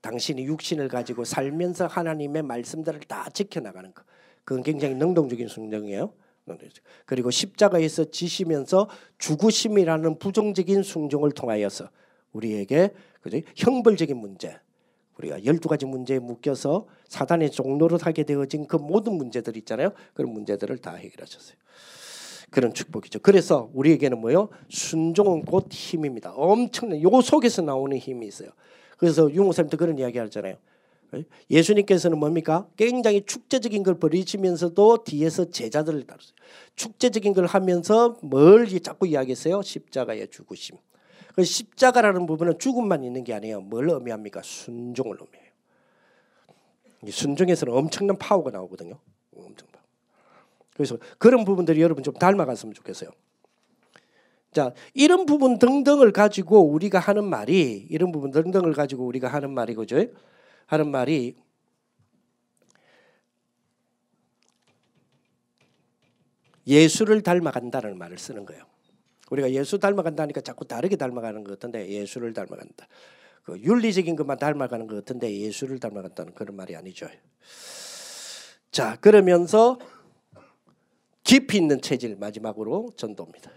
당신이 0.00 0.44
육신을 0.44 0.88
가지고 0.88 1.24
살면서 1.24 1.86
하나님의 1.86 2.42
말씀들을 2.42 3.00
다 3.00 3.28
지켜나가는 3.30 3.92
것. 3.92 4.04
그건 4.44 4.62
굉장히 4.62 4.94
능동적인 4.94 5.48
순종이에요. 5.48 6.12
그리고 7.06 7.30
십자가에서 7.30 8.04
지시면서 8.04 8.88
죽으심이라는 9.18 10.18
부정적인 10.20 10.84
순종을 10.84 11.32
통하여서 11.32 11.90
우리에게 12.32 12.90
그죠? 13.20 13.40
형벌적인 13.56 14.16
문제, 14.16 14.56
우리가 15.18 15.44
열두 15.44 15.68
가지 15.68 15.86
문제에 15.86 16.18
묶여서 16.18 16.86
사단의 17.08 17.50
종로로 17.50 17.98
하게 18.00 18.24
되어진 18.24 18.66
그 18.66 18.76
모든 18.76 19.14
문제들 19.14 19.56
있잖아요. 19.58 19.92
그런 20.14 20.32
문제들을 20.32 20.78
다 20.78 20.94
해결하셨어요. 20.94 21.56
그런 22.50 22.72
축복이죠. 22.72 23.20
그래서 23.20 23.70
우리에게는 23.74 24.20
뭐요? 24.20 24.48
순종은 24.68 25.44
곧 25.44 25.66
힘입니다. 25.70 26.32
엄청난 26.34 27.02
요 27.02 27.20
속에서 27.20 27.62
나오는 27.62 27.96
힘이 27.96 28.26
있어요. 28.26 28.50
그래서 28.98 29.30
유목사님도 29.30 29.76
그런 29.76 29.98
이야기 29.98 30.18
하잖아요. 30.18 30.56
예수님께서는 31.50 32.18
뭡니까? 32.18 32.68
굉장히 32.76 33.22
축제적인 33.24 33.82
걸 33.82 33.98
버리시면서도 33.98 35.04
뒤에서 35.04 35.50
제자들을 35.50 36.06
따르세요. 36.06 36.34
축제적인 36.74 37.32
걸 37.32 37.46
하면서 37.46 38.16
뭘 38.22 38.66
자꾸 38.80 39.06
이야기했어요? 39.06 39.62
십자가의 39.62 40.28
죽으심. 40.28 40.76
그 41.36 41.44
십자가라는 41.44 42.24
부분은 42.24 42.58
죽음만 42.58 43.04
있는 43.04 43.22
게 43.22 43.34
아니에요. 43.34 43.60
뭘 43.60 43.90
의미합니까? 43.90 44.40
순종을 44.42 45.18
의미해요. 45.20 45.52
순종에서는 47.10 47.74
엄청난 47.74 48.16
파워가 48.16 48.50
나오거든요. 48.50 48.98
엄청 49.36 49.68
파워. 49.70 49.84
그래서 50.74 50.96
그런 51.18 51.44
부분들이 51.44 51.82
여러분 51.82 52.02
좀 52.02 52.14
닮아갔으면 52.14 52.72
좋겠어요. 52.72 53.10
자, 54.50 54.72
이런 54.94 55.26
부분 55.26 55.58
등등을 55.58 56.12
가지고 56.12 56.70
우리가 56.70 56.98
하는 56.98 57.24
말이 57.24 57.86
이런 57.90 58.12
부분 58.12 58.30
등등을 58.30 58.72
가지고 58.72 59.04
우리가 59.04 59.28
하는 59.28 59.50
말이 59.50 59.74
그죠? 59.74 60.06
하는 60.64 60.90
말이 60.90 61.36
예수를 66.66 67.22
닮아간다는 67.22 67.98
말을 67.98 68.16
쓰는 68.16 68.46
거예요. 68.46 68.64
우리가 69.30 69.50
예수 69.52 69.78
닮아간다니까 69.78 70.40
자꾸 70.40 70.64
다르게 70.64 70.96
닮아가는 70.96 71.44
것 71.44 71.52
같은데 71.52 71.88
예수를 71.88 72.32
닮아간다. 72.32 72.86
그 73.42 73.58
윤리적인 73.58 74.16
것만 74.16 74.38
닮아가는 74.38 74.86
것 74.86 74.96
같은데 74.96 75.34
예수를 75.36 75.78
닮아간다는 75.78 76.34
그런 76.34 76.56
말이 76.56 76.76
아니죠. 76.76 77.08
자 78.70 78.96
그러면서 78.96 79.78
깊이 81.22 81.58
있는 81.58 81.80
체질 81.80 82.16
마지막으로 82.16 82.90
전도입니다. 82.96 83.50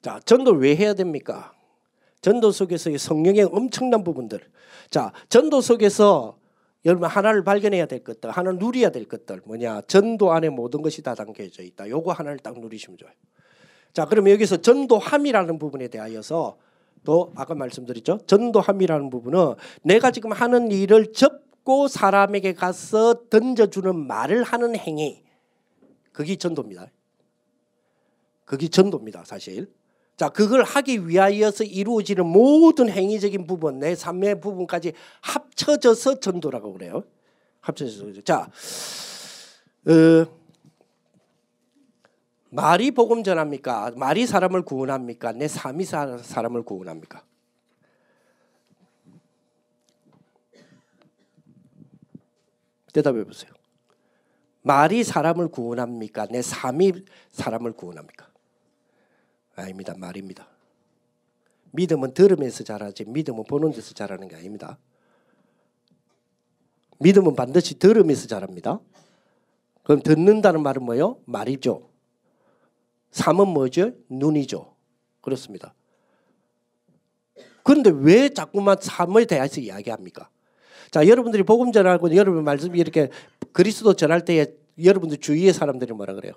자 0.00 0.20
전도 0.24 0.52
왜 0.52 0.76
해야 0.76 0.94
됩니까? 0.94 1.54
전도 2.20 2.52
속에서의 2.52 2.98
성령의 2.98 3.42
엄청난 3.44 4.04
부분들. 4.04 4.40
자 4.90 5.12
전도 5.28 5.60
속에서 5.60 6.38
여러분 6.84 7.08
하나를 7.08 7.42
발견해야 7.42 7.86
될 7.86 8.04
것들, 8.04 8.30
하나를 8.30 8.58
누려야 8.58 8.90
될 8.90 9.04
것들 9.04 9.42
뭐냐? 9.44 9.82
전도 9.82 10.32
안에 10.32 10.48
모든 10.48 10.82
것이 10.82 11.02
다 11.02 11.14
담겨져 11.14 11.62
있다. 11.62 11.88
요거 11.88 12.12
하나를 12.12 12.38
딱 12.38 12.58
누리시면 12.58 12.98
좋아요. 12.98 13.14
자, 13.92 14.06
그러면 14.06 14.32
여기서 14.34 14.58
전도함이라는 14.58 15.58
부분에 15.58 15.88
대하여서 15.88 16.56
또 17.04 17.32
아까 17.36 17.54
말씀드렸죠. 17.54 18.18
전도함이라는 18.26 19.10
부분은 19.10 19.54
내가 19.82 20.10
지금 20.10 20.32
하는 20.32 20.70
일을 20.70 21.12
접고 21.12 21.88
사람에게 21.88 22.52
가서 22.52 23.28
던져주는 23.28 24.06
말을 24.06 24.42
하는 24.42 24.76
행위. 24.76 25.22
그게 26.12 26.36
전도입니다. 26.36 26.90
그게 28.44 28.68
전도입니다, 28.68 29.24
사실. 29.24 29.70
자, 30.18 30.28
그걸 30.28 30.64
하기 30.64 31.06
위하여서 31.06 31.62
이루어지는 31.62 32.26
모든 32.26 32.90
행위적인 32.90 33.46
부분, 33.46 33.78
내 33.78 33.94
삶의 33.94 34.40
부분까지 34.40 34.92
합쳐져서 35.20 36.18
전도라고 36.18 36.72
그래요. 36.72 37.04
합쳐져서. 37.60 38.22
자, 38.22 38.50
어, 39.86 40.26
말이 42.50 42.90
복음 42.90 43.22
전합니까? 43.22 43.92
말이 43.94 44.26
사람을 44.26 44.62
구원합니까? 44.62 45.30
내 45.30 45.46
삶이 45.46 45.84
사람을 45.84 46.64
구원합니까? 46.64 47.22
대답해 52.92 53.22
보세요. 53.22 53.52
말이 54.62 55.04
사람을 55.04 55.46
구원합니까? 55.46 56.26
내 56.26 56.42
삶이 56.42 57.04
사람을 57.30 57.74
구원합니까? 57.74 58.27
아닙니다. 59.60 59.94
말입니다. 59.96 60.48
믿음은 61.72 62.14
들으면서 62.14 62.64
자라지 62.64 63.04
믿음은 63.04 63.44
보는 63.44 63.72
데서 63.72 63.94
자라는 63.94 64.28
게 64.28 64.36
아닙니다. 64.36 64.78
믿음은 67.00 67.36
반드시 67.36 67.78
들으면서 67.78 68.26
자랍니다. 68.26 68.80
그럼 69.84 70.02
듣는다는 70.02 70.62
말은 70.62 70.82
뭐요? 70.82 71.20
말이죠. 71.24 71.88
삶은 73.10 73.48
뭐죠? 73.48 73.92
눈이죠. 74.08 74.74
그렇습니다. 75.20 75.74
그런데 77.62 77.90
왜 77.94 78.28
자꾸만 78.30 78.78
삶에 78.80 79.26
대해서 79.26 79.60
이야기합니까? 79.60 80.30
자, 80.90 81.06
여러분들이 81.06 81.42
복음 81.42 81.70
전하고 81.70 82.14
여러분 82.16 82.44
말씀이 82.44 82.78
이렇게 82.78 83.10
그리스도 83.52 83.94
전할 83.94 84.24
때에 84.24 84.46
여러분들 84.82 85.18
주위의 85.18 85.52
사람들이 85.52 85.92
뭐라 85.92 86.14
그래요? 86.14 86.32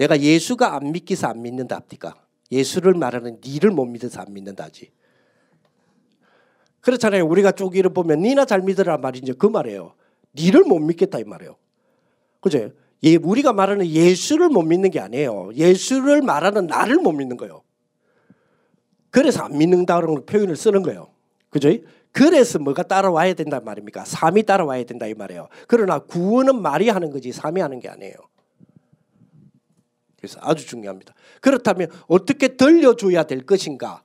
내가 0.00 0.18
예수가 0.18 0.74
안 0.74 0.92
믿기서 0.92 1.26
안 1.26 1.42
믿는다 1.42 1.76
합니까? 1.76 2.14
예수를 2.50 2.94
말하는 2.94 3.38
니를 3.44 3.70
못 3.70 3.84
믿어서 3.84 4.22
안 4.22 4.32
믿는다지. 4.32 4.90
그렇잖아요. 6.80 7.26
우리가 7.26 7.52
쪽이를 7.52 7.92
보면 7.92 8.22
니나 8.22 8.46
잘 8.46 8.62
믿으라 8.62 8.96
말이죠. 8.96 9.36
그 9.36 9.46
말이에요. 9.46 9.92
니를 10.34 10.64
못 10.64 10.78
믿겠다 10.78 11.18
이 11.18 11.24
말이에요. 11.24 11.54
그죠? 12.40 12.70
예, 13.02 13.16
우리가 13.16 13.52
말하는 13.52 13.86
예수를 13.86 14.48
못 14.48 14.62
믿는 14.62 14.90
게 14.90 15.00
아니에요. 15.00 15.50
예수를 15.54 16.22
말하는 16.22 16.66
나를 16.66 16.96
못 16.96 17.12
믿는 17.12 17.36
거예요. 17.36 17.62
그래서 19.10 19.42
안 19.42 19.58
믿는다는 19.58 20.24
표현을 20.24 20.56
쓰는 20.56 20.80
거예요. 20.82 21.08
그죠? 21.50 21.68
그래서 22.10 22.58
뭐가 22.58 22.84
따라와야 22.84 23.34
된단 23.34 23.62
말입니까? 23.66 24.06
삶이 24.06 24.44
따라와야 24.44 24.82
된다 24.84 25.06
이 25.06 25.12
말이에요. 25.12 25.48
그러나 25.68 25.98
구원은 25.98 26.62
말이 26.62 26.88
하는 26.88 27.10
거지 27.10 27.32
삶이 27.32 27.60
하는 27.60 27.80
게 27.80 27.90
아니에요. 27.90 28.14
그래서 30.20 30.38
아주 30.42 30.66
중요합니다. 30.66 31.14
그렇다면 31.40 31.90
어떻게 32.06 32.48
들려줘야 32.48 33.24
될 33.24 33.44
것인가는 33.44 34.00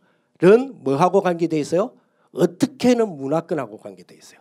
뭐하고 0.76 1.22
관계되어 1.22 1.60
있어요? 1.60 1.92
어떻게는 2.32 3.18
문화권하고 3.18 3.78
관계되어 3.78 4.18
있어요. 4.18 4.40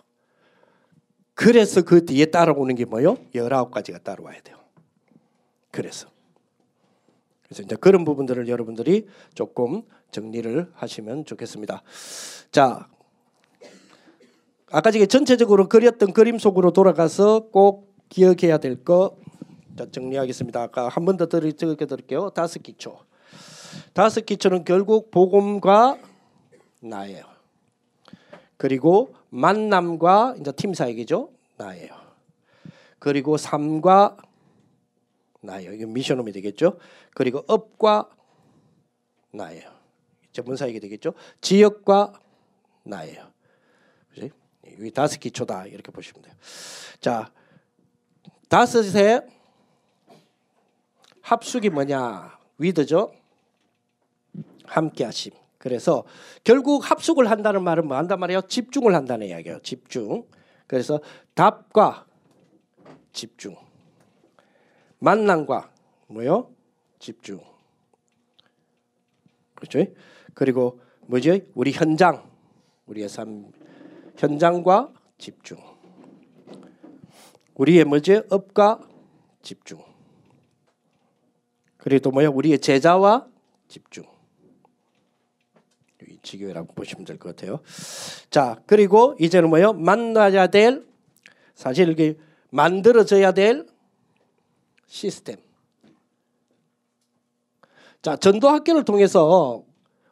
그래서 1.34 1.82
그 1.82 2.04
뒤에 2.04 2.26
따라오는 2.26 2.74
게 2.76 2.84
뭐요? 2.84 3.16
열아홉 3.34 3.72
가지가 3.72 3.98
따라와야 3.98 4.40
돼요. 4.42 4.56
그래서 5.70 6.08
그래서 7.42 7.62
이제 7.62 7.76
그런 7.76 8.04
부분들을 8.04 8.48
여러분들이 8.48 9.06
조금 9.34 9.82
정리를 10.12 10.70
하시면 10.74 11.24
좋겠습니다. 11.24 11.82
자, 12.52 12.88
아까 14.70 14.90
전에 14.90 15.06
전체적으로 15.06 15.68
그렸던 15.68 16.12
그림 16.12 16.38
속으로 16.38 16.72
돌아가서 16.72 17.48
꼭 17.50 17.92
기억해야 18.08 18.58
될거 18.58 19.16
자, 19.76 19.90
정리하겠습니다. 19.90 20.62
아까 20.62 20.88
한 20.88 21.04
번더 21.04 21.26
적게 21.26 21.86
드릴게요. 21.86 22.30
다섯 22.30 22.62
기초. 22.62 22.98
다섯 23.92 24.24
기초는 24.24 24.64
결국 24.64 25.10
복음과 25.10 25.98
나예요. 26.80 27.24
그리고 28.56 29.14
만남과 29.30 30.36
이제 30.38 30.52
팀 30.52 30.74
사역이죠. 30.74 31.30
나예요. 31.56 31.92
그리고 33.00 33.36
삶과 33.36 34.16
나예요. 35.40 35.72
이게 35.72 35.86
미션홈이 35.86 36.30
되겠죠. 36.32 36.78
그리고 37.14 37.44
업과 37.48 38.08
나예요. 39.32 39.70
전문 40.32 40.56
사역이 40.56 40.80
되겠죠. 40.80 41.14
지역과 41.40 42.12
나예요. 42.84 43.30
그지? 44.14 44.30
이 44.80 44.90
다섯 44.92 45.18
기초다 45.18 45.66
이렇게 45.66 45.90
보시면 45.90 46.22
돼요. 46.22 46.34
자, 47.00 47.32
다섯에 48.48 49.20
합숙이 51.24 51.70
뭐냐? 51.70 52.38
위드죠. 52.58 53.12
함께 54.66 55.04
하심. 55.04 55.32
그래서 55.56 56.04
결국 56.44 56.90
합숙을 56.90 57.30
한다는 57.30 57.64
말은 57.64 57.88
뭐 57.88 57.96
한단 57.96 58.20
말이에요? 58.20 58.42
집중을 58.42 58.94
한다는 58.94 59.28
이야기예요. 59.28 59.60
집중. 59.62 60.26
그래서 60.66 61.00
답과 61.34 62.06
집중. 63.12 63.56
만남과 64.98 65.70
뭐요? 66.08 66.50
집중. 66.98 67.40
그렇죠? 69.54 69.90
그리고 70.34 70.80
뭐죠? 71.06 71.38
우리 71.54 71.72
현장, 71.72 72.22
우리의 72.86 73.08
삶 73.08 73.50
현장과 74.18 74.92
집중. 75.16 75.56
우리의 77.54 77.84
뭐지? 77.84 78.24
업과 78.28 78.80
집중. 79.40 79.93
그리고 81.84 82.00
또 82.00 82.10
뭐야? 82.12 82.30
우리의 82.30 82.58
제자와 82.60 83.26
집중. 83.68 84.04
지교회라고 86.22 86.72
보시면 86.72 87.04
될 87.04 87.18
것 87.18 87.36
같아요. 87.36 87.60
자, 88.30 88.58
그리고 88.64 89.14
이제는 89.20 89.50
뭐요? 89.50 89.74
만나야 89.74 90.46
될 90.46 90.86
사실 91.54 91.90
이게 91.90 92.16
만들어져야 92.48 93.32
될 93.32 93.66
시스템. 94.86 95.36
자, 98.00 98.16
전도 98.16 98.48
학교를 98.48 98.86
통해서 98.86 99.62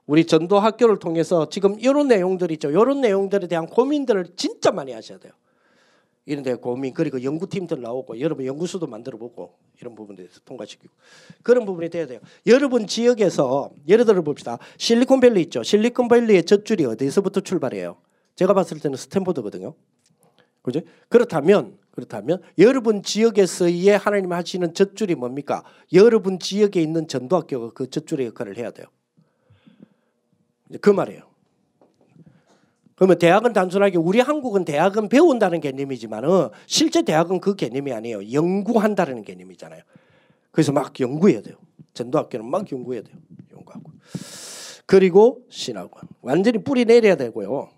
우리 0.05 0.27
전도 0.27 0.59
학교를 0.61 0.99
통해서 0.99 1.49
지금 1.49 1.81
이런 1.81 2.09
내용들 2.09 2.51
있죠. 2.53 2.69
이런 2.70 3.01
내용들에 3.01 3.47
대한 3.49 3.66
고민들을 3.66 4.36
진짜 4.36 4.70
많이 4.73 4.93
하셔야 4.93 5.19
돼요. 5.19 5.32
이런 6.24 6.44
데 6.44 6.55
고민 6.55 6.94
그리고 6.94 7.23
연구팀들 7.23 7.81
나오고 7.81 8.20
여러분 8.20 8.47
연구소도 8.47 8.86
만들어 8.86 9.19
보고 9.19 9.59
이런 9.81 9.94
부분에서 9.94 10.40
통과시키고 10.44 10.93
그런 11.43 11.65
부분이 11.65 11.90
돼야 11.90 12.07
돼요. 12.07 12.20
여러분 12.47 12.86
지역에서 12.86 13.70
예를 13.89 14.05
들어 14.05 14.23
봅시다. 14.23 14.59
실리콘밸리 14.78 15.40
있죠. 15.43 15.62
실리콘밸리의 15.62 16.44
젖줄이 16.44 16.85
어디서부터 16.85 17.40
출발해요? 17.40 17.97
제가 18.36 18.55
봤을 18.55 18.78
때는 18.78 18.97
스탠포드거든요. 18.97 19.74
그죠? 20.62 20.81
그렇다면 21.09 21.77
그렇다면 21.90 22.40
여러분 22.59 23.03
지역에서의 23.03 23.99
하나님 23.99 24.32
하시는 24.32 24.73
젖줄이 24.73 25.15
뭡니까? 25.16 25.65
여러분 25.93 26.39
지역에 26.39 26.81
있는 26.81 27.09
전도학교가 27.09 27.73
그 27.74 27.90
젖줄의 27.90 28.28
역할을 28.28 28.57
해야 28.57 28.70
돼요. 28.70 28.86
그 30.81 30.89
말이에요. 30.89 31.32
그러면 33.03 33.19
대학은 33.19 33.53
단순하게 33.53 33.99
우리 33.99 34.20
한국은 34.20 34.65
대학은 34.65 35.09
배운다는 35.09 35.59
개념이지만은 35.59 36.51
실제 36.66 37.03
대학은 37.03 37.41
그 37.41 37.57
개념이 37.57 37.93
아니에요. 37.93 38.33
연구한다는 38.33 39.24
개념이잖아요. 39.24 39.83
그래서 40.53 40.70
막 40.70 41.01
연구해야 41.01 41.43
돼요. 41.43 41.57
전도학교는 41.95 42.49
막 42.49 42.70
연구해야 42.70 43.03
돼요. 43.03 43.16
연구하고. 43.57 43.91
그리고 44.87 45.41
신학원. 45.49 46.05
완전히 46.20 46.62
뿌리 46.62 46.85
내려야 46.85 47.16
되고요. 47.16 47.70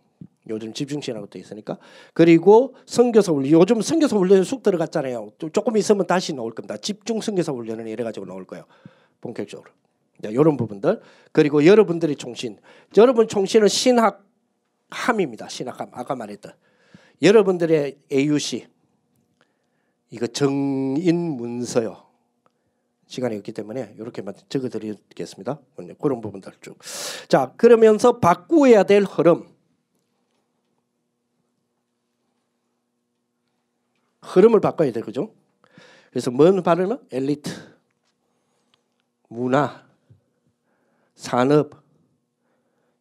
요즘 0.51 0.75
집중 0.75 1.01
신학도 1.01 1.39
있으니까. 1.39 1.79
그리고 2.13 2.75
선교사 2.85 3.33
훈련. 3.33 3.53
요즘 3.53 3.81
선교사 3.81 4.19
훈련 4.19 4.45
쑥 4.45 4.63
들어갔잖아요. 4.63 5.31
조금 5.55 5.79
있으면 5.79 6.07
다시 6.07 6.35
나올 6.35 6.53
겁니다. 6.53 6.77
집중 6.77 7.23
선교사 7.23 7.51
훈련은 7.51 7.87
이래 7.87 8.05
가지고 8.05 8.27
나올 8.27 8.45
거예요. 8.45 8.67
본격적으로. 9.23 9.71
이런 10.23 10.59
부분들. 10.59 11.01
그리고 11.33 11.65
여러분들의 11.65 12.17
총신. 12.17 12.59
여러분 12.99 13.27
총신은 13.27 13.69
신학 13.69 14.34
함입니다. 14.95 15.49
신학함. 15.49 15.91
아까 15.93 16.15
말했던 16.15 16.53
여러분들의 17.21 17.99
AUC 18.13 18.67
이거 20.11 20.27
정인 20.27 21.17
문서요. 21.37 22.05
시간이 23.07 23.37
없기 23.37 23.53
때문에 23.53 23.95
이렇게만 23.99 24.35
적어드리겠습니다. 24.49 25.61
그런 26.01 26.21
부분들 26.21 26.53
쭉. 26.61 26.79
자 27.29 27.53
그러면서 27.57 28.21
바꾸어야 28.21 28.85
될 28.85 29.03
흐름. 29.03 29.53
흐름을 34.23 34.61
바꿔야 34.61 34.91
돼, 34.91 35.01
그죠? 35.01 35.35
그래서 36.11 36.31
뭔 36.31 36.63
발음은 36.63 36.99
엘리트, 37.11 37.51
문화, 39.29 39.85
산업, 41.15 41.83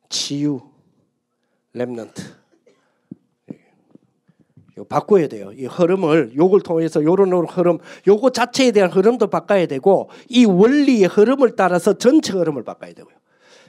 치유, 0.09 0.72
랩넌트. 1.75 2.43
이거 4.73 4.83
바꿔야 4.85 5.27
돼요. 5.27 5.51
이 5.53 5.65
흐름을 5.65 6.33
요걸 6.35 6.61
통해서 6.61 7.03
요런 7.03 7.31
흐름, 7.47 7.77
요거 8.07 8.31
자체에 8.31 8.71
대한 8.71 8.91
흐름도 8.91 9.27
바꿔야 9.27 9.65
되고 9.65 10.09
이 10.29 10.45
원리의 10.45 11.05
흐름을 11.05 11.55
따라서 11.55 11.93
전체 11.93 12.33
흐름을 12.33 12.63
바꿔야 12.63 12.93
되고요. 12.93 13.15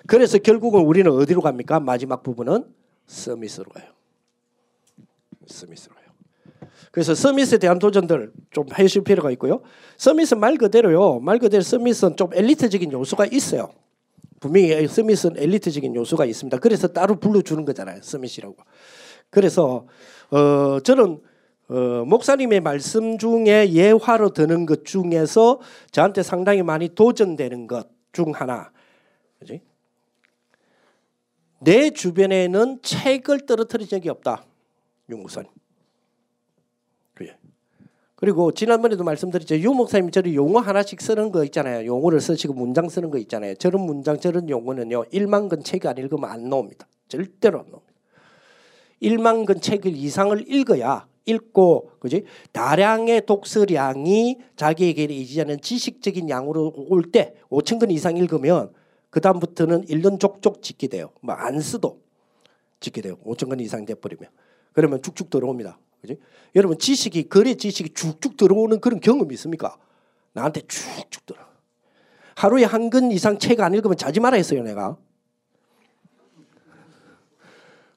그래서 0.07 0.39
결국은 0.39 0.83
우리는 0.83 1.11
어디로 1.11 1.41
갑니까? 1.41 1.81
마지막 1.81 2.23
부분은 2.23 2.65
서밋으로 3.07 3.71
가요. 3.71 3.87
서밋으로 5.47 5.95
가요. 5.95 6.05
그래서 6.91 7.15
서밋에 7.15 7.59
대한 7.59 7.79
도전들 7.79 8.33
좀 8.51 8.67
하실 8.71 9.03
필요가 9.03 9.31
있고요. 9.33 9.63
서밋은 9.97 10.39
말 10.39 10.57
그대로요. 10.57 11.21
말 11.21 11.39
그대로 11.39 11.63
서밋은 11.63 12.17
좀 12.17 12.31
엘리트적인 12.33 12.93
요소가 12.93 13.27
있어요. 13.27 13.71
분명히 14.49 14.87
서밋은 14.87 15.37
엘리트적인 15.37 15.95
요소가 15.95 16.25
있습니다. 16.25 16.59
그래서 16.59 16.89
따로 16.89 17.19
불러주는 17.19 17.65
거잖아요. 17.65 18.01
서밋이라고. 18.03 18.57
그래서 19.31 19.87
어, 20.31 20.81
저는 20.81 21.21
어, 21.69 22.05
목사님의 22.07 22.61
말씀 22.61 23.17
중에 23.19 23.73
예화로 23.73 24.31
드는 24.31 24.67
것 24.67 24.85
중에서 24.85 25.61
저한테 25.91 26.23
상당히 26.23 26.63
많이 26.63 26.89
도전되는 26.89 27.67
것 27.67 27.95
중 28.15 28.33
하나. 28.33 28.73
그지? 29.41 29.61
내 31.61 31.91
주변에는 31.91 32.81
책을 32.81 33.45
떨어뜨린 33.47 33.89
적이 33.89 34.09
없다. 34.11 34.47
유 35.11 35.17
목사님. 35.19 35.51
그리고 38.25 38.53
지난번에도 38.53 39.05
말씀드렸죠. 39.05 39.59
유 39.59 39.75
목사님 39.75 40.11
저리 40.11 40.35
용어 40.35 40.59
하나씩 40.59 41.03
쓰는 41.03 41.31
거 41.31 41.45
있잖아요. 41.45 41.85
용어를 41.85 42.23
쓰시고 42.23 42.55
문장 42.55 42.89
쓰는 42.89 43.11
거 43.11 43.19
있잖아요. 43.19 43.55
저런 43.57 43.83
문장 43.83 44.19
저런 44.19 44.49
용어는요. 44.49 45.05
1만 45.13 45.51
건책안 45.51 45.99
읽으면 45.99 46.31
안 46.31 46.49
나옵니다. 46.49 46.89
절대로 47.07 47.59
안 47.59 47.67
나옵니다. 47.67 47.93
1만 49.03 49.45
건 49.45 49.61
책을 49.61 49.95
이상을 49.95 50.43
읽어야 50.51 51.07
읽고 51.27 51.91
그지 51.99 52.25
다량의 52.53 53.27
독서량이 53.27 54.39
자기에게 54.57 55.05
이제는 55.05 55.61
지식적인 55.61 56.31
양으로 56.31 56.73
올 56.89 57.03
때 57.13 57.35
5천 57.51 57.79
건 57.79 57.91
이상 57.91 58.17
읽으면 58.17 58.73
그 59.11 59.21
다음부터는 59.21 59.85
1년 59.85 60.19
족족 60.19 60.63
짓게 60.63 60.87
돼요. 60.87 61.11
뭐 61.21 61.35
안 61.35 61.61
쓰도 61.61 62.01
짓게 62.81 63.03
돼요. 63.03 63.19
5천 63.27 63.51
건 63.51 63.61
이상 63.61 63.85
돼 63.85 63.95
버리면 63.95 64.31
그러면 64.73 65.03
쭉쭉 65.03 65.29
들어옵니다. 65.29 65.79
그지 66.05 66.19
여러분 66.55 66.79
지식이 66.79 67.31
거래 67.31 67.55
지식이 67.55 67.95
쭉쭉 67.95 68.37
들어오는 68.37 68.81
그런 68.81 69.01
경험이 69.01 69.35
있습니까? 69.35 69.79
나한테 70.35 70.61
쭉쭉 70.63 71.25
들어. 71.25 71.39
하루에 72.37 72.65
한건 72.65 73.11
이상 73.11 73.39
책 73.39 73.61
안 73.61 73.73
읽으면 73.73 73.97
자지 73.97 74.21
말아 74.21 74.37
했어요 74.37 74.63
내가. 74.63 74.99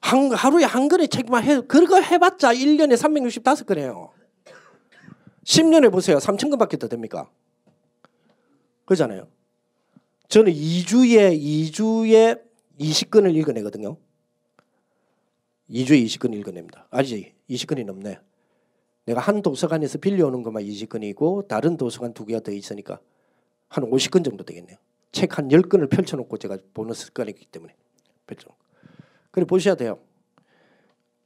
한, 0.00 0.32
하루에 0.32 0.64
한 0.64 0.88
건의 0.88 1.08
책만 1.08 1.44
해, 1.44 1.60
그거 1.60 2.00
해봤자 2.00 2.54
1년에 2.54 2.94
365건이에요. 2.96 4.10
10년에 5.44 5.92
보세요. 5.92 6.16
3천 6.16 6.48
건밖에 6.50 6.78
더 6.78 6.88
됩니까? 6.88 7.28
그러잖아요. 8.86 9.28
저는 10.28 10.52
2주에, 10.52 11.38
2주에 11.38 12.40
20건을 12.80 13.34
읽어내거든요. 13.34 13.98
2주에 15.70 16.04
20건 16.04 16.34
읽어냅니다. 16.34 16.86
아니지, 16.90 17.34
20건이 17.50 17.84
넘네. 17.84 18.18
내가 19.06 19.20
한 19.20 19.42
도서관에서 19.42 19.98
빌려오는 19.98 20.42
것만 20.42 20.62
20건이고 20.64 21.48
다른 21.48 21.76
도서관 21.76 22.12
두 22.12 22.24
개가 22.26 22.40
더 22.40 22.52
있으니까 22.52 23.00
한 23.68 23.84
50건 23.84 24.24
정도 24.24 24.44
되겠네요. 24.44 24.76
책 25.12 25.38
한 25.38 25.48
10건을 25.48 25.90
펼쳐놓고 25.90 26.36
제가 26.36 26.58
보는 26.74 26.94
습관이기 26.94 27.46
때문에. 27.46 27.74
그래 29.30 29.44
보셔야 29.46 29.74
돼요. 29.74 29.98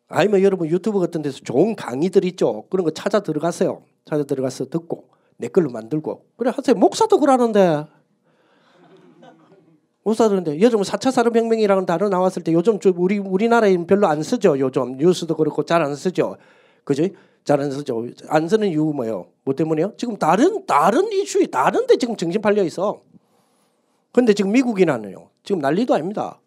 아니면 0.08 0.42
여러분 0.42 0.68
유튜브 0.68 1.00
같은 1.00 1.22
데서 1.22 1.40
좋은 1.40 1.74
강의들 1.74 2.24
있죠. 2.26 2.66
그런 2.68 2.84
거 2.84 2.90
찾아 2.90 3.20
들어가세요. 3.20 3.82
찾아 4.04 4.24
들어가서 4.24 4.66
듣고 4.66 5.08
내 5.36 5.48
걸로 5.48 5.70
만들고 5.70 6.26
그래 6.36 6.52
하세요. 6.54 6.76
목사도 6.76 7.18
그러는데 7.18 7.84
목사들인데 10.04 10.60
요즘 10.60 10.80
4차 10.80 11.10
산업혁명이라는 11.12 11.86
단어 11.86 12.08
나왔을 12.08 12.42
때 12.42 12.52
요즘 12.52 12.78
우리 12.96 13.18
우리나라에는 13.18 13.86
별로 13.86 14.08
안 14.08 14.22
쓰죠. 14.22 14.58
요즘 14.58 14.96
뉴스도 14.96 15.36
그렇고 15.36 15.64
잘 15.64 15.82
안 15.82 15.94
쓰죠. 15.94 16.36
그지? 16.84 17.14
잘안 17.44 17.70
쓰죠. 17.70 18.06
안 18.28 18.48
쓰는 18.48 18.68
이유 18.68 18.84
뭐예요? 18.84 19.28
뭐 19.44 19.54
때문에요? 19.54 19.94
지금 19.96 20.16
다른 20.16 20.66
다른 20.66 21.10
이슈에 21.12 21.46
다른데 21.46 21.96
지금 21.98 22.16
정신 22.16 22.40
팔려 22.40 22.62
있어. 22.64 23.02
근데 24.12 24.34
지금 24.34 24.52
미국이나는요. 24.52 25.28
지금 25.42 25.60
난리도 25.60 25.94
아닙니다. 25.94 26.40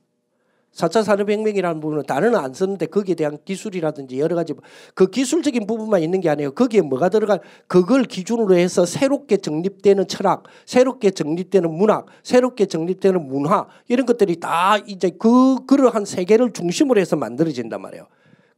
4차 0.76 1.04
산업혁명이라는 1.04 1.80
부분은 1.80 2.04
단어는 2.04 2.38
안 2.38 2.54
쓰는데 2.54 2.88
거기에 2.88 3.16
대한 3.16 3.38
기술이라든지 3.46 4.20
여러 4.20 4.36
가지 4.36 4.54
그 4.94 5.10
기술적인 5.10 5.68
부분만 5.68 6.04
있는 6.04 6.20
게 6.20 6.30
아니에요. 6.30 6.52
거기에 6.52 6.82
뭐가 6.82 7.08
들어가 7.08 7.40
그걸 7.68 8.04
기준으로 8.04 8.56
해서 8.56 8.86
새롭게 8.86 9.38
정립되는 9.38 10.08
철학, 10.08 10.44
새롭게 10.66 11.12
정립되는 11.12 11.72
문학, 11.72 12.08
새롭게 12.24 12.66
정립되는 12.66 13.26
문화 13.26 13.68
이런 13.88 14.06
것들이 14.06 14.40
다 14.40 14.78
이제 14.86 15.12
그 15.18 15.66
그러한 15.66 16.04
세계를 16.04 16.52
중심으로 16.52 17.00
해서 17.00 17.16
만들어진단 17.16 17.82
말이에요. 17.82 18.08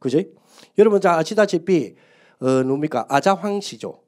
그죠? 0.00 0.20
여러분 0.76 1.00
자 1.00 1.16
아시다시피 1.16 1.94
어 2.40 2.64
뭡니까 2.64 3.06
아자황 3.08 3.60
시죠. 3.60 4.00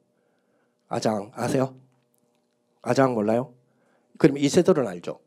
아장 0.89 1.31
아세요? 1.33 1.75
아장 2.81 3.13
몰라요? 3.13 3.53
그럼 4.17 4.37
이세돌은 4.37 4.85
알죠? 4.85 5.19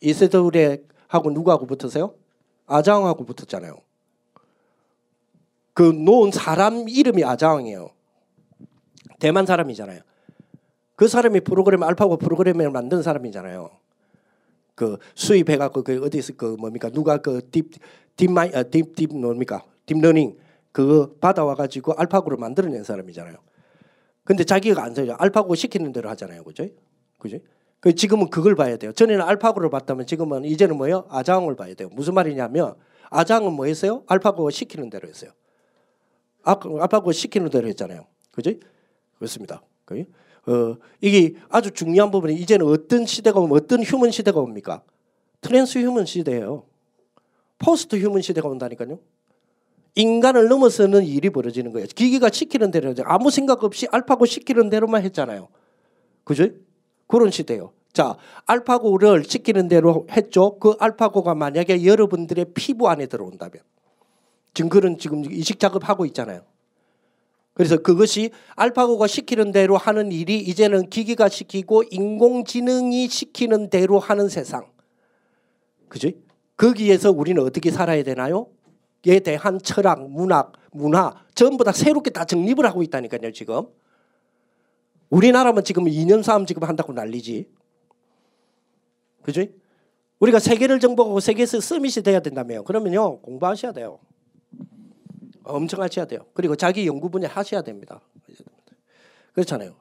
이세돌의 0.00 0.84
하고 1.12 1.30
누구하고 1.30 1.66
붙으세요? 1.66 2.14
아장하고 2.66 3.26
붙었잖아요. 3.26 3.76
그 5.74 5.82
놓은 5.82 6.30
사람 6.30 6.88
이름이 6.88 7.22
아장이에요. 7.22 7.90
대만 9.18 9.44
사람이잖아요. 9.44 10.00
그 10.96 11.08
사람이 11.08 11.40
프로그램 11.40 11.82
알파고 11.82 12.16
프로그램을 12.16 12.70
만든 12.70 13.02
사람이잖아요. 13.02 13.70
그 14.74 14.96
수입해갖고 15.14 15.82
그 15.82 16.02
어디서 16.02 16.32
그 16.38 16.56
뭡니까 16.58 16.88
누가 16.88 17.18
그 17.18 17.39
deep 17.39 17.66
DeepMi 18.16 18.50
deep 18.70 18.92
deep 18.92 19.14
뭡니까 19.14 19.66
deep 19.84 20.02
learning 20.02 20.38
그거 20.72 21.10
받아와가지고 21.20 21.92
알파고를 21.92 22.38
만들어낸 22.38 22.84
사람이잖아요. 22.84 23.36
근데 24.24 24.44
자기가 24.44 24.82
안 24.82 24.94
써요. 24.94 25.14
알파고 25.18 25.54
시키는 25.56 25.92
대로 25.92 26.08
하잖아요, 26.08 26.42
그죠? 26.42 26.68
그죠? 27.18 27.38
그 27.82 27.96
지금은 27.96 28.30
그걸 28.30 28.54
봐야 28.54 28.76
돼요. 28.76 28.92
전에는 28.92 29.24
알파고를 29.24 29.68
봤다면 29.68 30.06
지금은 30.06 30.44
이제는 30.44 30.76
뭐예요? 30.76 31.04
아장을 31.08 31.52
봐야 31.56 31.74
돼요. 31.74 31.88
무슨 31.90 32.14
말이냐면 32.14 32.76
아장은 33.10 33.52
뭐 33.52 33.66
했어요? 33.66 34.04
알파고 34.06 34.48
시키는 34.50 34.88
대로 34.88 35.08
했어요. 35.08 35.32
아, 36.44 36.54
알파고 36.80 37.10
시키는 37.10 37.50
대로 37.50 37.66
했잖아요. 37.66 38.06
그지? 38.30 38.60
그렇습니다. 39.16 39.62
그지? 39.84 40.06
어, 40.46 40.76
이게 41.00 41.34
아주 41.48 41.72
중요한 41.72 42.12
부분이 42.12 42.34
이제는 42.34 42.66
어떤 42.66 43.04
시대가 43.04 43.40
오면 43.40 43.56
어떤 43.56 43.82
human 43.82 44.12
시대가 44.12 44.38
옵니까? 44.38 44.84
transhuman 45.40 46.06
시대예요. 46.06 46.64
포스트 47.58 47.96
휴먼 47.96 48.22
시대가 48.22 48.48
온다니까요. 48.48 49.00
인간을 49.96 50.46
넘어서는 50.46 51.04
일이 51.04 51.30
벌어지는 51.30 51.72
거예요. 51.72 51.88
기계가 51.92 52.30
시키는 52.30 52.70
대로 52.70 52.94
아무 53.06 53.32
생각 53.32 53.64
없이 53.64 53.88
알파고 53.90 54.24
시키는 54.24 54.70
대로만 54.70 55.02
했잖아요. 55.02 55.48
그죠? 56.22 56.46
그런 57.12 57.30
시대요. 57.30 57.72
자, 57.92 58.16
알파고를 58.46 59.24
시키는 59.24 59.68
대로 59.68 60.06
했죠. 60.10 60.58
그 60.58 60.76
알파고가 60.78 61.34
만약에 61.34 61.84
여러분들의 61.84 62.46
피부 62.54 62.88
안에 62.88 63.04
들어온다면 63.04 63.62
그런 64.70 64.96
지금 64.96 65.22
이식 65.30 65.60
작업하고 65.60 66.06
있잖아요. 66.06 66.40
그래서 67.52 67.76
그것이 67.76 68.30
알파고가 68.56 69.06
시키는 69.08 69.52
대로 69.52 69.76
하는 69.76 70.10
일이 70.10 70.38
이제는 70.38 70.88
기계가 70.88 71.28
시키고 71.28 71.82
인공지능이 71.90 73.08
시키는 73.08 73.68
대로 73.68 73.98
하는 73.98 74.30
세상. 74.30 74.64
그지? 75.90 76.16
거기에서 76.56 77.10
우리는 77.10 77.42
어떻게 77.42 77.70
살아야 77.70 78.02
되나요? 78.02 78.46
에 79.06 79.20
대한 79.20 79.58
철학, 79.62 80.08
문학, 80.08 80.52
문화 80.70 81.12
전부 81.34 81.62
다 81.62 81.72
새롭게 81.72 82.08
다 82.08 82.24
정립을 82.24 82.64
하고 82.64 82.82
있다니까요, 82.82 83.32
지금. 83.32 83.66
우리나라만 85.12 85.62
지금 85.62 85.84
2년 85.84 86.22
싸움 86.22 86.46
지금 86.46 86.64
한다고 86.64 86.94
난리지. 86.94 87.46
그지? 89.22 89.54
우리가 90.20 90.38
세계를 90.38 90.80
정복하고 90.80 91.20
세계에서 91.20 91.60
서밋이 91.60 92.02
돼야 92.02 92.20
된다며요. 92.20 92.64
그러면요 92.64 93.20
공부하셔야 93.20 93.72
돼요. 93.72 93.98
엄청 95.44 95.82
하셔야 95.82 96.06
돼요. 96.06 96.24
그리고 96.32 96.56
자기 96.56 96.86
연구 96.86 97.10
분야 97.10 97.28
하셔야 97.28 97.60
됩니다. 97.60 98.00
그렇잖아요. 99.34 99.74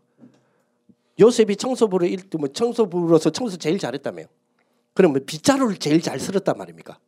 요셉이 1.17 1.55
청소부로 1.55 2.07
일뭐 2.07 2.49
청소부로서 2.53 3.29
청소 3.29 3.55
제일 3.55 3.79
잘했다며요. 3.79 4.25
그러면 4.93 5.25
빗자루를 5.25 5.77
제일 5.77 6.01
잘 6.01 6.19
쓸었단 6.19 6.57
말입니까? 6.57 6.99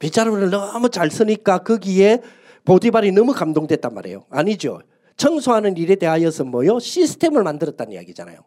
빗자루를 0.00 0.50
너무 0.50 0.90
잘 0.90 1.08
쓰니까 1.08 1.58
거기에 1.58 2.20
보디발이 2.64 3.12
너무 3.12 3.32
감동됐단 3.32 3.94
말이에요. 3.94 4.24
아니죠. 4.28 4.80
청소하는 5.16 5.76
일에 5.76 5.94
대하여서 5.94 6.44
뭐요? 6.44 6.78
시스템을 6.78 7.42
만들었다는 7.42 7.92
이야기잖아요. 7.92 8.40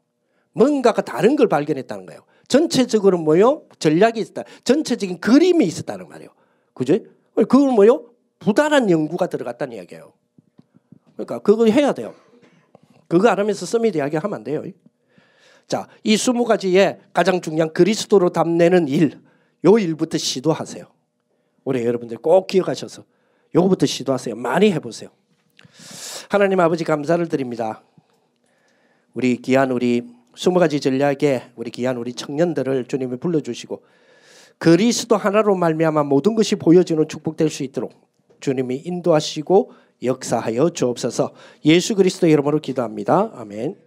뭔가가 0.54 1.02
다른 1.02 1.36
걸 1.36 1.48
발견했다는 1.48 2.06
거예요. 2.08 2.22
전체적으로 2.48 3.18
뭐요? 3.18 3.64
전략이 3.80 4.20
있었다. 4.20 4.44
전체적인 4.64 5.20
그림이 5.20 5.66
있었다는 5.66 6.08
말이에요. 6.08 6.32
그죠? 6.74 6.98
그걸 7.36 7.72
뭐요? 7.72 8.06
부단한 8.40 8.90
연구가 8.90 9.28
들어갔다는 9.28 9.78
이야기예요. 9.78 10.14
그러니까 11.14 11.40
그거 11.40 11.66
해야 11.66 11.94
돼요. 11.94 12.14
그거 13.08 13.30
안 13.30 13.40
하면서 13.40 13.66
서밋 13.66 13.96
이야기 13.96 14.18
하면 14.18 14.34
안 14.34 14.44
돼요. 14.44 14.64
자, 15.68 15.88
이 16.04 16.16
20가지의 16.16 17.00
가장 17.14 17.42
중요한 17.42 17.74
그리스도로 17.74 18.30
담내는 18.30 18.88
일, 18.88 19.20
요 19.66 19.78
일부터 19.78 20.18
시도하세요. 20.18 20.86
우리 21.66 21.86
여러분들 21.86 22.18
꼭 22.18 22.48
기억하셔서 22.48 23.04
요거부터 23.54 23.86
시도하세요. 23.86 24.36
많이 24.36 24.72
해보세요. 24.72 25.10
하나님 26.30 26.60
아버지 26.60 26.84
감사를 26.84 27.28
드립니다. 27.30 27.82
우리 29.14 29.38
귀한 29.38 29.72
우리 29.72 30.04
스무 30.36 30.60
가지 30.60 30.80
전략에 30.80 31.52
우리 31.56 31.72
귀한 31.72 31.98
우리 31.98 32.14
청년들을 32.14 32.86
주님이 32.86 33.18
불러주시고 33.18 33.82
그리스도 34.60 35.18
하나로 35.18 35.56
말미암아 35.56 36.04
모든 36.04 36.36
것이 36.36 36.56
보여지는 36.56 37.08
축복될 37.08 37.50
수 37.50 37.64
있도록 37.64 37.94
주님이 38.40 38.84
인도하시고 38.86 39.72
역사하여 40.04 40.70
주옵소서. 40.72 41.34
예수 41.66 41.96
그리스도 41.96 42.28
이름으로 42.28 42.60
기도합니다. 42.60 43.32
아멘. 43.34 43.87